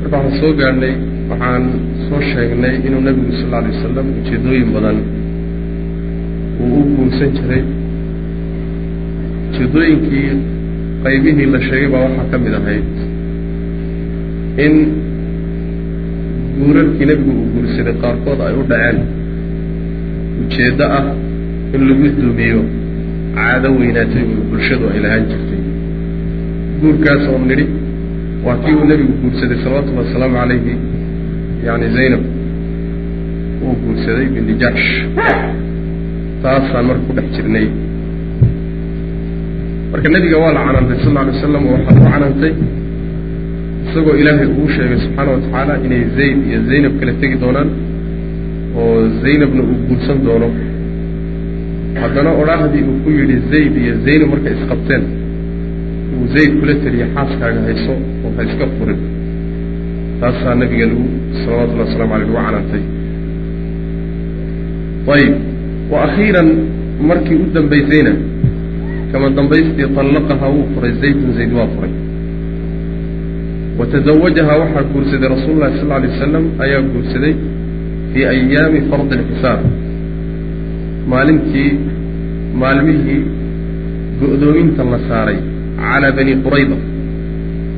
marka 0.00 0.16
waxaan 0.16 0.38
soo 0.40 0.52
gaadhnay 0.60 0.94
waxaan 1.30 1.64
soo 2.08 2.20
sheegnay 2.30 2.74
inuu 2.86 3.02
nebigu 3.08 3.32
sal 3.40 3.52
alay 3.58 3.72
wasalam 3.76 4.06
ujeedooyin 4.20 4.68
badan 4.74 4.98
uu 6.62 6.78
u 6.80 6.82
guursan 6.96 7.30
jiray. 7.36 7.62
Ujeedooyinkii 9.50 10.28
qaybihii 11.04 11.48
la 11.54 11.60
sheegay 11.68 11.88
baa 11.94 12.02
waxaa 12.06 12.26
ka 12.32 12.36
mid 12.44 12.54
ahayd 12.60 12.88
in 14.64 14.74
guurarkii 16.58 17.06
nebigu 17.10 17.32
uu 17.40 17.48
guursaday 17.54 17.94
qaarkood 18.02 18.40
ay 18.48 18.54
u 18.60 18.62
dhaceen. 18.70 18.98
Ujeeddo 20.42 20.84
ah 20.98 21.04
in 21.74 21.80
lagu 21.88 22.06
duumiyo 22.20 22.60
caado 23.36 23.68
weynaatay 23.80 24.24
oo 24.34 24.42
bulshadu 24.50 24.84
ay 24.94 25.00
lahaan 25.04 25.24
jirtay. 25.30 25.60
Guurkaas 26.80 27.24
oo 27.32 27.38
nidhi 27.50 27.66
waa 28.46 28.56
kii 28.64 28.74
uu 28.80 28.86
nebigu 28.90 29.12
guursaday 29.22 29.58
salawatullahi 29.64 30.06
wasalaamu 30.06 30.36
calayhi 30.40 30.74
yani 31.66 31.86
zaynab. 31.96 32.22
Uu 33.64 33.74
guursaday 33.84 34.26
binti 34.34 34.54
jaxsh 34.62 34.90
taasaan 36.42 36.84
marka 36.88 37.02
ku 37.08 37.12
dhex 37.18 37.28
jirnay. 37.36 37.66
Marka 39.92 40.08
nebiga 40.14 40.36
waa 40.42 40.52
la 40.56 40.60
canaantay 40.66 40.98
sal 41.04 41.10
alla 41.10 41.20
alay 41.22 41.34
wasalam 41.36 41.62
oo 41.70 41.74
waxaa 41.76 41.94
lagu 41.98 42.10
canaantay 42.14 42.52
isagoo 43.90 44.14
ilaahay 44.22 44.48
uu 44.58 44.68
sheegay 44.74 44.98
subxaana 45.04 45.30
wa 45.34 45.40
tacaala 45.44 45.74
inay 45.86 46.02
zayd 46.16 46.38
iyo 46.48 46.58
zaynab 46.70 46.92
kala 47.00 47.12
tegi 47.20 47.36
doonaan 47.42 47.68
oo 48.80 48.94
zaynabna 49.22 49.62
uu 49.70 49.76
guursan 49.88 50.18
doono 50.26 50.48
haddana 52.02 52.30
odhaahdii 52.42 52.82
uu 52.90 52.98
ku 53.04 53.10
yidhi 53.18 53.36
zayd 53.52 53.74
iyo 53.82 53.94
zaynab 54.06 54.28
markay 54.32 54.52
isqabteen 54.58 55.02
uu 56.16 56.26
zayd 56.34 56.52
kula 56.60 56.74
teliya 56.84 57.06
xaaskaaga 57.16 57.60
hayso 57.68 57.94
oo 58.24 58.30
ha 58.36 58.42
iska 58.48 58.66
furin. 58.78 59.00
Taasaa 60.20 60.54
nabiga 60.60 60.86
lagu 60.90 61.04
salawatullahi 61.42 61.88
waslamu 61.90 62.12
aleyh 62.16 62.28
lagu 62.28 62.36
canaantay. 62.46 62.82
Ayib. 65.14 65.34
Wa 65.92 65.98
akhiiran 66.06 66.48
markii 67.08 67.38
u 67.44 67.46
dambaysayna 67.54 68.12
kama 69.12 69.26
dambaystii 69.38 69.86
طallaqaha 69.96 70.46
wuu 70.54 70.66
furay 70.74 70.92
zaydun 71.02 71.30
zayd 71.38 71.52
waa 71.58 71.68
furay. 71.74 71.92
Wa 73.78 73.84
tazawajaha 73.92 74.52
waxaa 74.62 74.84
guursaday 74.92 75.28
rasuulu 75.34 75.58
llahi 75.62 75.78
sal 75.80 75.92
alay 75.96 76.10
wasalam 76.14 76.44
ayaa 76.64 76.82
guursaday 76.92 77.34
fii 78.12 78.24
ayaami 78.34 78.80
fardi 78.90 79.14
lxisaab 79.20 79.60
maalintii 81.12 81.70
maalmihii 82.62 83.20
go-doominta 84.20 84.82
la 84.92 84.98
saaray 85.08 85.38
calaa 85.80 86.12
bani 86.18 86.32
qurayda. 86.44 86.76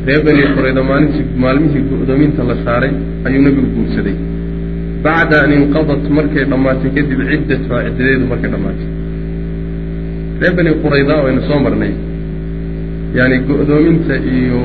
Reer 0.06 0.22
bani 0.26 0.42
qurayda 0.56 0.82
maalintii 0.90 1.24
maalmihii 1.44 1.82
go-doominta 1.90 2.42
la 2.50 2.56
saaray 2.64 2.92
ayuu 3.26 3.42
nebigu 3.46 3.68
guursaday. 3.76 4.16
Bacda 5.04 5.36
an 5.44 5.52
inqadat 5.58 6.04
markay 6.16 6.44
dhammaatay 6.52 6.90
kadib 6.96 7.20
ciddatuha 7.30 7.78
ciddadeedu 7.86 8.24
markay 8.32 8.50
dhammaatay. 8.54 8.88
Reer 10.40 10.54
bani 10.58 10.70
qurayda 10.82 11.14
waynu 11.24 11.42
soo 11.48 11.58
marnay 11.66 11.92
yaani 13.16 13.36
go-doominta 13.48 14.14
iyo 14.36 14.62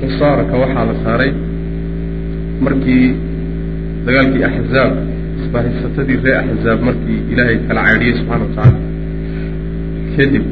xusaarka 0.00 0.54
waxaa 0.62 0.84
la 0.90 0.94
saaray 1.04 1.32
markii 2.64 3.06
dagaalkii 4.06 4.44
axzaab 4.48 4.92
isbahaysatadii 5.42 6.18
ree 6.24 6.36
axzaab 6.42 6.80
markii 6.88 7.18
ilaahay 7.32 7.56
kala 7.68 7.80
caydhiyey 7.88 8.14
subxana 8.18 8.44
wa 8.44 8.50
tacaala 8.56 8.78
kadib 10.16 10.44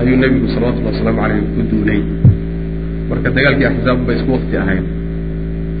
ayuu 0.00 0.16
nebigu 0.22 0.46
salawatullhi 0.54 0.90
wasalaamu 0.92 1.20
caleyh 1.22 1.42
ku 1.54 1.60
duulay. 1.70 2.00
Marka 3.08 3.28
dagaalkii 3.36 3.66
axzaab 3.70 3.98
bay 4.06 4.16
isku 4.18 4.30
wakti 4.36 4.56
ahayd. 4.62 4.84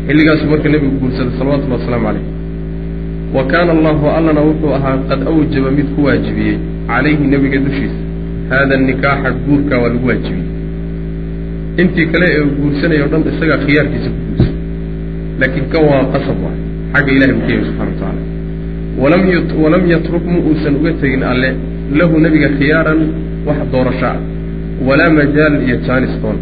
Xilligaasu 0.06 0.44
marka 0.52 0.68
nebigu 0.74 0.96
guursaday 1.02 1.34
salawatullahi 1.38 1.80
wasalaamu 1.80 2.06
caleyh 2.08 2.26
wa 3.36 3.42
kaana 3.50 3.70
allahu 3.76 4.04
allana 4.16 4.40
wuxuu 4.48 4.72
ahaa 4.78 4.96
qad 5.08 5.20
awjaba 5.30 5.70
mid 5.78 5.88
ku 5.94 6.00
waajibiyey 6.06 6.56
calayhi 6.88 7.24
nebiga 7.32 7.58
dushiisa. 7.66 8.00
Haada 8.50 8.76
nikaaxa 8.88 9.30
guurkaa 9.46 9.78
waa 9.82 9.92
lagu 9.94 10.06
waajibiyey. 10.10 10.48
Intii 11.82 12.06
kale 12.12 12.26
ee 12.36 12.44
guursanaya 12.58 13.04
o 13.04 13.08
dhan 13.12 13.22
isagaa 13.30 13.58
khiyaarkiisa 13.66 14.08
ku 14.14 14.20
guursan 14.28 14.54
laakiin 15.40 15.66
kan 15.72 15.82
waa 15.90 16.04
qasab 16.14 16.38
waay 16.44 16.58
xagga 16.94 17.12
ilahay 17.16 17.34
buu 17.34 17.46
ka 17.48 17.54
subxana 17.66 17.90
wa 17.90 17.96
tacaala 17.98 18.22
walam 19.02 19.22
walam 19.62 19.82
yatruk 19.92 20.24
mu 20.32 20.38
uusan 20.48 20.74
uga 20.78 20.92
tegin 21.02 21.22
alle 21.32 21.50
lahu 21.92 22.20
nebiga 22.24 22.48
khiyaaran 22.58 23.00
wax 23.46 23.58
ah 24.10 24.16
walaa 24.86 25.10
majaal 25.18 25.54
iyo 25.66 25.76
jaanis 25.86 26.14
toon 26.22 26.38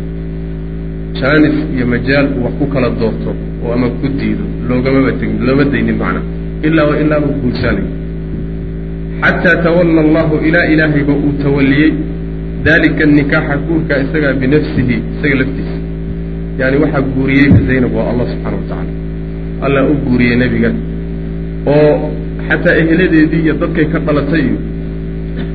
jaanis 1.21 1.57
iyo 1.77 1.87
majaal 1.87 2.27
uu 2.37 2.45
wax 2.45 2.55
ku 2.59 2.67
kala 2.75 2.89
doorto 3.01 3.35
oo 3.65 3.73
ama 3.73 3.91
ku 4.01 4.09
diido 4.19 4.45
loogamaba 4.69 5.13
tegin 5.19 5.39
looma 5.47 5.65
daynin 5.65 5.97
macna 6.03 6.21
ilaa 6.63 6.87
wa 6.91 6.95
ilaa 7.03 7.21
uu 7.27 7.35
guursaanay 7.43 7.87
xataa 9.23 9.57
tawalla 9.67 10.01
allahu 10.07 10.35
ilaa 10.49 10.67
ilaahayba 10.75 11.13
uu 11.13 11.33
tawalliyey 11.43 11.93
dalika 12.65 13.07
nikaaxa 13.07 13.57
guurka 13.67 13.95
isagaa 14.05 14.33
binafsihi 14.33 14.97
isaga 15.13 15.35
laftiisa. 15.41 15.79
Yani 16.59 16.77
waxaa 16.83 17.03
guuriyey 17.15 17.51
zaynab 17.69 17.95
waa 17.99 18.07
allah 18.11 18.27
subxana 18.33 18.57
wa 18.57 18.65
tacaala. 18.71 18.93
Allah 19.67 19.83
u 19.91 19.95
guuriyey 20.05 20.37
nebiga 20.43 20.71
oo 21.75 21.95
xataa 22.49 22.75
eheladeedii 22.83 23.43
iyo 23.45 23.55
dadkay 23.63 23.87
ka 23.93 23.99
dhalatay 24.07 24.43
iyo 24.47 24.59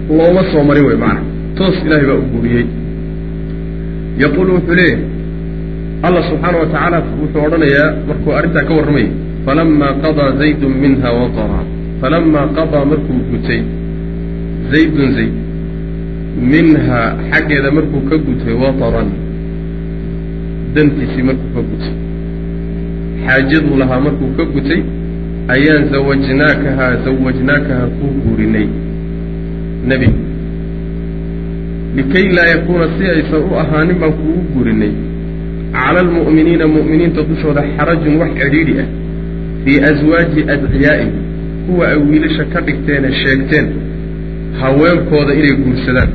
looma 0.10 0.42
soo 0.52 0.64
marin 0.70 0.86
wey 0.90 0.98
macna. 1.04 1.22
Toos 1.58 1.76
ilahay 1.86 2.06
baa 2.10 2.20
u 2.24 2.26
guuriyey 2.34 2.66
yaquulu 4.24 4.52
wuxuu 4.58 4.76
leeyahay 4.80 5.04
allah 6.08 6.22
subxaana 6.30 6.58
wa 6.62 6.68
tacaala 6.74 6.98
wuxuu 7.22 7.42
odhanayaa 7.48 7.90
markuu 8.08 8.32
arrintaa 8.40 8.64
ka 8.70 8.74
warramayay 8.78 9.10
falama 9.46 9.88
qadaa 10.04 10.30
zaydun 10.42 10.74
minha 10.84 11.10
watara 11.20 11.60
falama 12.02 12.42
qadaa 12.58 12.86
markuu 12.92 13.20
gutay 13.32 13.62
zaydun 14.72 15.10
zayd 15.18 15.34
minha 16.54 17.00
xaggeeda 17.32 17.70
markuu 17.78 18.02
ka 18.10 18.16
gutay 18.28 18.54
wataran 18.64 19.10
dantiisii 20.76 21.24
markuu 21.30 21.50
ka 21.56 21.62
gutay 21.70 21.94
xaajaduu 23.26 23.76
lahaa 23.82 24.00
markuu 24.08 24.30
ka 24.38 24.44
gutay 24.56 24.82
ayaan 25.56 25.84
zawajnaakahaa 25.94 26.92
zawajnaakahaa 27.06 27.88
kuu 27.98 28.12
guurinay 28.26 28.68
nebi. 29.86 30.10
Likay 31.96 32.26
laa 32.38 32.48
yakuuna 32.54 32.88
si 32.98 33.04
aysan 33.14 33.42
u 33.52 33.56
ahaanin 33.62 33.98
baan 34.02 34.14
kuugu 34.20 34.42
guurinay 34.54 34.92
cala 35.74 36.00
almu'miniina 36.06 36.66
mu'miniinta 36.76 37.22
dushooda 37.30 37.62
xarajun 37.78 38.16
wax 38.22 38.32
cidhiidhi 38.40 38.74
ah. 38.84 38.88
Fii 39.64 39.78
aswaaji 39.90 40.42
adciyaa'ihim 40.54 41.16
kuwa 41.68 41.84
ay 41.92 41.98
wiilasha 42.10 42.44
ka 42.54 42.60
dhigteene 42.62 43.10
sheegteen 43.22 43.68
haweenkooda 44.62 45.34
inay 45.40 45.56
guursadaan. 45.64 46.10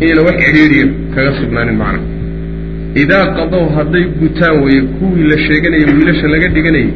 Inayna 0.00 0.22
wax 0.28 0.36
cidhiidhiya 0.46 0.86
kaga 1.14 1.30
sugnaanin 1.40 1.76
macna. 1.82 2.00
Idaa 3.02 3.26
qadow 3.36 3.64
hadday 3.76 4.04
gutaan 4.20 4.56
weeye 4.64 4.82
kuwii 4.98 5.24
la 5.30 5.38
sheeganayay 5.46 5.86
wiilasha 5.96 6.28
laga 6.34 6.48
dhiganayay 6.54 6.90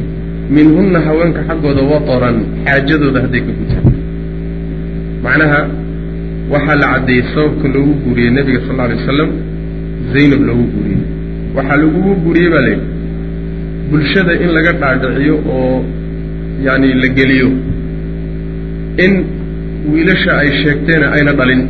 minhunna 0.55 0.99
haweenka 1.07 1.41
xaggooda 1.47 1.81
wataran 1.91 2.37
xaajadooda 2.65 3.19
hadday 3.25 3.41
ka 3.47 3.51
gutaan. 3.59 3.85
Macnaha 5.23 5.59
waxaa 6.53 6.75
la 6.81 6.87
caddeeyey 6.93 7.23
sababka 7.33 7.67
loogu 7.75 7.93
guuriyey 8.05 8.31
nebiga 8.37 8.59
sal 8.67 8.71
alla 8.75 8.83
alay 8.87 8.97
wasalam 9.01 9.29
zaynab 10.13 10.41
loogu 10.49 10.65
guuriyey 10.75 11.01
waxaa 11.57 11.77
lagugu 11.83 12.11
guuriyey 12.25 12.49
baa 12.53 12.63
layidhi 12.67 12.85
bulshada 13.91 14.33
in 14.43 14.49
laga 14.57 14.71
dhaadhiciyo 14.81 15.35
oo 15.57 15.77
yaani 16.65 16.89
la 17.01 17.07
geliyo. 17.17 17.47
In 19.05 19.13
wiilasha 19.91 20.31
ay 20.41 20.49
sheegteena 20.63 21.07
ayna 21.15 21.31
dhalin. 21.39 21.61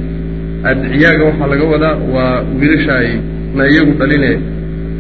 Adciyaaga 0.72 1.24
waxaa 1.30 1.48
laga 1.54 1.66
wadaa 1.74 1.96
waa 2.14 2.36
wiilasha 2.60 2.94
ay 3.02 3.10
na 3.58 3.64
iyagu 3.72 3.94
dhaline. 4.02 4.32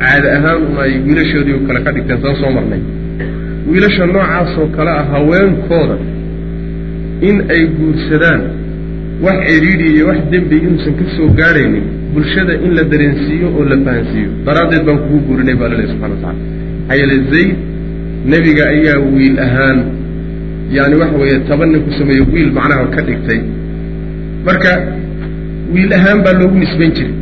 Caada 0.01 0.27
ahaan 0.37 0.57
un 0.67 0.75
ay 0.83 0.91
wiilashoodii 1.05 1.59
kale 1.67 1.79
ka 1.85 1.91
dhigteen 1.95 2.19
saan 2.23 2.35
soo 2.41 2.51
marnay. 2.57 2.81
Wiilasha 3.71 4.05
noocaasoo 4.13 4.67
kale 4.75 4.91
ah 4.99 5.05
haweenkooda 5.13 5.97
in 7.29 7.35
ay 7.55 7.61
guursadaan 7.77 8.41
wax 9.25 9.37
cidhiidhi 9.49 9.85
iyo 9.95 10.05
wax 10.09 10.19
dembi 10.31 10.55
inuusan 10.65 10.93
ka 10.99 11.05
soo 11.15 11.27
gaadhaynin 11.39 11.85
bulshada 12.13 12.53
in 12.65 12.71
la 12.77 12.83
dareensiiyo 12.91 13.47
oo 13.57 13.63
la 13.71 13.77
fahansiiyo. 13.85 14.29
Daraaddeed 14.45 14.83
baan 14.87 14.97
kugu 15.03 15.19
guurinay 15.27 15.55
baa 15.61 15.69
lalehy 15.71 15.87
subxana 15.91 16.13
watacala 16.15 16.33
maxaa 16.87 16.95
yeele 16.99 17.15
zayd 17.31 17.51
nebiga 18.31 18.63
ayaa 18.73 18.97
wiil 19.15 19.37
ahaan 19.47 19.79
yaani 20.75 20.95
waxa 21.01 21.17
weeye 21.21 21.39
toban 21.49 21.71
ku 21.85 21.91
sameeye 21.99 22.23
wiil 22.33 22.49
macnaha 22.57 22.85
ka 22.95 23.01
dhigtay. 23.07 23.39
Marka 24.47 24.71
wiil 25.73 25.91
ahaan 25.97 26.19
baa 26.25 26.33
loogu 26.39 26.57
nisbayn 26.63 26.91
jiray. 26.97 27.13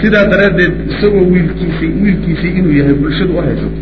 Sidaa 0.00 0.24
daraaddeed 0.32 0.74
isagoo 0.92 1.24
wiilkiisii 1.32 1.90
wiilkiisii 2.02 2.52
inuu 2.58 2.74
yahay 2.80 2.94
bulshadu 3.02 3.32
u 3.38 3.40
haysato 3.46 3.80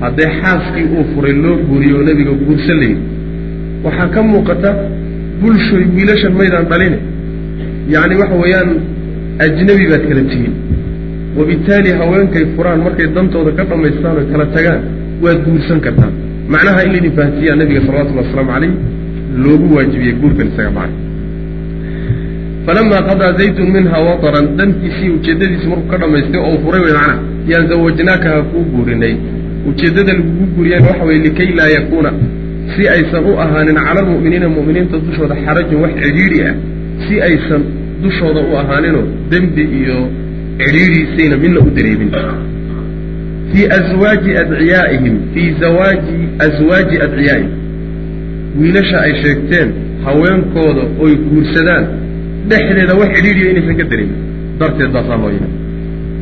haddee 0.00 0.28
xaaskii 0.40 0.86
uu 0.96 1.04
furay 1.14 1.32
loo 1.44 1.56
guuriyo 1.68 1.96
oo 1.98 2.04
nebiga 2.08 2.32
guursan 2.46 2.78
layidhi 2.82 3.02
waxaa 3.84 4.08
ka 4.14 4.20
muuqata 4.22 4.70
bulshoy 5.44 5.84
wiilashan 5.96 6.32
maydaan 6.40 6.66
dhaline 6.72 6.98
yacni 7.94 8.14
waxa 8.22 8.36
weeyaan 8.42 8.70
ajnabi 9.46 9.84
baad 9.92 10.04
kala 10.10 10.22
tihiin 10.32 10.54
wabittaali 11.38 11.90
haweenkay 12.00 12.44
furaan 12.56 12.80
markay 12.86 13.08
dantooda 13.16 13.50
ka 13.58 13.62
dhammaystaan 13.70 14.16
oy 14.20 14.26
kala 14.32 14.46
tagaan 14.56 14.80
waad 15.24 15.38
guursan 15.46 15.80
kartaa. 15.86 16.10
Macnaha 16.54 16.80
in 16.86 16.90
laydin 16.94 17.12
fahansiiyaa 17.18 17.56
nabiga 17.60 17.80
salawatullahi 17.86 18.26
wasalaamu 18.26 18.52
calayh 18.54 18.72
loogu 19.44 19.66
waajibiyey 19.76 20.14
guurkan 20.22 20.48
isaga 20.52 20.70
macna 20.78 20.96
falamaa 22.66 23.02
qadaa 23.08 23.32
zaydun 23.38 23.68
minha 23.76 23.98
wataran 24.08 24.46
dantiisii 24.58 25.10
ujeeddadiisi 25.16 25.66
markuu 25.72 25.88
ka 25.92 25.96
dhammaystay 26.02 26.40
oo 26.48 26.56
furay 26.64 26.82
wey 26.86 26.94
macnaha 26.98 27.16
yaan 27.52 27.66
zawajnaakaha 27.70 28.42
kuu 28.50 28.64
guurinay. 28.74 29.14
Ujeeddada 29.70 30.12
lagugu 30.18 30.46
guuriyaan 30.56 30.84
waxa 30.88 31.04
weye 31.08 31.20
likay 31.26 31.50
laa 31.58 31.70
yakuuna 31.76 32.10
si 32.76 32.82
aysan 32.94 33.22
u 33.30 33.32
ahaanin 33.44 33.76
cala 33.86 34.00
almu'miniina 34.04 34.48
mu'miniinta 34.56 34.96
dushooda 35.06 35.34
xarajun 35.46 35.78
wax 35.84 35.92
cidhiidhi 36.04 36.38
ah 36.48 36.54
si 37.06 37.14
aysan 37.28 37.62
dushooda 38.04 38.40
u 38.50 38.52
ahaaninoo 38.62 39.04
dembi 39.32 39.64
iyo 39.80 39.98
cidhiidhiisayna 40.64 41.36
midna 41.44 41.60
u 41.66 41.70
dareemin. 41.76 42.10
Fii 43.52 43.66
aswaaji 43.78 44.30
adciyaa'ihim 44.42 45.14
fii 45.34 45.48
zawaaji 45.62 46.16
aswaaji 46.46 46.96
adciyaa'ihim. 47.06 47.50
Wiilasha 48.60 48.98
ay 49.06 49.12
sheegteen 49.22 49.68
haweenkooda 50.04 50.82
oy 51.04 51.12
guursadaan 51.28 51.84
dhexdeeda 52.50 52.94
wax 53.00 53.10
cidhiidhiya 53.16 53.50
inaysan 53.52 53.76
ka 53.80 53.84
dareemin. 53.92 54.18
Darteed 54.60 54.90
baasaa 54.96 55.18
loo 55.22 55.30
yahay 55.36 55.52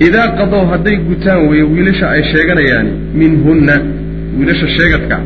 idaa 0.06 0.28
qadow 0.38 0.62
hadday 0.72 0.96
gutaan 1.08 1.40
weeye 1.48 1.64
wiilasha 1.72 2.06
ay 2.14 2.22
sheeganayaani 2.32 2.90
minhunna 3.20 3.74
wiilasha 4.38 4.66
sheegadka 4.76 5.16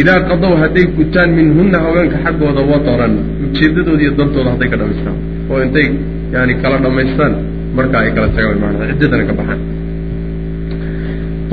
idaa 0.00 0.20
qadow 0.30 0.52
hadday 0.62 0.86
gutaan 0.98 1.30
minhunna 1.38 1.78
haweenka 1.84 2.16
xaggooda 2.24 2.62
wataran 2.72 3.12
ujeeddadooda 3.44 4.02
iyo 4.04 4.12
dantooda 4.18 4.50
hadday 4.54 4.68
ka 4.72 4.76
dhamaystaan 4.80 5.16
oo 5.50 5.58
intay 5.66 5.86
yani 6.34 6.52
kala 6.62 6.76
dhammaystaan 6.84 7.32
markaa 7.78 8.00
ay 8.06 8.10
kala 8.16 8.28
tagaan 8.36 8.58
maanaa 8.64 8.86
ciddadana 8.90 9.24
ka 9.30 9.34
baxaan 9.40 9.60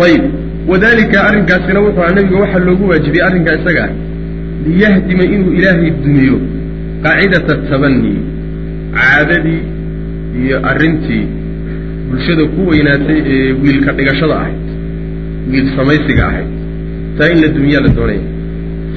ayib 0.06 0.24
wadalika 0.72 1.18
arrinkaasina 1.30 1.80
wuxuu 1.86 2.04
aha 2.06 2.14
nabiga 2.18 2.38
waxaa 2.44 2.64
loogu 2.68 2.84
waajibiyey 2.92 3.26
arrinkaa 3.30 3.56
isaga 3.60 3.84
ah 3.88 3.92
liyahdima 4.68 5.24
inuu 5.36 5.52
ilaahay 5.60 5.92
dumiyo 6.06 6.38
qaacidata 7.06 7.54
tabani 7.70 8.14
caadadii 8.98 9.62
iyo 10.44 10.58
arrintii 10.72 11.26
bulshada 12.10 12.44
ku 12.54 12.62
weynaatay 12.72 13.20
ee 13.36 13.52
wiilka 13.64 13.92
dhigashada 13.98 14.36
ahayd 14.42 14.62
wiil 15.52 15.68
samaysiga 15.78 16.24
ahayd 16.30 16.50
taa 17.18 17.30
in 17.34 17.40
la 17.44 17.48
dumiyaa 17.56 17.82
la 17.86 17.90
doonaya 17.98 18.24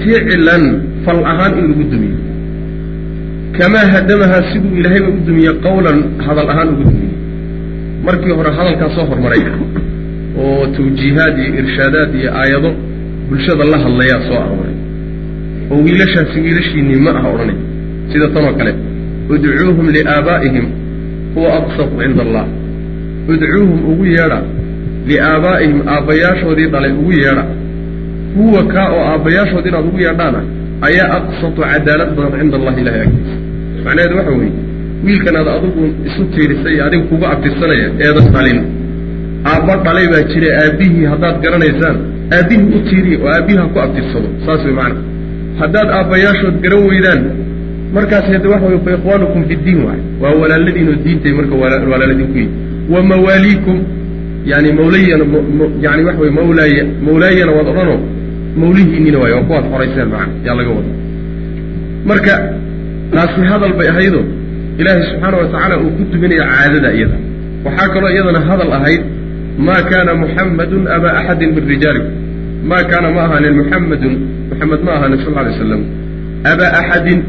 ficilan 0.02 0.64
fal 1.04 1.20
ahaan 1.32 1.52
in 1.60 1.64
lagu 1.70 1.84
dumiyo. 1.92 2.18
Kamaa 3.58 3.86
hadamahaa 3.94 4.42
siduu 4.52 4.76
ilaahayba 4.80 5.08
u 5.08 5.20
dumiyey 5.26 5.54
qawlan 5.66 5.98
hadal 6.26 6.48
ahaan 6.52 6.68
ugu 6.72 6.82
dumiyey 6.88 7.14
markii 8.06 8.32
hore 8.38 8.50
hadalkaa 8.58 8.90
soo 8.96 9.04
hormaray 9.10 9.42
oo 10.42 10.66
tawjiihaad 10.76 11.34
iyo 11.38 11.50
irshaadaad 11.60 12.10
iyo 12.20 12.30
aayado 12.40 12.70
bulshada 13.28 13.64
la 13.72 13.78
hadlayaa 13.84 14.20
soo 14.28 14.38
arooray. 14.44 14.76
Oo 15.70 15.78
wiilashaasi 15.84 16.36
wiilashiinii 16.44 17.00
ma 17.06 17.10
aha 17.18 17.28
odhanay. 17.34 17.58
Sida 18.12 18.28
tanoo 18.34 18.52
kale 18.58 18.72
udcuuhum 19.34 19.86
liaabaa'ihim 19.96 20.66
huwa 21.34 21.48
aqsatu 21.58 21.94
cinda 22.02 22.22
allah. 22.26 22.44
Udcuuhum 23.32 23.78
ugu 23.92 24.04
yeedha 24.14 24.38
liaabaa'ihim 25.10 25.78
aabbayaashoodii 25.94 26.68
dhalay 26.74 26.92
ugu 27.00 27.12
yeedha 27.12 27.44
huwa 28.36 28.62
kaa 28.72 28.88
oo 28.96 29.04
aabbayaashood 29.12 29.66
inaad 29.70 29.86
ugu 29.90 29.98
yeedhaana 30.06 30.40
ayaa 30.88 31.08
aqsatu 31.18 31.60
cadaalad 31.62 32.10
badan 32.16 32.40
cinda 32.40 32.56
allahi 32.60 32.80
ilahay 32.82 33.00
agtiisa 33.06 33.36
macnaheedu 33.84 34.16
waxa 34.18 34.32
weeye 34.40 34.52
wiilkan 35.04 35.36
aad 35.40 35.48
adigu 35.56 35.82
isu 36.08 36.22
tiirisay 36.34 36.76
adiga 36.86 37.04
kuga 37.10 37.26
abtirsanaya 37.34 37.86
eedan 38.06 38.26
dhalin 38.34 38.58
aabba 39.52 39.74
dhalay 39.86 40.06
baa 40.12 40.22
jira 40.32 40.48
aabbihii 40.62 41.04
haddaad 41.12 41.36
garanaysaan 41.44 41.96
aabbihii 42.38 42.68
u 42.76 42.80
tiiriya 42.88 43.18
oo 43.24 43.30
aabbihii 43.36 43.60
ha 43.62 43.66
ku 43.74 43.78
abtirsado. 43.86 44.28
Saas 44.46 44.60
way 44.66 44.74
macana 44.80 45.00
haddaad 45.60 45.88
aabbayaashood 45.98 46.56
garan 46.64 46.82
weydaan 46.90 47.20
markaas 47.96 48.26
hade 48.34 48.48
waxa 48.54 48.66
wey 48.72 48.80
fa 48.86 48.90
ikhwaanukum 48.98 49.40
fi 49.48 49.54
ddiin 49.60 49.80
waay. 49.86 50.00
Waa 50.22 50.34
walaaladiinoo 50.42 50.96
diintay 51.04 51.32
marka 51.38 51.54
walaaladin 51.62 52.26
ku 52.32 52.38
yihi 52.42 52.50
wa 52.92 53.00
mawaaliikum 53.10 53.76
yani 54.52 54.68
mawlayana 54.80 55.24
yani 55.86 56.02
waxa 56.08 56.20
wey 56.24 56.32
mawlaaya 56.40 56.84
mawlaayana 57.06 57.52
waad 57.56 57.68
odhanoo 57.72 57.98
mawlihiinina 58.60 59.18
waay 59.22 59.32
waa 59.36 59.42
kuwaad 59.48 59.64
xorayseen 59.72 60.08
macana 60.14 60.32
yaa 60.46 60.54
laga 60.58 60.70
wada 60.76 60.92
marka 62.10 62.34
taasi 63.12 63.40
hadal 63.50 63.72
bay 63.78 63.88
ahaydoo 63.92 64.24
ilaahay 64.80 65.02
subxaana 65.10 65.36
wa 65.40 65.44
tacaala 65.52 65.74
uu 65.84 65.90
ku 65.96 66.02
tuminaya 66.12 66.44
caadada 66.52 66.88
iyada. 66.98 67.16
Waxaa 67.64 67.88
kaloo 67.94 68.10
iyadana 68.14 68.40
hadal 68.48 68.72
ahayd 68.78 69.02
ma 69.66 69.76
kaana 69.90 70.12
muxammadun 70.22 70.82
abaa 70.96 71.12
axadin 71.20 71.50
min 71.56 71.64
rijaalikum 71.72 72.12
ma 72.70 72.78
kaana 72.90 73.08
ma 73.16 73.20
ahaanin 73.26 73.54
muxammadun 73.60 74.12
muxamed 74.50 74.80
ma 74.86 74.92
ahaanin 74.96 75.18
sal 75.24 75.34
alay 75.40 75.52
slam 75.60 75.82
abaa 76.52 76.70
axadin 76.80 77.20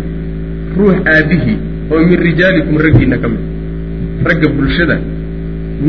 ruux 0.79 0.95
aabihii 1.13 1.57
oo 1.93 1.99
min 2.09 2.17
rijaalikum 2.27 2.75
raggiinna 2.85 3.17
ka 3.23 3.27
mid. 3.33 3.43
Ragga 4.29 4.47
bulshada 4.57 4.95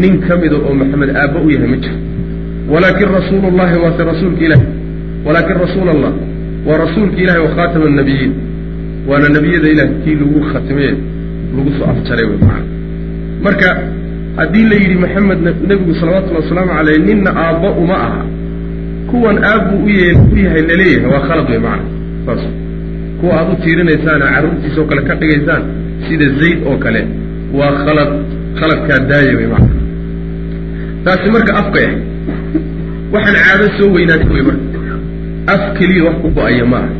nin 0.03 0.15
ka 0.27 0.33
mida 0.43 0.57
oo 0.67 0.73
maxamed 0.81 1.11
aabba 1.21 1.39
u 1.47 1.49
yahay 1.55 1.69
ma 1.75 1.79
jiro. 1.85 1.99
Walaakin 2.73 3.09
rasuulu 3.19 3.49
llahi 3.59 3.77
waase 3.85 4.03
rasuulka 4.13 4.43
ilahi 4.49 4.67
walaakin 5.27 5.57
rasuul 5.65 5.89
allah 5.95 6.13
waa 6.67 6.79
rasuulka 6.85 7.17
ilahi 7.23 7.41
wa 7.47 7.51
khaatama 7.57 7.87
annabiyiin 7.93 8.33
waana 9.09 9.29
nebiyada 9.37 9.69
ilah 9.75 9.89
kii 10.05 10.15
lagu 10.23 10.41
khatimeye 10.53 10.93
lagu 11.57 11.71
soo 11.79 11.87
afjaray 11.93 12.25
wey 12.31 12.39
macana 12.43 12.65
marka 13.47 13.69
haddii 14.37 14.65
la 14.71 14.77
yidhi 14.83 14.97
maxamed 15.05 15.39
nebigu 15.71 15.95
salawatullahi 16.01 16.45
wasalaamu 16.45 16.73
caleyh 16.79 16.99
ninna 17.09 17.31
aabba 17.45 17.69
uma 17.83 17.97
aha 18.07 18.23
kuwan 19.11 19.37
aabbuu 19.51 19.85
u 19.85 19.89
yahay 20.45 20.63
la 20.71 20.75
leeyahay 20.81 21.09
waa 21.15 21.23
khalad 21.29 21.47
wey 21.51 21.61
macana 21.67 21.85
saas 22.27 22.43
kuwa 23.21 23.33
aad 23.41 23.49
u 23.53 23.57
tiirinaysaana 23.65 24.25
carruurtiisa 24.35 24.81
oo 24.81 24.87
kale 24.91 25.03
ka 25.09 25.15
dhigaysaan 25.21 25.63
sida 26.09 26.27
zayd 26.41 26.59
oo 26.71 26.77
kale 26.85 27.01
waa 27.59 27.73
khalad 27.85 28.11
khaladkaa 28.61 28.99
daaya 29.11 29.35
wey 29.39 29.49
macana 29.55 29.81
taasi 31.05 31.31
marka 31.37 31.53
afka 31.63 31.81
ah 31.89 31.95
waxaan 33.15 33.37
caado 33.47 33.67
soo 33.79 33.91
weynaatay 33.97 34.31
wey 34.37 34.45
marka 34.49 34.72
af 35.47 35.63
keliya 35.79 36.05
wax 36.05 36.17
ku 36.23 36.29
go'aya 36.37 36.65
ma 36.73 36.77
aha. 36.79 36.91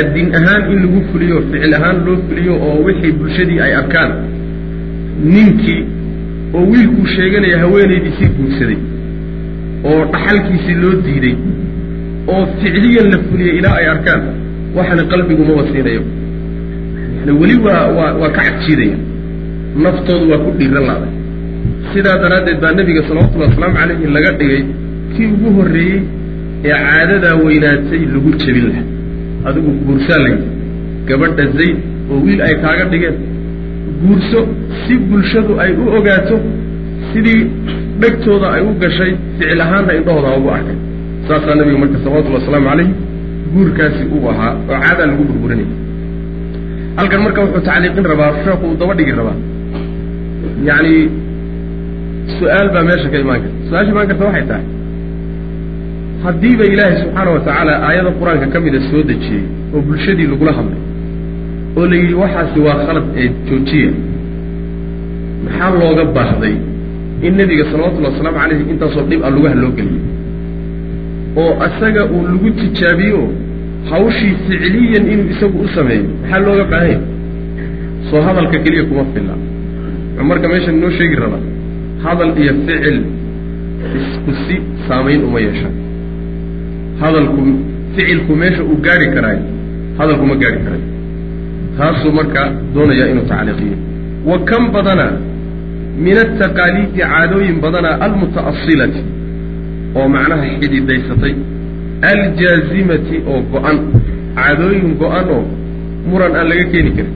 Addin 0.00 0.28
ahaan 0.38 0.62
in 0.72 0.78
lagu 0.84 1.00
fuliyo 1.12 1.36
ficil 1.52 1.74
ahaan 1.78 1.96
loo 2.06 2.16
fuliyo 2.28 2.54
oo 2.66 2.76
wixii 2.86 3.12
bulshadii 3.12 3.60
ay 3.60 3.74
arkaan 3.80 4.10
ninkii 5.34 5.84
oo 6.54 6.62
wiilkuu 6.70 7.06
sheeganaya 7.14 7.58
haweenaydiisii 7.58 8.28
guursaday 8.36 8.76
oo 9.84 10.04
dhaxalkiisii 10.12 10.74
loo 10.82 10.94
diiday 11.04 11.34
oo 12.28 12.46
ficliyan 12.60 13.10
la 13.12 13.18
fuliyey 13.28 13.58
ilaa 13.58 13.74
ay 13.80 13.86
arkaan 13.94 14.22
waxana 14.76 15.04
qalbigu 15.12 15.44
maba 15.48 15.62
siinayo 15.72 16.02
yani 17.18 17.32
weli 17.40 17.56
waa 17.66 17.86
waa 17.96 18.12
waa 18.20 18.30
ka 18.36 18.42
cadjiidaya 18.48 18.96
naftoodu 19.84 20.30
waa 20.32 20.38
ku 20.44 20.50
dhiiran 20.58 20.84
laaday 20.90 21.12
sidaa 21.92 22.16
daraaddeed 22.24 22.58
baa 22.64 22.72
nebiga 22.80 23.02
salawatullahi 23.08 23.50
wasalaamu 23.50 23.76
calayhi 23.80 24.06
laga 24.16 24.32
dhigay 24.40 24.62
kii 25.16 25.26
ugu 25.34 25.48
horreeyey 25.56 26.00
ee 26.68 26.76
caadadaa 26.86 27.34
weynaatay 27.44 28.02
lagu 28.14 28.30
jebin 28.42 28.64
laha 28.70 28.82
adigu 29.48 29.70
guursaa 29.86 30.20
lay 30.24 30.34
gabadha 31.08 31.44
zayd 31.58 31.76
oo 32.12 32.18
wiil 32.24 32.40
ay 32.48 32.54
kaaga 32.64 32.84
dhigeen 32.92 33.16
guurso 34.02 34.40
si 34.82 34.94
bulshadu 35.08 35.52
ay 35.64 35.70
u 35.82 35.84
ogaato 35.98 36.36
sidii 37.10 37.40
dhegtooda 38.02 38.48
ay 38.56 38.62
u 38.68 38.72
gashay 38.82 39.12
ficil 39.38 39.60
ahaanna 39.66 39.92
indhahooda 39.98 40.28
ha 40.32 40.36
ugu 40.40 40.50
arkay. 40.56 40.76
Saasaa 41.28 41.54
nabiga 41.58 41.78
marka 41.82 41.96
salawatullhi 42.04 42.38
wasalaamu 42.40 42.66
calayhi 42.70 42.92
guurkaasi 43.54 44.02
uu 44.14 44.24
ahaa 44.32 44.52
oo 44.70 44.76
caadaa 44.84 45.06
lagu 45.10 45.22
burburinaya 45.30 45.70
halkan 46.98 47.20
marka 47.26 47.40
wuxuu 47.44 47.62
tacliiqin 47.68 48.04
rabaa 48.12 48.30
sheekhu 48.44 48.64
uu 48.70 48.76
daba 48.80 48.94
dhigi 48.98 49.12
rabaa. 49.20 49.36
Yacni 50.68 50.94
su'aal 52.38 52.68
baa 52.74 52.84
meesha 52.88 53.08
ka 53.12 53.18
imaan 53.24 53.40
karta. 53.44 53.56
Su'aasha 53.68 53.90
imaan 53.94 54.06
karta 54.10 54.24
waxay 54.28 54.44
tahay 54.50 54.64
haddiiba 56.24 56.64
ilaahay 56.72 56.96
subxaana 57.02 57.30
wa 57.36 57.40
tacaala 57.46 57.72
aayada 57.88 58.10
qur'aanka 58.20 58.46
ka 58.54 58.58
mida 58.64 58.80
soo 58.90 59.02
dejiyey 59.10 59.42
oo 59.74 59.80
bulshadii 59.88 60.26
lagula 60.32 60.52
hadlay 60.58 60.80
oo 61.78 61.84
la 61.90 61.96
yidhi 62.02 62.14
waxaasi 62.22 62.58
waa 62.66 62.76
khalad 62.86 63.06
ee 63.22 63.28
joojiya 63.48 63.90
maxaa 65.44 65.70
looga 65.82 66.04
baahday 66.16 66.54
in 67.26 67.32
nebiga 67.40 67.64
salawatullahi 67.72 68.12
wasalaamu 68.14 68.38
calayhi 68.42 68.64
intaasoo 68.72 69.04
dhib 69.10 69.20
a 69.28 69.30
lugaha 69.36 69.54
loo 69.62 69.72
geliyey 69.78 70.04
oo 71.42 71.52
asaga 71.66 72.02
uu 72.14 72.22
lagu 72.32 72.48
tijaabiyo 72.60 73.20
hawshii 73.90 74.34
ficliyan 74.46 75.04
inuu 75.12 75.26
isagu 75.34 75.58
u 75.64 75.68
sameeyo 75.76 76.04
maxaa 76.22 76.40
looga 76.46 76.64
baahanya 76.72 77.00
soo 78.10 78.20
hadalka 78.26 78.58
keliya 78.64 78.84
kuma 78.90 79.04
filla. 79.14 79.34
Marka 80.30 80.46
meeshan 80.52 80.74
inoo 80.78 80.90
sheegi 80.98 81.16
rabaa 81.24 81.42
hadal 82.04 82.30
iyo 82.42 82.52
ficil 82.66 82.96
isku 83.98 84.30
si 84.46 84.54
saamayn 84.88 85.20
uma 85.28 85.38
yeeshaan 85.46 85.74
hadalku 87.02 87.42
ficilku 87.94 88.32
meesha 88.42 88.62
uu 88.70 88.76
gaari 88.86 89.06
karaayo 89.14 89.44
hadalku 89.98 90.24
ma 90.30 90.34
gaari 90.42 90.58
karayo 90.64 90.86
taasuu 91.78 92.12
marka 92.18 92.42
doonayaa 92.74 93.08
inuu 93.12 93.26
tacliiqiyo. 93.32 93.76
Wa 94.30 94.36
kan 94.48 94.62
badana 94.74 95.06
min 96.04 96.16
ataqaaliidi 96.24 96.98
caadooyin 97.00 97.56
badana 97.64 97.90
almuta'asilati 98.06 99.02
oo 99.98 100.06
macnaha 100.14 100.44
xididaysatay 100.60 101.34
aljaazimati 102.12 103.16
oo 103.32 103.40
go-an 103.52 103.78
caadooyin 104.36 104.90
go-an 105.00 105.26
oo 105.36 105.42
muran 106.10 106.32
aan 106.38 106.46
laga 106.52 106.64
keeni 106.72 106.90
karin. 106.96 107.14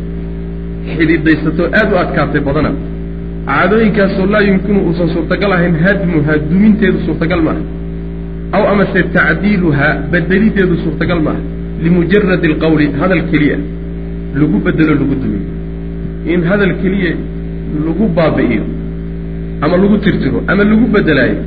Xididaysatoo 0.97 1.67
aada 1.79 1.93
u 1.95 1.99
adkaatay 2.05 2.41
badana. 2.49 2.71
Caadooyinkaasoo 3.51 4.27
laa 4.35 4.45
yumkinu 4.49 4.79
uusan 4.89 5.09
suurtagal 5.15 5.53
ahayn 5.57 5.75
hadmuhaa 5.87 6.39
duminteedu 6.51 6.99
suurtagal 7.07 7.41
maaha 7.49 7.63
aw 8.53 8.63
amase 8.73 9.01
tacdiiluhaa 9.17 9.93
bedelideedu 10.13 10.75
suurtagal 10.85 11.21
maaha 11.27 11.43
limujaradi 11.85 12.47
alqawli 12.53 12.87
hadal 13.01 13.23
keliya 13.31 13.59
lagu 14.41 14.57
bedelo 14.67 14.93
lagu 15.01 15.15
dumiyo 15.23 15.49
in 16.33 16.41
hadal 16.51 16.73
keliya 16.83 17.13
lagu 17.87 18.05
baabi'iyo 18.19 18.65
ama 19.65 19.75
lagu 19.83 19.97
tirtiro 20.05 20.39
ama 20.51 20.63
lagu 20.71 20.87
bedelaayo 20.95 21.39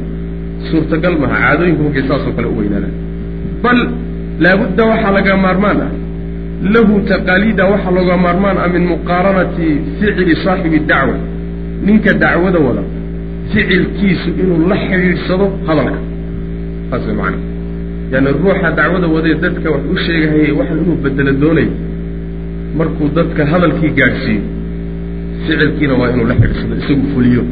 suurtagal 0.72 1.14
maaha 1.24 1.36
caadooyinku 1.46 1.82
markay 1.88 2.04
saasoo 2.10 2.34
kale 2.38 2.48
u 2.54 2.58
weynaadaan 2.60 2.94
bal 3.64 3.80
laabudda 4.46 4.84
waxaa 4.92 5.12
laga 5.18 5.34
maarmaan 5.46 5.80
ah 5.88 5.92
lahu 6.76 6.94
taqaaliida 7.12 7.64
waxaa 7.74 7.94
looga 7.98 8.16
maarmaan 8.26 8.58
ah 8.64 8.68
min 8.76 8.84
muqaaranati 8.94 9.68
ficli 10.00 10.34
saaxibi 10.46 10.80
dacwa 10.92 11.16
ninka 11.88 12.12
dacwada 12.24 12.60
wada 12.68 12.84
ficilkiisu 13.52 14.30
inuu 14.42 14.60
la 14.72 14.78
xidhiidhsado 14.86 15.46
hadalka 15.68 15.98
saas 16.90 17.04
way 17.08 17.16
macana 17.22 17.38
yaani 18.12 18.30
ruuxa 18.44 18.70
dacwada 18.78 19.08
wadee 19.16 19.36
dadka 19.44 19.68
wax 19.74 19.82
u 19.94 19.98
sheegahayay 20.06 20.52
waxan 20.60 20.78
inuu 20.84 20.98
bedelo 21.04 21.32
doonayo 21.42 21.72
markuu 22.80 23.08
dadka 23.18 23.42
hadalkii 23.52 23.92
gaadhsiiyo 24.00 24.42
ficilkiina 25.46 25.94
waa 26.02 26.10
inuu 26.14 26.28
la 26.32 26.36
xidhiidsado 26.42 26.76
isagu 26.82 27.06
fuliyo. 27.14 27.44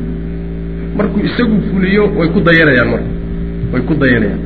Markuu 0.97 1.19
isagu 1.29 1.55
fuliyo 1.71 2.03
way 2.19 2.27
ku 2.35 2.39
dayanayaan 2.47 2.89
marka. 2.93 3.09
Way 3.73 3.81
ku 3.87 3.93
dayanayaan. 4.01 4.41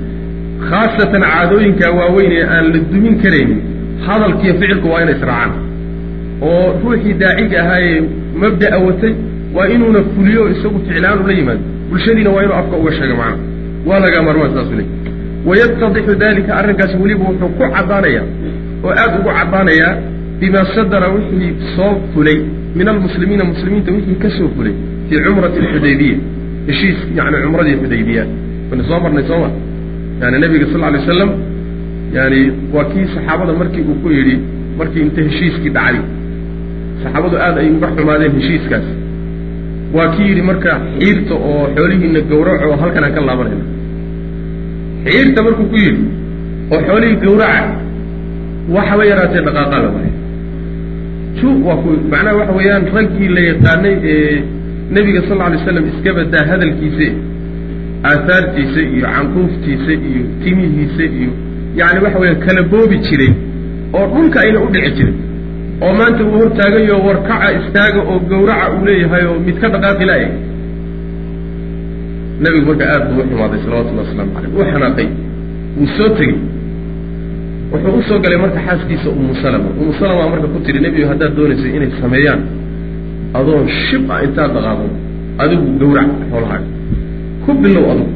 Khaasatan 0.69 1.21
caadooyinkaa 1.31 1.91
waaweyn 1.99 2.31
ee 2.37 2.43
aan 2.55 2.65
la 2.73 2.79
dumin 2.91 3.15
karaynin 3.23 3.59
hadalkiiyo 4.07 4.53
ficilku 4.59 4.87
waa 4.93 5.01
inay 5.03 5.15
israacaan 5.17 5.51
oo 6.49 6.65
ruuxii 6.83 7.13
daaciga 7.21 7.57
ahaayee 7.63 7.99
mabda'a 8.43 8.77
watay 8.87 9.13
waa 9.55 9.67
inuuna 9.75 10.01
fuliyo 10.15 10.41
isagu 10.53 10.77
ficlaan 10.87 11.17
ula 11.23 11.33
yimaado. 11.39 11.63
Bulshadiina 11.89 12.29
waa 12.35 12.43
inuu 12.45 12.55
afka 12.61 12.75
uga 12.81 12.91
sheega 12.97 13.15
macana 13.21 13.37
waa 13.89 13.99
lagaa 14.05 14.21
maarmaan 14.27 14.51
saasu 14.57 14.73
le 14.79 14.86
wayatadixu 15.49 16.13
dalika 16.23 16.51
arrinkaasi 16.59 16.95
weliba 17.03 17.23
wuxuu 17.29 17.49
ku 17.57 17.63
caddaanayaa 17.75 18.25
oo 18.86 18.91
aada 19.01 19.15
ugu 19.19 19.29
caddaanayaa 19.39 19.91
bima 20.39 20.61
sadara 20.75 21.07
wixii 21.15 21.51
soo 21.75 21.91
fulay 22.13 22.38
min 22.77 22.88
almuslimiina 22.93 23.43
muslimiinta 23.51 23.89
wixii 23.97 24.17
ka 24.23 24.29
soo 24.38 24.49
fulay 24.55 24.73
fii 25.09 25.19
cumrati 25.25 25.57
alxudaybiya 25.63 26.17
heshiis 26.67 26.99
yani 27.17 27.38
cumradii 27.45 27.75
xudaybiya 27.84 28.23
waynu 28.69 28.84
soo 28.89 28.99
marnay 29.05 29.23
sooma 29.32 29.49
yani 30.21 30.38
nabiga 30.43 30.65
sal 30.73 30.84
alay 30.89 31.01
slam 31.09 31.29
yani 32.17 32.39
waa 32.73 32.86
kii 32.91 33.05
saxaabada 33.15 33.53
markii 33.61 33.84
uu 33.89 33.97
ku 34.03 34.07
yidhi 34.17 34.36
markii 34.79 35.01
inta 35.07 35.21
heshiiskii 35.27 35.71
dhacay. 35.77 35.97
Saxaabadu 37.03 37.36
aada 37.45 37.59
ay 37.63 37.69
uga 37.77 37.88
xumaadeen 37.97 38.34
heshiiskaas 38.38 38.86
waa 39.95 40.07
kii 40.15 40.27
yidhi 40.29 40.41
marka 40.49 40.71
xiirta 40.99 41.33
oo 41.49 41.63
xoolihiina 41.75 42.19
gawraco 42.31 42.65
oo 42.71 42.77
halkan 42.83 43.03
aan 43.07 43.13
ka 43.17 43.21
laabanayna 43.29 43.65
xiirta 45.05 45.39
markuu 45.45 45.65
ku 45.71 45.77
yidhi 45.85 46.03
oo 46.73 46.79
xoolihii 46.87 47.17
gawraca 47.25 47.63
waxaba 48.75 49.03
yaraatee 49.11 49.41
dhaqaaqaa 49.47 49.81
la 49.85 49.89
waaya 49.95 50.13
ju 51.39 51.49
waa 51.67 51.77
ku 51.83 51.89
macnaha 52.11 52.35
waxa 52.39 52.53
weeyaan 52.59 52.83
raggii 52.97 53.29
la 53.37 53.41
yaqaanay 53.49 53.95
ee 54.13 54.35
nebiga 54.95 55.21
sal 55.27 55.37
lla 55.37 55.45
alay 55.49 55.59
slam 55.65 55.85
iska 55.91 56.11
badaa 56.17 56.45
hadalkiisa 56.51 57.07
aahaartiisa 58.11 58.79
iyo 58.95 59.05
canquuftiisa 59.15 59.91
iyo 60.09 60.21
timihiisa 60.43 61.03
iyo 61.19 61.31
yacni 61.79 61.99
waxa 62.05 62.19
weeyaan 62.23 62.39
kala 62.45 62.61
boobi 62.73 62.97
jiray 63.07 63.31
oo 63.97 64.05
dhulka 64.13 64.37
ayna 64.45 64.59
u 64.65 64.69
dhici 64.75 64.91
jirin 64.97 65.15
oo 65.86 65.93
maanta 65.99 66.21
uu 66.27 66.38
hortaagayo 66.41 66.95
warkaca 67.07 67.47
istaaga 67.59 67.99
oo 68.11 68.17
gawraca 68.32 68.65
uu 68.75 68.86
leeyahay 68.88 69.23
oo 69.32 69.38
mid 69.47 69.57
ka 69.61 69.67
dhaqaaqi 69.73 70.05
la-e 70.11 70.27
nabigu 72.43 72.65
marka 72.69 72.86
aad 72.93 73.03
buu 73.09 73.21
u 73.21 73.25
xumaaday 73.32 73.59
salawatullahi 73.65 74.05
wasalaamu 74.07 74.32
caleyh 74.36 74.51
uu 74.57 74.63
xanaaqay. 74.73 75.07
Wuu 75.77 75.88
soo 75.97 76.09
tegey. 76.17 76.36
Wuxuu 77.71 77.97
u 77.99 78.01
soo 78.09 78.19
galay 78.23 78.38
marka 78.43 78.59
xaaskiisa 78.67 79.09
umu 79.19 79.34
salama. 79.43 79.69
Umu 79.82 79.93
salama 79.99 80.23
marka 80.34 80.47
ku 80.53 80.59
tiri 80.65 80.79
nebigu 80.86 81.07
haddaad 81.11 81.32
doonaysay 81.38 81.71
inay 81.77 81.91
sameeyaan 82.01 82.41
adoon 83.39 83.67
shib 83.86 84.03
ah 84.15 84.19
intaad 84.25 84.51
dhaqaaqdo 84.55 84.86
adigu 85.43 85.67
gawrac 85.82 86.09
xoolahaaga 86.32 86.67
ku 87.45 87.49
bilow 87.63 87.86
adugu. 87.93 88.13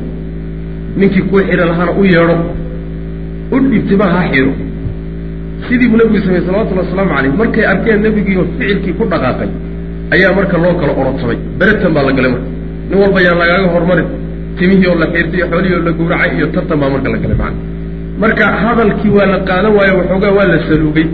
Ninkii 0.99 1.23
kuu 1.29 1.39
xidhi 1.47 1.63
lahaana 1.71 1.91
u 1.99 2.03
yeedho. 2.13 2.35
U 3.53 3.57
dhibtima 3.71 4.05
ha 4.13 4.21
xidho 4.31 4.51
sidii 5.67 5.87
buu 5.91 5.97
nebigu 6.01 6.19
sameyey 6.25 6.43
salawatullahi 6.47 6.85
wasalaamu 6.87 7.11
caleyh 7.15 7.33
markay 7.41 7.63
arkeen 7.73 7.99
nebigiioo 8.05 8.45
ficilkii 8.57 8.93
ku 8.99 9.03
dhaqaaqay 9.11 9.49
ayaa 10.15 10.31
marka 10.37 10.55
loo 10.63 10.73
kala 10.81 10.93
orotamay 11.01 11.37
beretan 11.59 11.91
baa 11.95 12.03
la 12.07 12.11
galay 12.17 12.31
marka. 12.35 12.49
Nin 12.89 12.97
walba 13.01 13.19
yaan 13.25 13.37
lagaaga 13.41 13.67
hormarin. 13.75 14.07
Timihii 14.57 14.87
oo 14.91 14.95
la 15.01 15.07
xiirtay 15.13 15.37
iyo 15.39 15.45
xoolihii 15.51 15.75
oo 15.77 15.83
la 15.87 15.91
gawracay 15.99 16.29
iyo 16.37 16.45
tartan 16.55 16.77
baa 16.81 16.89
marka 16.93 17.07
la 17.13 17.17
galay 17.23 17.37
macana 17.41 17.57
marka 18.21 18.45
hadalkii 18.63 19.11
waa 19.17 19.27
la 19.33 19.39
qaadan 19.49 19.71
waayo 19.77 19.93
waxoogaa 19.99 20.31
waa 20.37 20.47
la 20.51 20.57
saluugay 20.67 21.07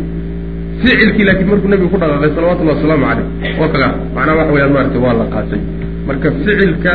ficilkii 0.82 1.26
laakiin 1.28 1.48
markuu 1.52 1.70
nebigu 1.74 1.90
ku 1.94 1.98
dhaqaaqay 2.02 2.30
salawatullahi 2.38 2.76
wasalaamu 2.78 3.06
caleyh 3.10 3.56
waa 3.62 3.70
kaga. 3.74 3.88
Macnaha 4.16 4.36
waxa 4.40 4.54
weyaan 4.56 4.72
maaragtay 4.76 5.02
waa 5.06 5.14
la 5.22 5.26
qaatay. 5.34 5.60
Marka 6.08 6.28
ficilka 6.44 6.92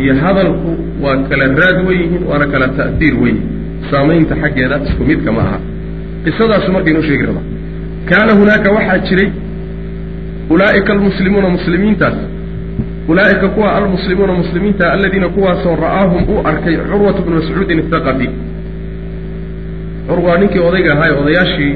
iyo 0.00 0.12
hadalku 0.22 0.70
waa 1.04 1.16
kala 1.28 1.44
raad 1.60 1.78
weyihiin 1.88 2.22
waana 2.30 2.46
kala 2.52 2.66
ta'hiir 2.78 3.14
weyihin 3.22 3.42
saamaynta 3.90 4.34
xaggeeda 4.42 4.76
isku 4.88 5.02
midka 5.10 5.30
ma 5.36 5.40
aha 5.46 5.58
qisadaasu 6.24 6.72
marka 6.74 6.90
inoo 6.90 7.02
sheegi 7.08 7.24
rabaa 7.30 7.46
kaana 8.10 8.32
hunaaka 8.40 8.68
waxaa 8.76 8.98
jiray 9.08 9.30
ulaa'ika 10.50 10.92
almuslimuuna 10.92 11.48
muslimiintaas. 11.56 12.14
Ulaa'ika 13.08 13.48
kuwa 13.48 13.74
almuslimuuna 13.76 14.32
muslimiinta 14.32 14.92
aladiina 14.92 15.28
kuwaasoo 15.28 15.76
ra'aahum 15.76 16.22
uu 16.28 16.40
arkay 16.50 16.76
curwat 16.76 17.16
bnu 17.24 17.34
mascuudin 17.36 17.78
athaqafi 17.78 18.28
curwa 20.08 20.38
ninkii 20.38 20.58
odayga 20.68 20.92
ahaa 20.92 21.08
ee 21.10 21.20
odayaashii 21.22 21.74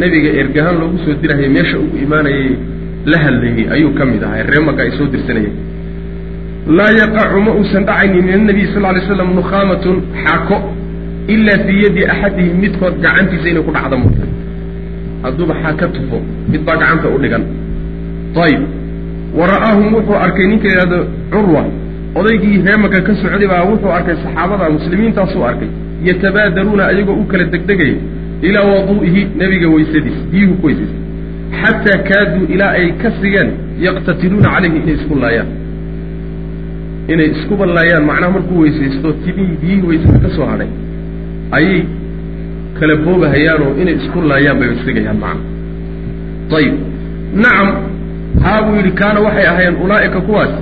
nebiga 0.00 0.30
ergahaan 0.40 0.76
loogu 0.80 0.98
soo 1.04 1.14
dirahayay 1.22 1.50
meesha 1.56 1.78
ugu 1.78 1.96
imaanayay 2.04 2.50
la 3.06 3.18
hadlayey 3.24 3.64
ayuu 3.74 3.92
ka 3.98 4.04
mid 4.10 4.22
ahaa 4.24 4.42
reemaka 4.52 4.82
ay 4.82 4.90
soo 4.98 5.06
dirsanayeen. 5.14 5.54
Laa 6.78 6.90
yaqacu 7.00 7.40
ma 7.46 7.50
uusan 7.58 7.84
dhacaynin 7.84 8.24
min 8.24 8.66
sal 8.74 8.84
ly 8.96 9.00
slam 9.06 9.34
nukhaamatun 9.40 9.96
xako 10.24 10.56
ilaa 11.34 11.58
fii 11.66 11.80
yaddi 11.84 12.02
axadihim 12.12 12.56
midkood 12.64 12.94
gacantiisa 13.04 13.46
inay 13.52 13.62
ku 13.66 13.72
dhacda 13.76 13.96
murta 14.02 14.24
hadduuba 15.24 15.54
xaka 15.62 15.86
tufo 15.94 16.18
mid 16.52 16.60
baa 16.66 16.76
gacanta 16.82 17.06
u 17.16 17.18
dhigan. 17.22 17.42
Ayib 18.44 18.62
wa 19.38 19.44
ra'aahum 19.52 19.86
wuxuu 19.96 20.16
arkay 20.24 20.46
ninka 20.50 20.66
yidhahdo 20.72 20.98
curwa 21.32 21.62
odaygii 22.18 22.56
reemaka 22.66 22.98
ka 23.06 23.12
socday 23.22 23.48
baa 23.52 23.62
wuxuu 23.70 23.92
arkay 23.98 24.16
saxaabada 24.24 24.66
muslimiintaasuu 24.76 25.44
arkay. 25.50 25.70
Yatabaadaruuna 26.08 26.84
ayagoo 26.92 27.16
u 27.22 27.24
kala 27.30 27.44
degdegaya 27.54 27.96
ilaa 28.48 28.66
waduu'ihi 28.72 29.22
nebiga 29.40 29.68
weysadiis 29.74 30.18
biyuhu 30.32 30.54
ku 30.60 30.66
weysaysa 30.66 30.96
xataa 31.60 31.98
kaaduu 32.08 32.44
ilaa 32.54 32.72
ay 32.80 32.88
ka 33.02 33.08
sigeen 33.20 33.48
yaqtatiluuna 33.86 34.48
calayhi 34.54 34.76
inay 34.82 34.94
isku 34.98 35.14
laayaan. 35.22 35.50
Inay 37.12 37.28
iskuba 37.34 37.64
laayaan 37.76 38.04
macnaha 38.10 38.32
markuu 38.36 38.58
weysaysto 38.64 39.08
timihii 39.24 39.56
biyihii 39.62 39.86
weysada 39.90 40.18
ka 40.24 40.30
soo 40.36 40.46
hadhay 40.52 40.70
ayay 41.58 41.80
kala 42.78 42.94
boobahayaanoo 43.04 43.70
inay 43.82 43.94
isku 44.00 44.18
laayaan 44.30 44.58
bay 44.60 44.68
sigayaan 44.84 45.18
macna. 45.24 45.42
Ayib 46.58 46.74
nacam 47.42 47.68
haa 48.44 48.60
buu 48.64 48.74
yidhi 48.80 48.92
kaana 49.00 49.18
waxay 49.26 49.46
ahaayeen 49.52 49.76
ulaa'ika 49.84 50.20
kuwaas 50.28 50.52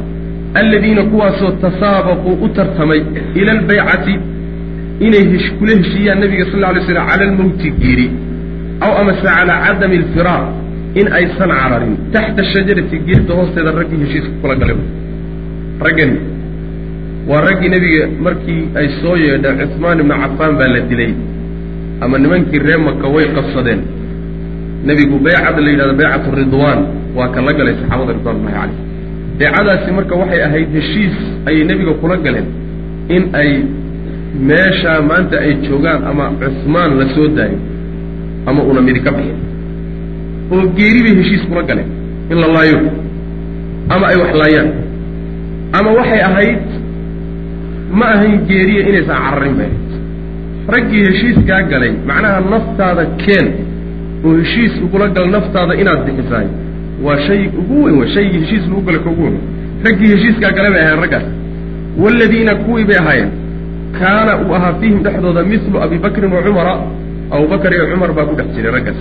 aladiina 0.61 1.03
kuwaasoo 1.12 1.51
tasaabaquu 1.64 2.30
u 2.45 2.49
tartamay 2.57 3.01
ila 3.41 3.51
albaycati 3.59 4.14
inay 5.07 5.24
hesh 5.32 5.49
kula 5.59 5.72
heshiiyaan 5.80 6.18
nabiga 6.22 6.45
sal 6.51 6.59
lla 6.61 6.68
alay 6.72 6.82
slam 6.89 7.07
cala 7.11 7.22
almawti 7.30 7.68
geeri 7.82 8.07
aw 8.84 8.93
amase 9.01 9.22
calaa 9.36 9.59
cadami 9.66 9.97
alfiraaq 10.03 10.45
in 11.01 11.07
aysan 11.18 11.51
cararin 11.61 11.95
taxta 12.14 12.43
shajarati 12.53 12.97
geerta 13.07 13.32
hoosteeda 13.39 13.70
raggii 13.80 13.99
heshiiska 14.05 14.34
kula 14.43 14.55
galay. 14.61 14.76
Raggani 15.86 16.16
waa 17.29 17.41
raggii 17.47 17.68
nebiga 17.74 18.05
markii 18.26 18.62
ay 18.79 18.87
soo 19.01 19.16
yeedheen 19.24 19.59
cuhmaan 19.72 20.01
ibnu 20.03 20.14
cafaan 20.22 20.53
baa 20.59 20.68
la 20.74 20.81
dilay. 20.91 21.12
Ama 22.03 22.16
nimankii 22.22 22.59
reer 22.66 22.79
maka 22.89 23.07
way 23.14 23.26
qabsadeen. 23.37 23.81
Nebigu 24.87 25.16
baycada 25.24 25.61
la 25.64 25.70
yidhahdo 25.72 25.95
baycatu 26.01 26.29
ridwaan. 26.41 26.81
Waa 27.16 27.29
ka 27.35 27.41
la 27.47 27.53
galay 27.59 27.74
saxaabada 27.81 28.12
ridwanullahi 28.18 28.55
caleyh 28.55 28.76
baycadaasi 29.39 29.91
marka 29.97 30.14
waxay 30.20 30.41
ahayd 30.47 30.68
heshiis 30.76 31.16
ayay 31.49 31.64
nebiga 31.70 31.93
kula 32.01 32.16
galeen 32.24 32.47
in 33.14 33.22
ay 33.41 33.51
meeshaa 34.49 35.01
maanta 35.09 35.37
ay 35.45 35.53
joogaan 35.66 36.01
ama 36.11 36.24
cuhmaan 36.41 36.91
la 37.01 37.07
soo 37.14 37.26
daayo 37.37 37.59
ama 38.49 38.61
una 38.70 38.81
midi 38.87 39.01
ka 39.07 39.11
bixin 39.16 39.39
oo 40.53 40.64
geeri 40.76 41.01
bay 41.07 41.14
heshiis 41.20 41.43
kula 41.49 41.62
galeen. 41.70 41.89
In 42.31 42.37
la 42.43 42.49
laayo. 42.57 42.79
Ama 43.95 44.05
ay 44.11 44.16
wax 44.22 44.31
laayaan. 44.41 44.68
Ama 45.79 45.91
waxay 45.99 46.20
ahayd 46.29 46.59
ma 47.99 48.07
ahayn 48.14 48.36
geeriya 48.49 48.82
inaysan 48.91 49.16
cararin 49.24 49.55
bay. 49.61 49.70
Raggii 50.74 51.03
heshiiskaa 51.09 51.62
galay 51.70 51.93
macnaha 52.09 52.41
naftaada 52.53 53.05
keen 53.24 53.47
oo 54.26 54.34
heshiis 54.41 54.72
ugula 54.84 55.07
gal 55.16 55.26
naftaada 55.36 55.74
inaad 55.82 56.01
bixisaay 56.07 56.47
waa 57.05 57.18
shay 57.26 57.41
ugu 57.61 57.76
weyn 57.84 57.97
w 58.01 58.07
shaygii 58.14 58.41
heshiis 58.45 58.64
lagu 58.70 58.82
gala 58.86 58.99
ka 59.05 59.11
ugu 59.14 59.22
weyn. 59.26 59.36
Raggii 59.86 60.11
heshiiskaa 60.14 60.53
gale 60.57 60.68
bay 60.74 60.82
ahayen 60.84 61.01
raggaas. 61.05 61.26
Waaladiina 62.03 62.55
kuwii 62.64 62.84
bay 62.91 62.99
ahaayeen. 63.03 63.30
Kaana 63.99 64.32
uu 64.45 64.53
ahaa 64.59 64.74
fiihim 64.80 65.01
dhexdooda 65.05 65.43
milu 65.51 65.76
abi 65.84 65.97
bakrin 66.05 66.32
wa 66.36 66.43
cumara 66.47 66.74
abubakar 67.34 67.72
iyo 67.74 67.84
cumar 67.93 68.11
baa 68.16 68.26
ku 68.28 68.34
dhex 68.39 68.49
jiray 68.57 68.72
raggaas. 68.76 69.01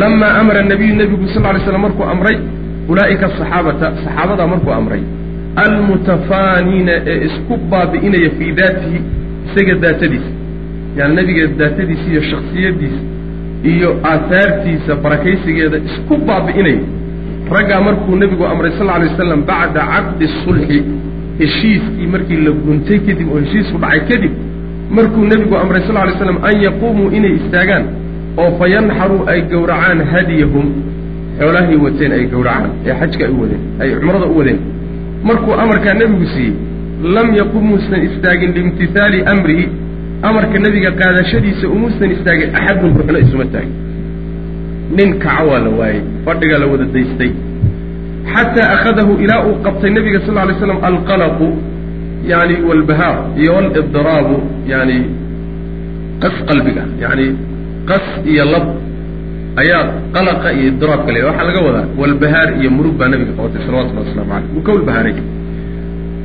Lamaa 0.00 0.32
amara 0.40 0.62
nabiyu 0.62 0.94
nebigu 1.00 1.26
sal 1.34 1.44
ly 1.54 1.60
slam 1.64 1.80
markuu 1.86 2.04
amray 2.12 2.36
ulaa'ika 2.90 3.26
asaxaabata 3.30 3.86
saxaabadaa 4.04 4.46
markuu 4.52 4.72
amray 4.80 5.02
almutafaaniina 5.56 6.92
ee 7.06 7.24
isku 7.26 7.56
baabi'inaya 7.70 8.30
fii 8.38 8.52
daatihi 8.52 8.98
isaga 9.46 9.74
daatadiisa. 9.84 10.30
Yani 10.96 11.14
nebiga 11.16 11.46
daatadiisa 11.60 12.06
iyo 12.12 12.22
shaksiyadiisa 12.30 13.00
iyo 13.72 13.88
aahaartiisa 14.04 14.92
barakaysigeeda 15.04 15.76
isku 15.88 16.16
baabi'inaya. 16.28 16.80
Raggaa 17.54 17.80
markuu 17.80 18.16
nebigu 18.16 18.44
amray 18.46 18.72
sal 18.78 18.88
alay 18.90 19.08
wasalam 19.08 19.40
bacda 19.50 19.80
caqdi 19.92 20.26
sulxi 20.44 20.78
heshiiskii 21.38 22.06
markii 22.14 22.36
la 22.46 22.50
guntay 22.50 22.98
kadib 23.06 23.28
oo 23.32 23.38
heshiisku 23.44 23.76
dhacay 23.82 24.00
kadib 24.10 24.32
markuu 24.96 25.24
nebigu 25.32 25.54
amray 25.62 25.82
sal 25.86 25.94
lay 26.06 26.14
slam 26.18 26.38
an 26.48 26.54
yaquumuu 26.66 27.10
inay 27.16 27.32
istaagaan 27.40 27.84
oo 28.42 28.50
fa 28.58 28.64
yanxaruu 28.74 29.20
ay 29.32 29.40
gowracaan 29.52 29.98
hadiyahum. 30.12 30.66
Xoolahay 31.38 31.76
wateen 31.84 32.12
ay 32.16 32.24
gowracaan 32.32 32.70
ee 32.86 32.94
xajka 33.00 33.24
ay 33.26 33.30
u 33.36 33.40
wadeen 33.42 33.60
ay 33.82 33.88
cumrada 34.00 34.26
u 34.26 34.38
wadeen 34.38 34.58
markuu 35.28 35.52
amarkaa 35.64 35.94
nebigu 36.00 36.26
siiyey 36.34 36.54
lam 37.14 37.28
yaqum 37.40 37.62
muusan 37.70 38.00
istaagin 38.08 38.50
liimtihaali 38.56 39.18
amrihi 39.32 39.64
amarka 40.28 40.56
nebiga 40.64 40.90
qaadashadiisa 41.00 41.64
umuusan 41.74 42.10
istaagin 42.16 42.48
axadun 42.58 42.90
ruuxna 42.98 43.18
isuma 43.24 43.44
taagin. 43.54 43.74
Nin 44.96 45.10
kaca 45.22 45.42
waa 45.48 45.60
la 45.66 45.70
waayey 45.78 46.00
fadhigaa 46.26 46.58
la 46.62 46.66
wada 46.72 46.86
daystay. 46.94 47.30
Xataa 48.32 48.68
akhadahu 48.76 49.12
ilaa 49.24 49.40
uu 49.48 49.56
qabtay 49.66 49.90
nebiga 49.96 50.20
sal 50.26 50.38
alay 50.42 50.54
slam 50.60 50.78
alqalaqu 50.88 51.48
yani 52.32 52.54
walbahaar 52.68 53.16
iyo 53.40 53.50
walibdiraabu 53.56 54.36
yani 54.72 54.98
qas 56.22 56.36
qalbiga 56.48 56.84
yani 57.02 57.26
qas 57.90 58.06
iyo 58.30 58.44
lab 58.52 58.66
ayaa 59.56 59.84
qalaqa 60.14 60.48
iyo 60.56 60.66
idiraabka 60.72 61.12
le 61.12 61.20
waxaa 61.28 61.44
laga 61.48 61.60
wadaa 61.66 61.86
walbahaar 62.00 62.48
iyo 62.60 62.70
murug 62.70 62.94
baa 63.00 63.08
nabiga 63.08 63.32
qabatay 63.38 63.60
salawatullahi 63.66 64.06
waslamu 64.08 64.30
caleyh 64.32 64.50
wuu 64.54 64.62
ka 64.66 64.72
walbahaaray 64.72 65.14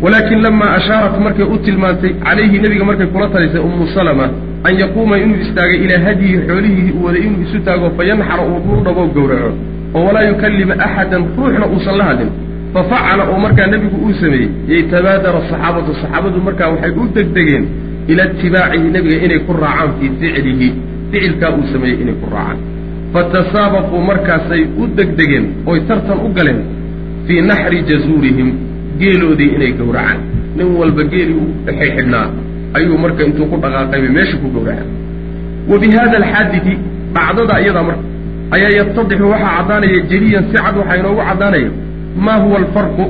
walaakin 0.03 0.41
lamaa 0.45 0.71
ashaarat 0.80 1.15
markay 1.25 1.45
u 1.53 1.57
tilmaantay 1.65 2.11
calayhi 2.25 2.59
nebiga 2.59 2.86
markay 2.89 3.07
kula 3.13 3.28
talisay 3.34 3.61
ummu 3.69 3.88
salama 3.95 4.25
an 4.63 4.73
yaquuma 4.80 5.17
inuu 5.23 5.39
istaagay 5.45 5.80
ilaa 5.86 6.03
hadyihi 6.07 6.38
xoolihii 6.47 6.91
uu 6.97 7.05
waday 7.07 7.21
inuu 7.28 7.41
isu 7.47 7.59
taago 7.67 7.89
fayanxara 7.97 8.43
uu 8.51 8.59
dhul 8.65 9.09
gowraco 9.15 9.51
oo 9.95 10.05
walaa 10.07 10.28
yukallima 10.30 10.73
axadan 10.86 11.23
ruuxna 11.38 11.65
uusan 11.73 11.97
la 11.97 12.03
hadlin. 12.03 12.32
Fafacala 12.73 13.23
oo 13.32 13.39
markaa 13.39 13.67
nebigu 13.73 13.97
uu 14.05 14.13
sameeyey 14.21 14.49
yatabaadara 14.67 15.38
asaxaabatu 15.43 15.93
saxaabadu 16.01 16.41
markaa 16.47 16.69
waxay 16.73 16.91
u 17.01 17.07
degdegeen 17.15 17.65
ila 18.07 18.23
itibaacihi 18.32 18.88
nebiga 18.95 19.17
inay 19.25 19.39
ku 19.47 19.53
raacaan 19.61 19.91
fii 19.99 20.11
ficlihi. 20.19 20.67
Ficilkaa 21.11 21.51
uu 21.57 21.67
sameeyey 21.73 22.01
inay 22.03 22.15
ku 22.21 22.28
raacaan 22.36 22.66
fatasaabaquu 23.13 24.01
markaasay 24.09 24.61
u 24.81 24.87
degdegeen 24.97 25.45
oy 25.65 25.79
tartan 25.87 26.19
u 26.25 26.33
galeen 26.37 26.59
fii 27.27 27.41
naxri 27.49 27.79
jazuurihim 27.89 28.49
geeloodii 28.99 29.51
inay 29.55 29.71
gowracaan. 29.79 30.19
Nin 30.57 30.67
walba 30.79 31.03
geelii 31.03 31.39
u 31.43 31.47
dhexay 31.65 31.89
xidhnaa 31.97 32.27
ayuu 32.77 32.97
marka 33.03 33.23
intuu 33.27 33.45
ku 33.51 33.55
dhaqaaqaybay 33.63 34.11
meesha 34.17 34.37
ku 34.43 34.47
gowracaan. 34.55 34.89
Wa 35.69 35.75
bi 35.81 35.87
hada 35.97 36.19
dhacdada 37.13 37.55
iyadaa 37.63 37.83
marka 37.89 38.03
ayaa 38.55 38.71
yatadixu 38.79 39.29
waxaa 39.33 39.53
caddaanaya 39.57 39.99
jeliyan 40.11 40.43
si 40.49 40.55
cad 40.63 40.75
waxaa 40.79 40.97
inoogu 41.01 41.21
caddaanaya 41.29 41.69
maa 42.25 42.37
huwa 42.43 42.57
alfarqu 42.63 43.05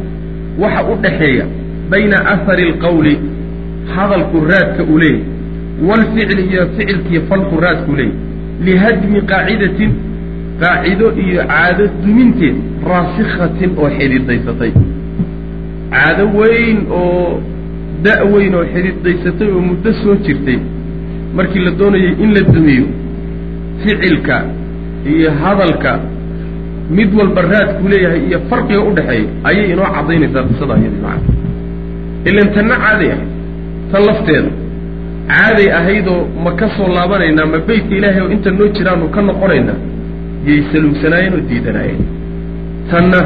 waxa 0.61 0.81
u 0.91 0.95
dhaxeeya 1.03 1.45
bayna 1.91 2.17
ahari 2.33 2.63
alqawli 2.69 3.13
hadalku 3.95 4.37
raadka 4.51 4.83
uu 4.91 4.97
leeyahy 4.97 5.23
waalficli 5.87 6.41
iyo 6.51 6.63
ficilkiiyo 6.77 7.21
falku 7.29 7.55
raadku 7.65 7.91
leeyahy 7.99 8.17
lihadmi 8.65 9.19
qaacidatin 9.31 9.91
qaacido 10.61 11.07
iyo 11.23 11.41
caado 11.51 11.83
duminteed 12.03 12.55
raasikhatin 12.89 13.71
oo 13.81 13.89
xididaysatay 13.97 14.71
caado 15.93 16.23
weyn 16.39 16.77
oo 17.01 17.39
da' 18.05 18.23
weyn 18.33 18.53
oo 18.59 18.65
xididaysatay 18.73 19.47
oo 19.55 19.61
muddo 19.69 19.91
soo 20.01 20.15
jirtay 20.25 20.59
markii 21.37 21.63
la 21.65 21.71
doonayay 21.79 22.13
in 22.23 22.29
la 22.37 22.41
dumiyo 22.53 22.85
ficilka 23.83 24.37
iyo 25.13 25.29
hadalka 25.41 25.91
mid 26.97 27.09
walba 27.19 27.41
raadku 27.51 27.83
leeyahay 27.91 28.21
iyo 28.29 28.39
farqiga 28.49 28.81
u 28.89 28.91
dhexeeya 28.97 29.29
ayay 29.49 29.65
inoo 29.73 29.89
caddaynaysaa 29.95 30.43
qisada 30.49 30.73
iyadii 30.81 31.01
macana 31.05 31.33
ilan 32.29 32.47
tanna 32.55 32.75
caaday 32.83 33.09
ahayd 33.15 33.27
tan 33.91 34.01
lafteeda 34.09 34.49
caaday 35.31 35.67
ahaydoo 35.79 36.19
ma 36.45 36.51
ka 36.59 36.67
soo 36.77 36.87
laabanaynaa 36.97 37.45
ma 37.53 37.59
beytka 37.69 37.93
ilaahay 37.99 38.21
oo 38.25 38.29
inta 38.35 38.49
noo 38.59 38.67
jiraanu 38.77 39.05
ka 39.15 39.21
noqonaynaa 39.29 39.77
yay 40.47 40.59
saluugsanaayeen 40.71 41.33
oo 41.37 41.43
diidanaayeen. 41.49 42.01
Tanna 42.91 43.19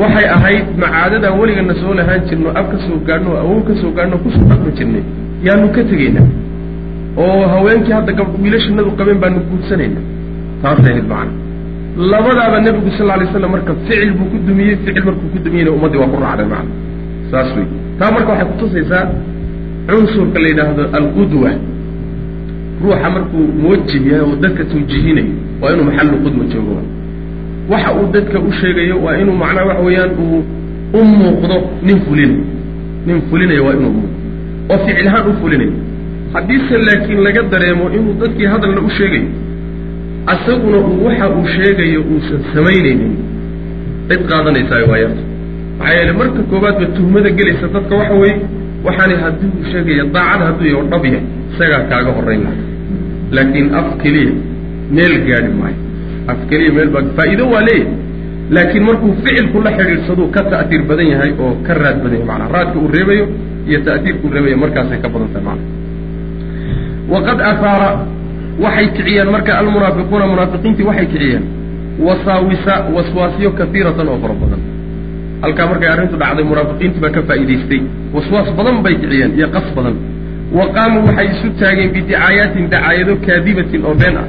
waxay 0.00 0.26
ahayd 0.36 0.66
macaadadaan 0.82 1.34
weligana 1.40 1.74
soo 1.82 1.92
lahaan 1.98 2.22
jirno 2.28 2.48
ab 2.60 2.66
ka 2.72 2.78
soo 2.86 2.96
gaadhno 3.08 3.30
awow 3.42 3.58
ka 3.68 3.74
soo 3.80 3.90
gaadhno 3.98 4.16
ku 4.24 4.28
soo 4.36 4.44
dhaqmi 4.50 4.72
jirnay. 4.78 5.02
Yaanu 5.46 5.66
ka 5.76 5.82
tegaynaa 5.90 6.26
oo 7.24 7.42
haweenkii 7.52 7.94
hadda 7.98 8.12
gab 8.18 8.28
wiilashanadu 8.42 8.90
qabeen 8.98 9.18
baanu 9.22 9.38
guursanayna 9.50 10.00
taasay 10.62 10.92
ahayd 10.92 11.06
macana 11.12 11.32
labadaaba 12.12 12.56
nebigu 12.66 12.90
sal 12.98 13.10
alay 13.14 13.26
slam 13.32 13.50
marka 13.54 13.72
ficil 13.86 14.10
buu 14.18 14.26
ku 14.32 14.36
dumiyey 14.48 14.76
ficil 14.84 15.02
markuu 15.08 15.28
ku 15.34 15.38
dumiyeyna 15.46 15.70
ummaddii 15.76 16.00
waa 16.02 16.10
ku 16.14 16.18
raacday 16.24 16.46
macana 16.52 16.70
saas 17.30 17.48
wey 17.56 17.66
taa 18.00 18.10
marka 18.16 18.30
waxay 18.32 18.46
kutusaysaa 18.52 19.02
cunsurka 19.88 20.38
la 20.42 20.48
yidhaahdo 20.48 20.82
alqudwa. 20.98 21.50
Ruuxa 22.82 23.10
markuu 23.14 23.44
muwajih 23.62 24.02
yahay 24.06 24.20
oo 24.26 24.36
dadka 24.42 24.64
tawjihinayo 24.70 25.32
waa 25.62 25.72
inuu 25.74 25.84
maxallu 25.88 26.16
qudwa 26.24 26.44
joogo. 26.52 26.76
Waxa 27.70 27.90
uu 27.98 28.06
dadka 28.14 28.38
u 28.40 28.52
sheegayo 28.60 28.96
waa 29.04 29.16
inuu 29.22 29.36
macnaha 29.42 29.66
waxa 29.68 29.82
weeyaan 29.86 30.10
uu 30.24 30.42
u 30.98 31.04
muuqdo 31.04 31.56
nin 31.86 31.98
fulinayo 32.06 32.44
nin 33.06 33.18
fulinayo 33.30 33.62
waa 33.66 33.74
inuu 33.78 33.92
muuqdo. 33.96 34.14
Oo 34.70 34.78
ficil 34.86 35.08
ahaan 35.08 35.28
u 35.30 35.32
fulinayo 35.40 35.72
haddiise 36.34 36.74
laakiin 36.86 37.20
laga 37.26 37.42
dareemo 37.52 37.84
inuu 37.96 38.14
dadkii 38.20 38.46
hadalna 38.52 38.80
u 38.80 38.90
sheegayo 38.98 39.28
asaguna 40.32 40.78
uu 40.78 41.04
waxa 41.06 41.26
uu 41.36 41.46
sheegayo 41.54 42.00
uusan 42.10 42.40
samaynaynin 42.54 43.12
cid 44.08 44.20
qaadanaysaa 44.30 44.84
waa 44.90 44.98
yarta 45.04 45.22
maxaa 45.78 45.94
yeele 45.96 46.12
marka 46.20 46.40
koowaadba 46.50 46.86
tuhmada 46.96 47.30
gelaysa 47.38 47.66
dadka 47.74 47.94
waxa 48.00 48.14
weeye 48.22 48.36
waxaani 48.86 49.14
haddii 49.24 49.50
uu 49.58 49.64
sheegaya 49.72 50.04
daacad 50.14 50.40
hadduu 50.48 50.66
yaho 50.72 50.82
dhab 50.92 51.04
yahay 51.08 51.22
isagaa 51.52 51.82
kaaga 51.90 52.10
horrayn 52.16 52.42
laha 52.46 52.56
laakiin 53.36 53.68
af 53.80 53.88
keliya 54.02 54.32
meel 54.96 55.14
gaadhi 55.28 55.50
maayo. 55.60 55.78
Af 56.32 56.38
keliya 56.50 56.72
meel 56.76 56.88
baa 56.94 57.02
faa'iido 57.18 57.44
waa 57.52 57.62
leeyahay. 57.68 57.94
Laakiin 58.54 58.84
markuu 58.88 59.10
ficilku 59.24 59.58
la 59.66 59.70
xidhiidhsaduu 59.78 60.26
ka 60.34 60.40
ta'tiir 60.52 60.82
badan 60.88 61.06
yahay 61.12 61.30
oo 61.44 61.52
ka 61.66 61.72
raad 61.82 61.96
badan 62.04 62.16
yahay 62.20 62.26
macnaa 62.30 62.48
raadka 62.54 62.76
uu 62.82 62.88
reebayo 62.96 63.24
iyo 63.68 63.78
ta'tiirka 63.86 64.22
uu 64.26 64.32
reebayo 64.34 64.56
markaasay 64.64 64.98
ka 65.04 65.08
badan 65.14 65.28
tahay 65.34 65.44
macna 65.48 65.64
waqad 67.12 67.38
ahaara 67.50 67.90
waxay 68.64 68.86
kiciyeen 68.96 69.28
marka 69.34 69.50
almunaafiquuna 69.60 70.24
munaafiqiintii 70.32 70.86
waxay 70.90 71.06
kiciyeen 71.12 71.44
wasaawisa 72.06 72.74
waswaasyo 72.96 73.50
kaiiratan 73.58 74.08
oo 74.12 74.18
fara 74.22 74.34
badan 74.42 74.60
halkaa 75.42 75.66
markay 75.70 75.88
arrintu 75.94 76.16
dhacday 76.22 76.44
munaafiqiintii 76.50 77.00
baa 77.04 77.12
ka 77.16 77.20
faa'iidaystay. 77.28 77.80
Waswaas 78.14 78.48
badan 78.58 78.76
bay 78.84 78.94
kiciyeen 79.02 79.30
iyo 79.38 79.48
qas 79.54 79.66
badan. 79.76 79.96
Wa 80.58 80.64
qaamuu 80.76 81.02
waxay 81.08 81.26
isu 81.34 81.48
taageen 81.60 81.90
bidicaayatin 81.94 82.64
dacaayado 82.72 83.12
kaadibatin 83.26 83.82
oo 83.88 83.94
been 84.02 84.16
ah. 84.22 84.28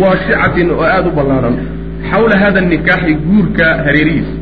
Waasicatin 0.00 0.68
oo 0.74 0.82
aada 0.92 1.08
u 1.08 1.12
ballaadhan 1.18 1.56
xawla 2.10 2.34
hada 2.42 2.60
nikaaxi 2.72 3.12
guurka 3.26 3.66
hareerihiisa 3.86 4.34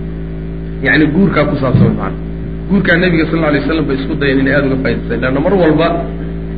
yacni 0.86 1.06
guurkaa 1.14 1.44
ku 1.50 1.54
saabsan 1.62 1.92
maana 1.98 2.16
guurkaa 2.68 2.96
nebiga 3.02 3.24
sal 3.30 3.38
lla 3.40 3.48
alay 3.52 3.62
slam 3.66 3.84
bay 3.88 3.96
isku 4.00 4.14
dayeen 4.20 4.38
inay 4.42 4.54
aada 4.56 4.66
uga 4.70 4.78
faa'idaystaan 4.84 5.20
leanna 5.22 5.40
mar 5.46 5.54
walba 5.62 5.88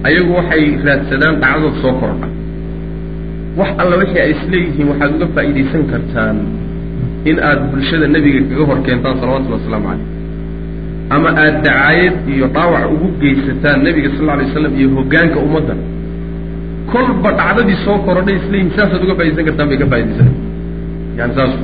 ayagu 0.09 0.31
waxay 0.39 0.65
raadsadaan 0.87 1.35
dhacdadood 1.43 1.77
soo 1.83 1.93
kordha. 2.01 2.27
Wax 3.59 3.71
alla 3.83 3.95
wixii 4.03 4.21
ay 4.25 4.31
isleeyihiin 4.37 4.87
waxaad 4.93 5.13
uga 5.17 5.27
faa'iidaysan 5.37 5.83
kartaan 5.93 6.37
in 7.31 7.37
aad 7.49 7.61
bulshada 7.71 8.07
nebiga 8.15 8.41
kaga 8.51 8.65
hor 8.71 8.79
keentaan 8.87 9.15
salawatullhi 9.21 9.57
wasalaamu 9.59 9.87
calayh. 9.91 10.07
Ama 11.15 11.29
aada 11.43 11.59
dacaayad 11.67 12.15
iyo 12.35 12.47
dhaawac 12.55 12.85
ugu 12.95 13.09
geysataan 13.23 13.79
nebiga 13.87 14.09
sal 14.17 14.25
lla 14.27 14.33
alay 14.37 14.47
slam 14.55 14.73
iyo 14.81 14.89
hoggaanka 14.97 15.39
ummadda 15.47 15.75
kolba 16.93 17.31
dhacdadii 17.39 17.79
soo 17.85 17.97
korodhay 18.07 18.35
isleeyihin 18.41 18.71
saasaad 18.77 19.03
uga 19.07 19.15
fa'idaysan 19.19 19.45
kartaan 19.49 19.67
bay 19.71 19.79
ka 19.83 19.87
faa'idaysana 19.93 20.33
yani 21.19 21.33
saas 21.39 21.55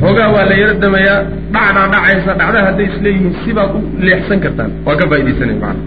xoogaa 0.00 0.28
waa 0.34 0.44
la 0.50 0.54
yaro 0.62 0.74
damayaa 0.84 1.18
dhacdhaa 1.54 1.86
dhacaysa 1.94 2.30
dhacdaha 2.40 2.64
hadday 2.68 2.86
isleeyihiin 2.92 3.34
sibaad 3.44 3.70
u 3.76 3.80
leexsan 4.06 4.38
kartaan. 4.44 4.70
Waa 4.86 4.96
ka 5.00 5.04
faa'iidaysanaya 5.10 5.58
macana 5.62 5.80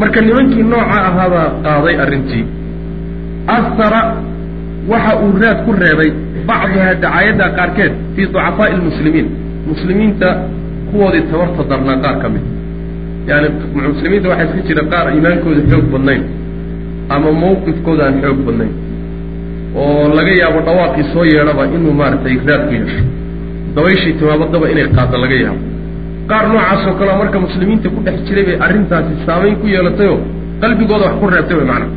marka 0.00 0.18
nimankii 0.28 0.64
nooca 0.72 0.96
ahaabaa 1.08 1.46
qaaday 1.66 1.96
arrintii. 2.04 2.44
Ahara 3.56 4.00
waxa 4.92 5.12
uu 5.24 5.32
raad 5.42 5.58
ku 5.66 5.70
reebay 5.82 6.10
bacduha 6.48 6.88
dacaayadda 7.04 7.46
qaarkeed 7.58 7.92
fii 8.14 8.26
ducafaa'i 8.32 8.72
almuslimiin 8.78 9.26
muslimiinta 9.70 10.28
kuwoodii 10.90 11.24
tabarta 11.32 11.62
darnaa 11.70 11.96
qaar 12.04 12.16
ka 12.22 12.28
mid 12.34 12.44
yaani 13.28 13.48
muslimiinta 13.92 14.26
waxaa 14.32 14.46
iska 14.48 14.62
jira 14.68 14.82
qaar 14.92 15.06
iimaankooda 15.16 15.60
xoog 15.70 15.86
badnayn 15.94 16.22
ama 17.14 17.28
mawqifkooda 17.42 18.02
aan 18.08 18.16
xoog 18.24 18.38
badnayn 18.46 18.72
oo 19.82 20.08
laga 20.18 20.32
yaabo 20.42 20.58
dhawaaqii 20.68 21.04
soo 21.12 21.24
yeedhaba 21.32 21.62
inuu 21.76 21.94
maaragtay 22.00 22.36
raad 22.48 22.62
ku 22.68 22.72
yeesho 22.78 23.02
dabayshii 23.76 24.12
timaabadaba 24.18 24.66
inay 24.72 24.86
qaadda 24.96 25.16
laga 25.24 25.36
yaabo 25.44 25.60
qaar 26.30 26.44
noocaasoo 26.52 26.94
kaleo 26.98 27.16
marka 27.22 27.38
muslimiinta 27.46 27.86
ku 27.94 28.00
dhex 28.06 28.16
jiray 28.28 28.44
bay 28.48 28.56
arrintaasi 28.66 29.12
saamayn 29.26 29.56
ku 29.60 29.66
yeelatayoo 29.74 30.18
qalbigooda 30.62 31.04
wax 31.08 31.14
ku 31.20 31.26
reebtay 31.34 31.56
way 31.60 31.66
macnaha 31.72 31.92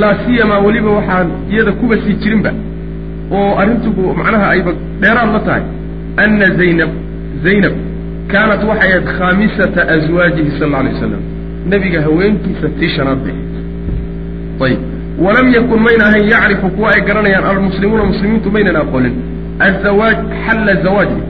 laa 0.00 0.14
siyamaa 0.24 0.60
weliba 0.66 0.90
waxaan 0.98 1.26
iyada 1.52 1.72
kuba 1.80 1.94
sii 2.04 2.14
jirinba 2.22 2.50
oo 3.36 3.50
arrintugu 3.62 4.14
macnaha 4.20 4.46
ayba 4.54 4.70
dheeraad 5.02 5.30
la 5.36 5.40
tahay. 5.48 5.62
Anna 6.24 6.46
zaynab 6.60 6.90
zaynab 7.44 7.74
kaanat 8.32 8.62
waxay 8.70 8.90
ahayd 8.92 9.06
khaamisata 9.18 9.80
aswaajihi 9.96 10.50
sal 10.58 10.68
alla 10.68 10.78
alay 10.82 10.92
wasalam 10.94 11.22
nebiga 11.72 12.00
haweenkiisa 12.06 12.68
tii 12.78 12.90
shanaad 12.96 13.20
ahayd 13.30 14.64
ayib 14.66 14.80
walam 15.24 15.46
yakun 15.56 15.80
mayna 15.86 16.04
ahayn 16.10 16.26
yacrifu 16.34 16.68
kuwa 16.76 16.88
ay 16.94 17.00
garanayaan 17.08 17.44
almuslimuuna 17.52 18.04
muslimiintu 18.12 18.48
maynan 18.56 18.76
aqoonin. 18.82 19.14
Azawaaj 19.66 20.18
xalla 20.44 20.74
zawaaji 20.84 21.20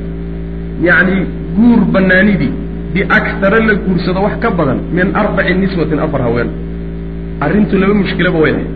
yacni 0.88 1.16
guur 1.56 1.80
banaanidii 1.94 2.52
biaktara 2.94 3.58
la 3.68 3.74
guursado 3.84 4.20
wax 4.26 4.34
ka 4.42 4.50
badan 4.58 4.78
min 4.96 5.06
arbaci 5.22 5.54
niswatin 5.54 5.98
afar 6.06 6.22
haween. 6.26 6.50
Arrintu 7.44 7.74
laba 7.82 7.94
mushkilaba 8.02 8.38
way 8.44 8.52
ahayd. 8.52 8.70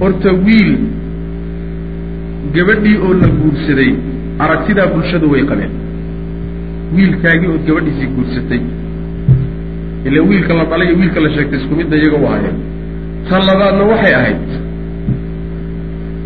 Horta 0.00 0.30
wiil 0.46 0.72
gabadhii 2.56 2.96
oo 3.06 3.12
la 3.22 3.28
guursaday 3.40 3.90
aragtidaa 4.44 4.86
bulshadu 4.94 5.26
way 5.32 5.42
qabeen. 5.50 5.72
Wiilkaagii 6.96 7.48
ood 7.54 7.64
gabadhiisii 7.68 8.08
guursatay. 8.16 8.60
Ila 10.06 10.22
wiilka 10.28 10.52
la 10.58 10.64
dhalay 10.70 10.86
iyo 10.88 10.96
wiilka 11.00 11.20
la 11.24 11.30
sheegtay 11.34 11.58
isku 11.60 11.74
midda 11.80 11.96
iyaga 11.96 12.16
u 12.22 12.26
ahayeen 12.30 12.56
tan 13.28 13.42
labaadna 13.48 13.84
waxay 13.92 14.14
ahayd 14.20 14.46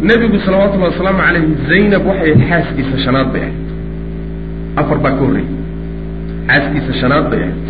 nebigu 0.08 0.38
salawatullahi 0.46 0.92
wasalaamu 0.94 1.20
calayhi 1.26 1.52
zaynab 1.70 2.02
waxay 2.10 2.30
ahayd 2.32 2.48
xaaskiisa 2.50 2.96
shanaad 3.04 3.28
bay 3.32 3.42
ahayd. 3.42 3.58
Afar 4.80 4.98
baa 5.04 5.12
ka 5.16 5.22
horreeyey. 5.24 5.50
Xaaskiisa 6.48 6.92
shanaad 7.00 7.24
bay 7.30 7.40
ahayd. 7.46 7.64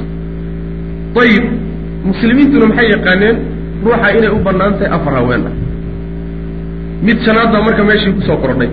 Ayib 1.22 1.44
muslimiintuna 2.10 2.66
maxay 2.70 2.88
yaqaaneen? 2.94 3.36
Ruuxa 3.84 4.08
inay 4.18 4.30
u 4.36 4.38
bannaan 4.46 4.74
afar 4.96 5.14
haween 5.18 5.42
mid 7.06 7.18
shanaad 7.26 7.48
baa 7.54 7.62
marka 7.68 7.82
meeshii 7.90 8.12
ku 8.16 8.22
soo 8.28 8.36
kordhay 8.44 8.70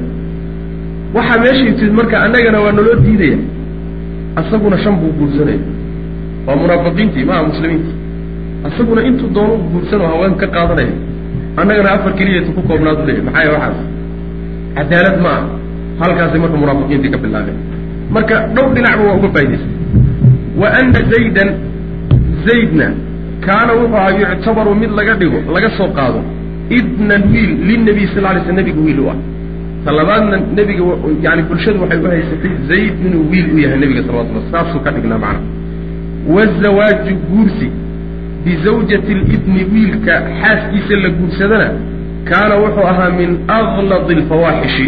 waxaa 1.17 1.39
meeshii 1.45 1.73
timid 1.79 1.93
marka 1.99 2.15
annagana 2.25 2.59
waa 2.65 2.71
naloo 2.77 2.97
diidaya. 3.05 3.37
Asaguna 4.39 4.77
shan 4.83 4.95
buu 5.01 5.11
guursanaya 5.19 5.59
waa 6.47 6.55
munaafiqiintii 6.61 7.25
maaha 7.29 7.43
muslimiintii. 7.51 7.95
Asaguna 8.67 9.01
intuu 9.09 9.29
doonu 9.35 9.55
guursan 9.71 10.01
oo 10.01 10.09
haween 10.13 10.35
ka 10.41 10.47
qaadanaya. 10.55 10.93
Annagana 11.59 11.89
afar 11.95 12.11
keliyatu 12.19 12.49
ku 12.57 12.61
koobnaadu 12.69 13.01
leeyahy 13.07 13.23
maxaa 13.27 13.51
waxaas? 13.55 13.77
Cadaalad 14.77 15.17
ma 15.25 15.31
ah 15.37 15.43
halkaasay 16.01 16.39
marka 16.43 16.57
munaafiqiintii 16.63 17.11
ka 17.13 17.17
bilaabeen 17.23 17.57
marka 18.15 18.35
dhowr 18.55 18.69
dhinacba 18.75 19.03
waa 19.09 19.15
uga 19.19 19.29
faa'idaystay 19.35 19.73
wa 20.61 20.67
ana 20.79 20.99
zaydan 21.13 21.49
zaydna 22.47 22.87
kaana 23.45 23.71
wuxuu 23.79 23.97
ahaa 24.01 24.13
yuctabaru 24.21 24.71
mid 24.81 24.91
laga 24.99 25.13
dhigo 25.21 25.39
laga 25.55 25.69
soo 25.77 25.89
qaado 25.97 26.19
idnan 26.77 27.21
wiil 27.33 27.51
linabiy 27.67 28.07
sal 28.13 28.23
lay 28.23 28.41
sl 28.45 28.53
nebiga 28.59 28.81
wiil 28.87 28.99
u 28.99 29.09
ah. 29.09 29.17
Ta 29.85 29.91
labaadna 29.91 30.37
nebiga 30.57 30.83
yani 31.25 31.41
bulshadu 31.49 31.81
waxay 31.81 31.99
u 32.05 32.07
haysatay 32.13 32.51
zayd 32.69 32.95
inuu 33.05 33.23
wiil 33.31 33.47
u 33.55 33.57
yahay 33.63 33.79
nebiga 33.83 34.01
salawatullah 34.07 34.45
saasuu 34.51 34.79
ka 34.85 34.91
dhignaa 34.95 35.17
macna. 35.25 35.41
Wazawaaju 36.35 37.13
guursi 37.29 37.67
bizawjati 38.45 39.13
libni 39.13 39.61
wiilka 39.73 40.13
xaaskiisa 40.41 40.95
la 41.03 41.09
guursadana 41.09 41.69
kaana 42.29 42.55
wuxuu 42.63 42.87
ahaa 42.91 43.09
min 43.19 43.29
agladi 43.47 44.13
alfawaaxishi 44.19 44.87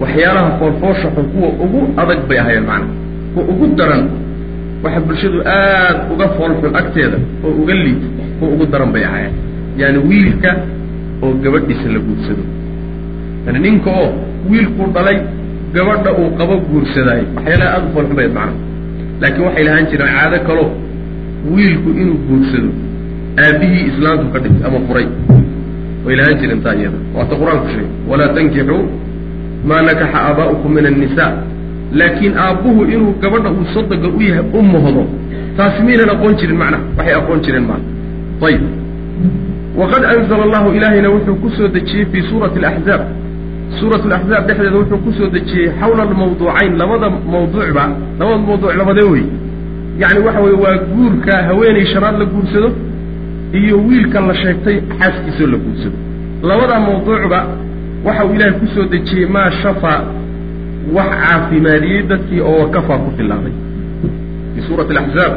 waxyaalaha 0.00 0.50
foolfoosha 0.58 1.08
xun 1.14 1.24
kuwa 1.32 1.48
ugu 1.64 1.80
adag 1.96 2.20
bay 2.28 2.38
ahayeen 2.38 2.64
macna. 2.70 2.88
Kuwa 3.34 3.44
ugu 3.52 3.66
daran 3.78 4.02
waxa 4.84 5.00
bulshadu 5.00 5.38
aad 5.46 5.96
uga 6.12 6.26
foolxun 6.36 6.76
agteeda 6.80 7.18
oo 7.44 7.52
uga 7.62 7.74
liid 7.74 8.00
kuwa 8.38 8.50
ugu 8.54 8.66
daran 8.72 8.92
bay 8.92 9.04
ahayeen 9.04 9.32
yaani 9.78 9.98
wiilka 10.08 10.50
oo 11.22 11.32
gabadhiisa 11.44 11.88
la 11.94 12.00
guursado. 12.06 12.44
Yani 13.46 13.58
ninka 13.66 13.90
oo 13.90 14.08
wiilkuu 14.50 14.86
dhalay 14.94 15.18
gabadha 15.74 16.10
uu 16.20 16.30
qabo 16.38 16.54
guursadaayo 16.70 17.24
waxyaalaha 17.36 17.70
aada 17.74 17.86
u 17.88 17.92
foolxun 17.94 18.16
bay 18.18 18.28
macna. 18.38 18.54
Laakiin 19.20 19.44
waxay 19.46 19.64
lahaan 19.68 19.86
jireen 19.90 20.12
caado 20.18 20.38
kaloo 20.48 20.68
wiilku 21.54 21.88
inuu 22.02 22.18
guursado 22.28 22.70
aabihii 23.44 23.84
islaamku 23.90 24.26
ka 24.34 24.38
dhintay 24.44 24.66
ama 24.68 24.78
furay. 24.88 25.06
Way 26.04 26.14
lahaan 26.20 26.36
jireen 26.40 26.60
taa 26.64 26.74
iyada. 26.80 26.98
Waata 27.16 27.34
qur'aanku 27.40 27.66
sheegay 27.72 27.88
walaa 28.10 28.28
tankixuu 28.36 28.82
maa 29.68 29.82
nakaxa 29.88 30.18
aabaa'ukum 30.28 30.70
min 30.76 30.86
annisaa 30.90 31.32
laakiin 31.98 32.34
aabbuhu 32.44 32.80
inuu 32.94 33.12
gabadha 33.22 33.50
uu 33.50 33.64
sodoga 33.74 34.08
u 34.08 34.20
yahay 34.28 34.44
u 34.58 34.62
mohdo 34.72 35.02
taasi 35.56 35.82
maynan 35.86 36.10
aqoon 36.14 36.34
jirin 36.40 36.58
macnaha 36.62 36.82
waxay 36.98 37.14
aqoon 37.20 37.40
jireen 37.46 37.66
maa 37.70 37.80
ayib 38.48 38.62
waqad 39.80 40.02
anzala 40.14 40.42
allahu 40.48 40.68
ilaahayna 40.76 41.08
wuxuu 41.14 41.34
ku 41.42 41.48
soo 41.56 41.68
dejiyey 41.76 42.04
fii 42.12 42.22
suurati 42.30 42.58
alaxzaab 42.62 43.02
suurat 43.80 44.02
alaxzaab 44.08 44.42
dhexdeeda 44.48 44.76
wuxuu 44.82 44.98
ku 45.04 45.10
soo 45.18 45.28
dejiyey 45.36 45.68
xawla 45.80 46.02
almawduucayn 46.08 46.72
labada 46.80 47.08
mawduucba 47.34 47.84
labada 48.20 48.38
mawduuc 48.48 48.72
labadee 48.80 49.06
wey 49.12 49.24
yacni 50.02 50.20
waxa 50.26 50.40
weye 50.44 50.56
waa 50.64 50.76
guurka 50.92 51.34
haweenay 51.48 51.86
shanaad 51.92 52.16
la 52.20 52.24
guursado 52.32 52.68
iyo 53.60 53.76
wiilka 53.86 54.20
la 54.28 54.34
sheegtay 54.42 54.76
xaaskiisoo 54.98 55.46
la 55.52 55.58
guursado 55.64 55.96
labada 56.48 56.80
mawduucba 56.88 57.38
waxa 58.06 58.24
uu 58.26 58.34
ilaahay 58.36 58.54
ku 58.60 58.66
soo 58.74 58.84
dejiyey 58.92 59.26
maa 59.34 59.50
shafaa 59.62 60.00
wax 60.96 61.08
caafimaadiyey 61.22 62.02
dadkii 62.10 62.40
oo 62.40 62.56
wakafaa 62.62 62.98
ku 63.04 63.10
filaaday 63.16 63.52
fii 64.54 64.62
suurati 64.68 64.90
alaxzaab 64.96 65.32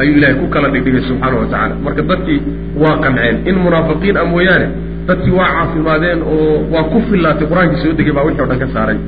ayuu 0.00 0.14
ilaahay 0.18 0.36
ku 0.40 0.46
kala 0.54 0.68
dhigdhigay 0.74 1.02
subxaana 1.08 1.36
wa 1.40 1.46
tacala 1.52 1.74
marka 1.84 2.02
dadkii 2.10 2.40
waa 2.82 2.96
qanceen. 3.04 3.34
In 3.50 3.56
munaafiqiin 3.64 4.16
a 4.16 4.24
mooyaane 4.32 4.66
dadkii 5.08 5.34
waa 5.40 5.48
caafimaadeen 5.56 6.20
oo 6.34 6.46
waa 6.74 6.84
ku 6.92 6.98
fillaatay 7.10 7.46
qur'aankii 7.50 7.80
soo 7.84 7.92
degay 7.98 8.12
baa 8.16 8.24
wixii 8.28 8.44
o 8.44 8.46
dhan 8.50 8.58
ka 8.62 8.68
saaray. 8.74 8.98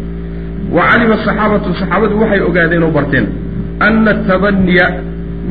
Wa 0.77 0.83
calima 0.91 1.15
asaxaabatu 1.21 1.69
saxaabadu 1.81 2.15
waxay 2.23 2.41
ogaadeen 2.49 2.83
oo 2.87 2.91
barteen 2.97 3.27
ana 3.87 4.13
tabaniya 4.29 4.87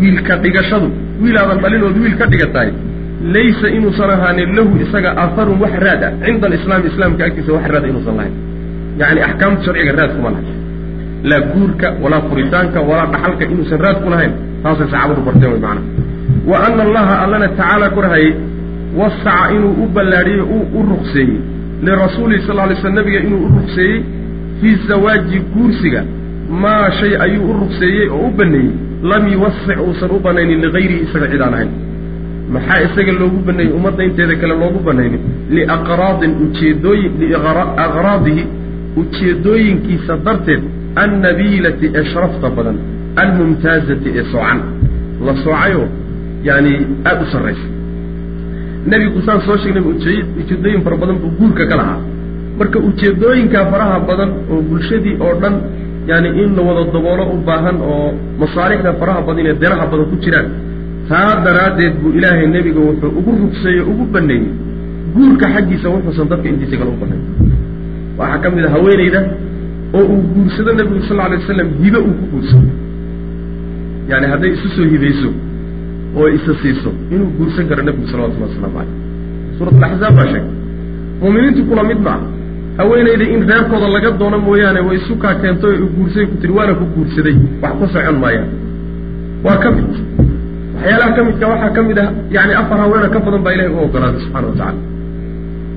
wiilka 0.02 0.34
dhigashadu 0.44 0.88
wiilaadan 1.22 1.58
dhalinood 1.64 1.96
wiil 2.04 2.16
ka 2.22 2.26
dhigatahay 2.32 2.70
laysa 3.36 3.68
inuusan 3.78 4.10
ahaanin 4.16 4.50
lahu 4.58 4.72
isaga 4.86 5.10
aharun 5.24 5.58
wax 5.64 5.74
raad 5.86 6.02
ah 6.08 6.12
cinda 6.26 6.46
alislaami 6.50 6.86
islaamka 6.92 7.22
agtiisa 7.28 7.52
wax 7.56 7.66
raada 7.74 7.88
inuusan 7.92 8.16
lahayn. 8.20 8.36
Yacni 9.02 9.22
axkaamta 9.28 9.62
sharciga 9.66 9.92
raad 10.00 10.12
kuma 10.16 10.30
lahay 10.36 10.46
laa 11.30 11.42
guurka 11.54 11.88
walaa 12.04 12.22
furitaanka 12.30 12.80
walaa 12.90 13.08
dhaxalka 13.14 13.44
inuusan 13.54 13.80
raad 13.86 13.98
ku 14.04 14.10
lahayn 14.14 14.34
taasay 14.64 14.88
saxaabadu 14.92 15.22
barteen 15.28 15.52
way 15.54 15.62
macana 15.66 15.82
wa 16.52 16.58
ana 16.68 16.82
allaha 16.88 17.14
allana 17.24 17.48
tacaala 17.60 17.88
korhayay 17.96 18.30
wasaca 19.00 19.52
inuu 19.56 19.74
u 19.84 19.88
ballaadhiyey 19.96 20.42
u 20.78 20.80
ruqseeyey. 20.92 21.38
Lirasuulihi 21.86 22.42
sal 22.48 22.58
lay 22.70 22.76
sl 22.82 22.94
nabiga 23.00 23.20
inuu 23.28 23.42
u 23.48 23.50
ruqseeyey 23.58 23.98
fii 24.62 24.76
zawaaji 24.88 25.38
guursiga. 25.54 26.02
Maa 26.62 26.92
shay 27.00 27.14
ayuu 27.26 27.46
u 27.52 27.54
ruqseeyey 27.62 28.08
oo 28.16 28.28
u 28.28 28.32
baneeyey 28.40 28.72
lam 29.12 29.24
yuwasic 29.34 29.78
uusan 29.88 30.12
u 30.16 30.20
banaynin 30.26 30.60
ligayrihi 30.66 31.02
isaga 31.06 31.28
cid 31.32 31.42
aan 31.46 31.54
ahayn. 31.58 31.72
Maxaa 32.54 32.80
isaga 32.88 33.12
loogu 33.22 33.40
baneeyey 33.48 33.72
ummadda 33.78 34.04
inteeda 34.08 34.36
kale 34.42 34.56
loogu 34.64 34.80
banaynin 34.88 35.22
liaqraadin 35.56 36.32
ujeedooyin 36.44 37.12
liaqraadihi 37.22 38.44
ujeedooyinkiisa 39.02 40.14
darteed 40.26 40.64
annabiilati 41.04 41.86
ee 42.00 42.04
sharafta 42.12 42.48
badan 42.58 42.78
almumtaazati 43.22 44.10
ee 44.20 44.24
soocan 44.32 44.60
la 45.26 45.34
soocayoo 45.44 45.88
yaani 46.48 46.72
aada 47.10 47.22
u 47.26 47.32
sarraysa. 47.34 47.68
Nebigu 48.92 49.20
saan 49.26 49.42
soo 49.48 49.58
sheegnay 49.64 49.84
ujeedooyin 50.40 50.82
fara 50.86 50.98
badan 51.02 51.18
buu 51.22 51.32
guurka 51.40 51.64
ka 51.72 51.76
lahaa. 51.82 52.00
Marka 52.60 52.78
ujeedooyinkaa 52.90 53.66
faraha 53.72 53.98
badan 54.10 54.30
oo 54.52 54.62
bulshadii 54.70 55.16
oo 55.26 55.34
dhan 55.42 55.56
yaani 56.10 56.30
in 56.44 56.50
la 56.58 56.62
wada 56.68 56.84
daboolo 56.96 57.24
u 57.34 57.38
baahan 57.48 57.78
oo 57.92 58.08
masaalixda 58.42 58.92
faraha 59.02 59.22
badan 59.28 59.46
ee 59.52 59.56
deraha 59.64 59.86
badan 59.92 60.06
ku 60.12 60.16
jiraan 60.24 60.48
taa 61.10 61.32
daraaddeed 61.46 61.94
buu 62.02 62.12
ilaahay 62.18 62.48
nebiga 62.56 62.80
wuxuu 62.88 63.12
ugu 63.20 63.32
rugseeyey 63.42 63.82
ugu 63.92 64.04
baneeyey 64.14 64.48
guurka 65.16 65.46
xaggiisa 65.56 65.88
wuxuusan 65.94 66.28
dadka 66.32 66.48
intiisa 66.52 66.76
kale 66.80 66.92
u 66.96 67.00
banayn 67.04 67.22
waxaa 68.20 68.40
ka 68.44 68.48
mid 68.56 68.66
a 68.66 68.70
haweenayda 68.76 69.22
oo 69.98 70.04
uu 70.14 70.22
guursado 70.34 70.72
nebigu 70.80 71.02
sal 71.10 71.20
alay 71.26 71.38
waslam 71.42 71.70
hibe 71.84 72.00
uu 72.08 72.14
ku 72.20 72.26
guursado 72.34 72.68
yaani 74.12 74.28
hadday 74.34 74.52
isu 74.58 74.68
soo 74.76 74.86
hibayso 74.94 75.30
oo 76.20 76.28
isa 76.38 76.54
siiso 76.62 76.90
inuu 77.14 77.30
guursan 77.38 77.66
karo 77.70 77.82
nebigu 77.88 78.08
salawatullahi 78.12 78.52
waslamu 78.52 78.74
caleyh 78.78 78.94
suurat 79.58 79.74
alaxzaab 79.80 80.14
baa 80.20 80.28
sheegay 80.34 80.46
muuminiintu 81.22 81.62
kula 81.70 81.84
mid 81.92 82.00
ma 82.08 82.14
ah 82.18 82.22
haweenayda 82.80 83.26
in 83.36 83.42
reerkooda 83.52 83.88
laga 83.96 84.10
doono 84.22 84.38
mooyaane 84.48 84.82
way 84.88 84.98
sukaa 85.10 85.34
keento 85.42 85.68
u 85.86 85.88
guursay 85.96 86.26
ku 86.32 86.36
tiri 86.42 86.54
waana 86.58 86.74
ku 86.82 86.86
guursaday 86.96 87.36
wax 87.64 87.74
ku 87.80 87.86
socon 87.94 88.18
maayaan. 88.24 88.50
Waa 89.46 89.58
ka 89.64 89.70
mid. 89.76 89.88
Waxyaalaha 90.76 91.12
ka 91.18 91.22
midka 91.28 91.46
waxaa 91.52 91.72
ka 91.78 91.82
mid 91.90 91.98
ah 92.04 92.08
yani 92.36 92.54
afar 92.62 92.78
haweena 92.84 93.08
ka 93.14 93.20
badan 93.26 93.42
baa 93.46 93.54
ilahay 93.56 93.72
u 93.76 93.80
ogolaaday 93.86 94.22
subxana 94.26 94.48
wa 94.50 94.56
tacala 94.60 94.80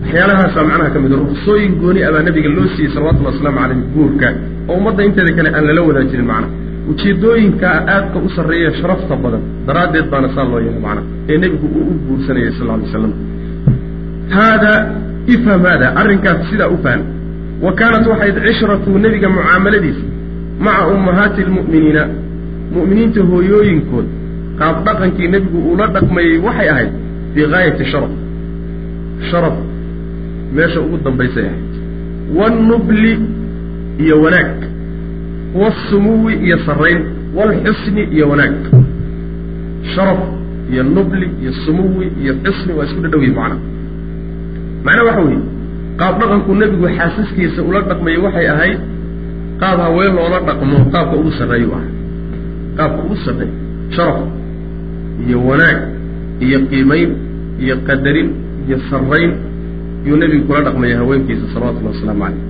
waxyaalahaasaa 0.02 0.64
macnaha 0.70 0.90
ka 0.94 0.98
mid 1.04 1.12
ruqsooyin 1.20 1.72
gooni 1.82 2.00
ah 2.06 2.12
baa 2.14 2.22
nabiga 2.28 2.48
loo 2.56 2.66
siiyey 2.74 2.90
salawatullahi 2.94 3.34
wasalaamu 3.34 3.58
caleyh 3.62 3.78
guurka 3.94 4.28
oo 4.70 4.74
ummadda 4.80 5.02
inteeda 5.08 5.32
kale 5.38 5.48
aan 5.56 5.64
lala 5.68 5.82
wadaajinin 5.88 6.26
macna 6.32 6.48
ujeedooyinka 6.90 7.68
aadka 7.94 8.18
u 8.26 8.28
sarreeya 8.36 8.70
sharafta 8.80 9.14
badan 9.24 9.42
daraaddeed 9.66 10.06
baana 10.12 10.28
saa 10.34 10.44
loo 10.50 10.60
yeelay 10.66 10.80
macna 10.86 11.02
ee 11.30 11.36
nebigu 11.42 11.66
uu 11.78 11.84
u 11.92 11.94
guursanayay 12.06 12.52
sal 12.58 12.70
alay 12.74 12.86
slam 12.92 13.12
haada 14.36 14.72
ifham 15.34 15.62
haada 15.68 15.86
arrinkaas 16.00 16.40
sidaa 16.50 16.68
u 16.68 16.78
faham. 16.84 17.02
Wa 17.64 17.72
kaanat 17.78 18.06
waxayd 18.12 18.36
cishratu 18.46 18.90
nebiga 19.04 19.28
mucaamaladiisa 19.34 20.04
maca 20.64 20.86
ummahaati 20.94 21.40
lmu'miniina 21.48 22.02
mu'miniinta 22.74 23.20
hooyooyinkood 23.30 24.06
qaab 24.60 24.76
dhaqankii 24.86 25.28
nebigu 25.34 25.58
uula 25.70 25.86
dhaqmayey 25.96 26.36
waxay 26.46 26.68
ahayd 26.74 26.92
fii 27.34 27.46
gaayati 27.52 27.84
sharaf. 27.92 28.12
Sharaf 29.30 29.56
meesha 30.56 30.78
ugu 30.84 30.96
dambaysay 31.06 31.46
ahayd 31.50 31.72
wannubli 32.38 33.12
iyo 34.04 34.16
wanaag 34.24 34.50
waasumuwi 35.60 36.32
iyo 36.46 36.56
sarrayn 36.66 37.00
waalxusni 37.36 38.02
iyo 38.14 38.24
wanaag 38.32 38.54
sharaf 39.94 40.18
iyo 40.72 40.82
nubli 40.94 41.26
iyo 41.42 41.52
sumuwi 41.64 42.06
iyo 42.22 42.32
xusni 42.44 42.72
waa 42.76 42.84
isku 42.88 43.00
dhadhow 43.04 43.20
yihiin 43.22 43.36
macnaha 43.38 43.58
macnaha 44.84 45.04
waxa 45.08 45.22
weeye 45.28 45.40
qaab 46.00 46.14
dhaqanku 46.20 46.50
nebigu 46.60 46.86
xaasaskiisa 46.98 47.60
ula 47.68 47.80
dhaqmayay 47.90 48.18
waxay 48.26 48.46
ahayd 48.54 48.78
qaab 49.60 49.78
haween 49.86 50.12
loola 50.18 50.38
dhaqmo 50.48 50.76
qaabka 50.94 51.14
ugu 51.20 51.30
sarreeyu 51.38 51.70
ah 51.80 51.84
qaabka 52.78 53.00
ugu 53.04 53.16
sarreey 53.24 53.50
sharaf 53.96 54.18
iyo 55.26 55.38
wanaag 55.48 55.78
iyo 56.46 56.58
qiimayn 56.70 57.10
iyo 57.62 57.74
qadarin 57.88 58.28
iyo 58.66 58.76
sarrayn 58.90 59.32
yuu 60.06 60.16
nebigu 60.22 60.44
kula 60.48 60.60
dhaqmaya 60.66 60.94
haweenkiisa 61.00 61.44
salawatullahi 61.54 61.94
wasalaamu 61.96 62.24
caleyh 62.24 62.40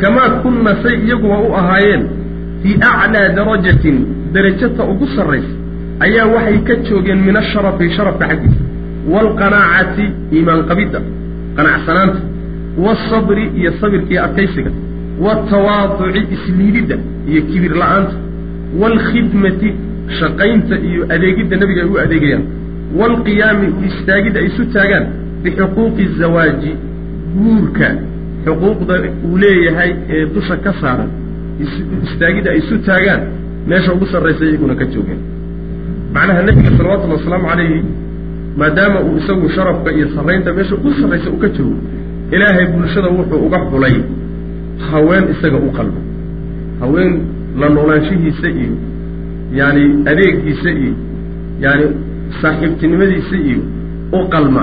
kamaa 0.00 0.28
kunna 0.42 0.72
say 0.82 0.94
iyaguba 1.04 1.36
u 1.42 1.50
ahaayeen 1.60 2.02
fii 2.62 2.74
aclaa 2.90 3.28
darajatin 3.38 3.96
derajata 4.34 4.82
ugu 4.92 5.06
sarraysa 5.16 5.52
ayaa 6.04 6.26
waxay 6.34 6.58
ka 6.68 6.74
joogeen 6.88 7.20
min 7.26 7.36
asharafi 7.42 7.86
sharafka 7.96 8.24
xaggiisa. 8.30 8.62
Waalqanaacati 9.12 10.04
iimaan 10.36 10.60
qabidda 10.70 11.00
qanacsanaanta. 11.56 12.20
Waalsabri 12.84 13.44
iyo 13.60 13.70
sabirka 13.80 14.10
iyo 14.12 14.22
adkaysiga. 14.26 14.70
Waaltawaaduci 15.24 16.20
isliididda 16.34 16.96
iyo 17.30 17.40
kibir 17.50 17.72
la'aanta. 17.80 18.14
Waalkhidmati 18.80 19.68
shaqaynta 20.18 20.74
iyo 20.88 21.00
adeegidda 21.14 21.54
nebiga 21.60 21.80
ay 21.84 21.88
u 21.88 21.96
adeegayaan. 22.04 22.44
Waalqiyaami 22.98 23.66
u 23.78 23.80
istaagidda 23.90 24.38
ay 24.42 24.46
isu 24.50 24.62
taagaan. 24.74 25.04
Bixuquuqi 25.42 26.04
zawaaji 26.20 26.72
guurka. 27.36 27.88
Xuquuqda 28.44 28.94
uu 29.26 29.36
leeyahay 29.42 29.90
ee 30.14 30.22
dusha 30.34 30.56
ka 30.64 30.72
saaran 30.80 31.10
istaagidda 32.06 32.50
ay 32.54 32.58
isu 32.62 32.74
taagaan 32.88 33.22
meesha 33.68 33.90
ugu 33.94 34.06
sarraysa 34.12 34.44
iyaguna 34.48 34.74
ka 34.80 34.84
joogeen. 34.92 35.20
Macnaha 36.14 36.42
nebiga 36.46 36.70
salawatullhi 36.78 37.16
wasalaamu 37.18 37.46
calayhi 37.50 37.80
maadaama 38.60 38.98
uu 39.06 39.16
isagu 39.20 39.48
sharafka 39.56 39.90
iyo 39.96 40.06
sarraynta 40.14 40.50
meesha 40.56 40.74
ugu 40.78 40.90
sarraysa 41.00 41.28
uu 41.30 41.40
ka 41.44 41.48
joogo 41.56 41.76
ilaahay 42.34 42.66
bulshada 42.72 43.08
wuxuu 43.16 43.40
uga 43.46 43.58
xulay 43.70 43.96
haween 44.90 45.24
isaga 45.34 45.58
u 45.66 45.70
qalbo. 45.78 46.00
Haween 46.80 47.12
la 47.60 47.68
noolaanshihiisa 47.74 48.48
iyo 48.48 48.74
yaani 49.58 49.84
adeegiisa 50.10 50.70
iyo 50.80 50.92
yaani 51.64 51.86
saaxiibtinimadiisa 52.40 53.36
iyo 53.48 53.60
u 54.12 54.28
qalma 54.32 54.62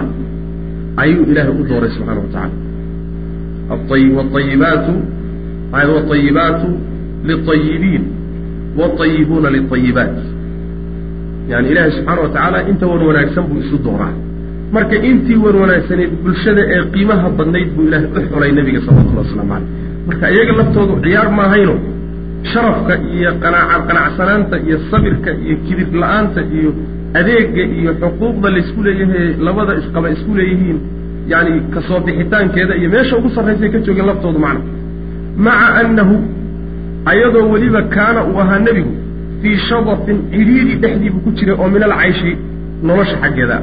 ayuu 1.04 1.24
ilaahay 1.32 1.54
u 1.62 1.64
dooray 1.70 1.90
subxaana 1.96 2.22
wa 2.22 2.28
tacala 2.36 2.54
waayibaatu 4.34 4.94
waayibaatu 6.10 6.68
liayibiin 7.30 8.04
waayibuuna 8.80 9.50
liayibaat 9.56 10.16
yani 11.52 11.66
ilaahay 11.72 11.92
subxaana 11.98 12.22
wa 12.26 12.30
tacaala 12.36 12.60
inta 12.72 12.86
wan 12.92 13.02
wanaagsan 13.10 13.44
buu 13.50 13.60
isu 13.66 13.78
dooraa 13.88 14.14
marka 14.76 14.96
intii 15.10 15.38
wan 15.46 15.56
wanaagsanayd 15.64 16.12
bulshada 16.24 16.62
ee 16.76 16.82
qiimaha 16.94 17.28
badnayd 17.40 17.70
buu 17.76 17.84
ilaahay 17.88 18.08
u 18.18 18.22
xulay 18.32 18.52
nebiga 18.58 18.80
salawatullah 18.86 19.24
waslamu 19.26 19.50
caleyh 19.54 19.68
marka 20.08 20.26
iyaga 20.36 20.54
laftoodu 20.60 20.94
ciyaar 21.06 21.30
maahayno 21.40 21.76
sharafka 22.54 22.94
iyo 23.16 23.32
qanaaca 23.44 23.78
qanacsanaanta 23.90 24.56
iyo 24.68 24.78
sabirka 24.92 25.30
iyo 25.46 25.56
kibir 25.66 25.88
la'aanta 26.02 26.42
iyo 26.58 26.70
adeega 27.20 27.64
iyo 27.80 27.92
xuquuqda 28.02 28.48
laysku 28.56 28.80
leeyahay 28.88 29.28
labada 29.48 29.74
isqaba 29.82 30.08
isku 30.16 30.32
leeyihiin 30.40 30.80
yani 31.34 31.52
ka 31.74 31.80
soo 31.88 32.00
bixitaankeeda 32.08 32.74
iyo 32.80 32.90
meesha 32.96 33.14
ugu 33.20 33.30
sarraysay 33.36 33.70
ka 33.74 33.80
joogeen 33.86 34.08
laftoodu 34.12 34.40
macna 34.46 34.62
maca 35.46 35.68
annahu 35.82 36.16
ayadoo 37.12 37.46
weliba 37.54 37.82
kaana 37.96 38.20
uu 38.30 38.40
ahaa 38.44 38.60
nebigu 38.68 38.94
fii 39.42 39.56
shadafin 39.70 40.18
cidhiidhi 40.34 40.74
dhexdiibuu 40.84 41.22
ku 41.26 41.30
jiray 41.38 41.56
oo 41.62 41.68
min 41.76 41.84
alcayshi 41.88 42.32
nolosha 42.88 43.16
xaggeeda. 43.24 43.58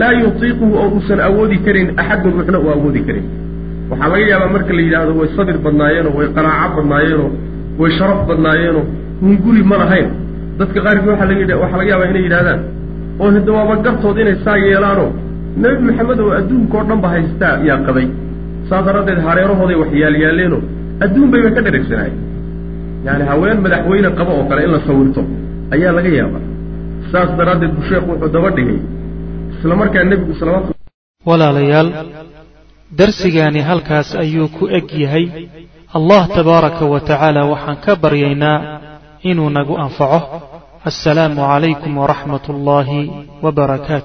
Laa 0.00 0.12
yutiiquhu 0.22 0.66
oo 0.80 0.86
uusan 0.96 1.20
awoodi 1.28 1.56
karin 1.66 1.88
axadun 2.02 2.32
ruuxna 2.36 2.58
uu 2.64 2.70
awoodi 2.76 3.00
karin. 3.08 3.26
Waxaa 3.90 4.08
laga 4.12 4.26
yaabaa 4.32 4.50
marka 4.56 4.72
la 4.78 4.82
yidhaahdo 4.86 5.12
way 5.20 5.28
sabir 5.36 5.56
badnaayeenoo 5.66 6.12
way 6.18 6.26
qanaaco 6.36 6.76
badnaayeenoo 6.80 7.28
way 7.80 7.90
sharaf 7.98 8.20
badnaayeenoo 8.30 8.84
hunguri 9.22 9.62
ma 9.70 9.76
lahayn. 9.82 10.08
Dadka 10.58 10.78
qaarkii 10.86 11.08
waaa 11.12 11.26
lag 11.30 11.38
waxaa 11.62 11.78
laga 11.80 11.90
yaabaa 11.92 12.08
inay 12.12 12.22
yidhahdaan 12.26 12.60
oo 13.22 13.28
hidda 13.36 13.52
waaba 13.58 13.74
gartood 13.86 14.18
inay 14.22 14.36
saa 14.44 14.56
yeelaanoo 14.66 15.08
nebi 15.62 15.80
maxamed 15.88 16.20
oo 16.24 16.30
adduunka 16.40 16.74
oo 16.80 16.84
dhan 16.88 17.00
ba 17.04 17.08
haystaa? 17.14 17.54
Yaa 17.68 17.78
qabay. 17.86 18.06
Saas 18.68 18.82
daraaddeed 18.86 19.20
hareerahooday 19.28 19.76
wax 19.82 19.90
yaalyaaleenoo 20.02 20.60
adduun 21.04 21.28
bayba 21.32 21.50
ka 21.56 21.60
dheregsanaayeen 21.66 22.18
yani 23.06 23.24
haween 23.30 23.58
madaxweyne 23.64 24.08
qabo 24.18 24.32
oo 24.38 24.44
kale 24.50 24.60
in 24.66 24.70
la 24.74 24.80
sawirto 24.88 25.20
ayaa 25.74 25.92
laga 25.96 26.10
yaabaa. 26.20 26.44
Saas 27.12 27.30
daraaddeed 27.38 27.72
buu 27.76 27.84
sheekhu 27.90 28.08
wuxuu 28.12 28.30
daba 28.36 28.50
dhigay. 28.56 28.78
Isla 29.58 29.74
markaa 29.80 30.04
nebigu 30.10 30.34
salawaatu 30.40 30.70
walaalayaal 31.28 31.88
darsigaani 32.98 33.60
halkaas 33.68 34.08
ayuu 34.22 34.48
ku 34.56 34.64
eg 34.78 34.86
yahay. 35.04 35.24
Allah 35.96 36.22
tabaaraka 36.36 36.84
wa 36.92 37.00
tacaala 37.08 37.40
waxaan 37.52 37.78
ka 37.84 37.92
baryaynaa 38.02 38.58
inuu 39.30 39.50
nagu 39.56 39.74
anfaco. 39.84 40.20
Assalaamu 40.90 41.40
calaykum 41.50 41.92
waraxmat 42.02 42.44
ullaahi 42.52 43.00
wbarakaatu 43.44 44.04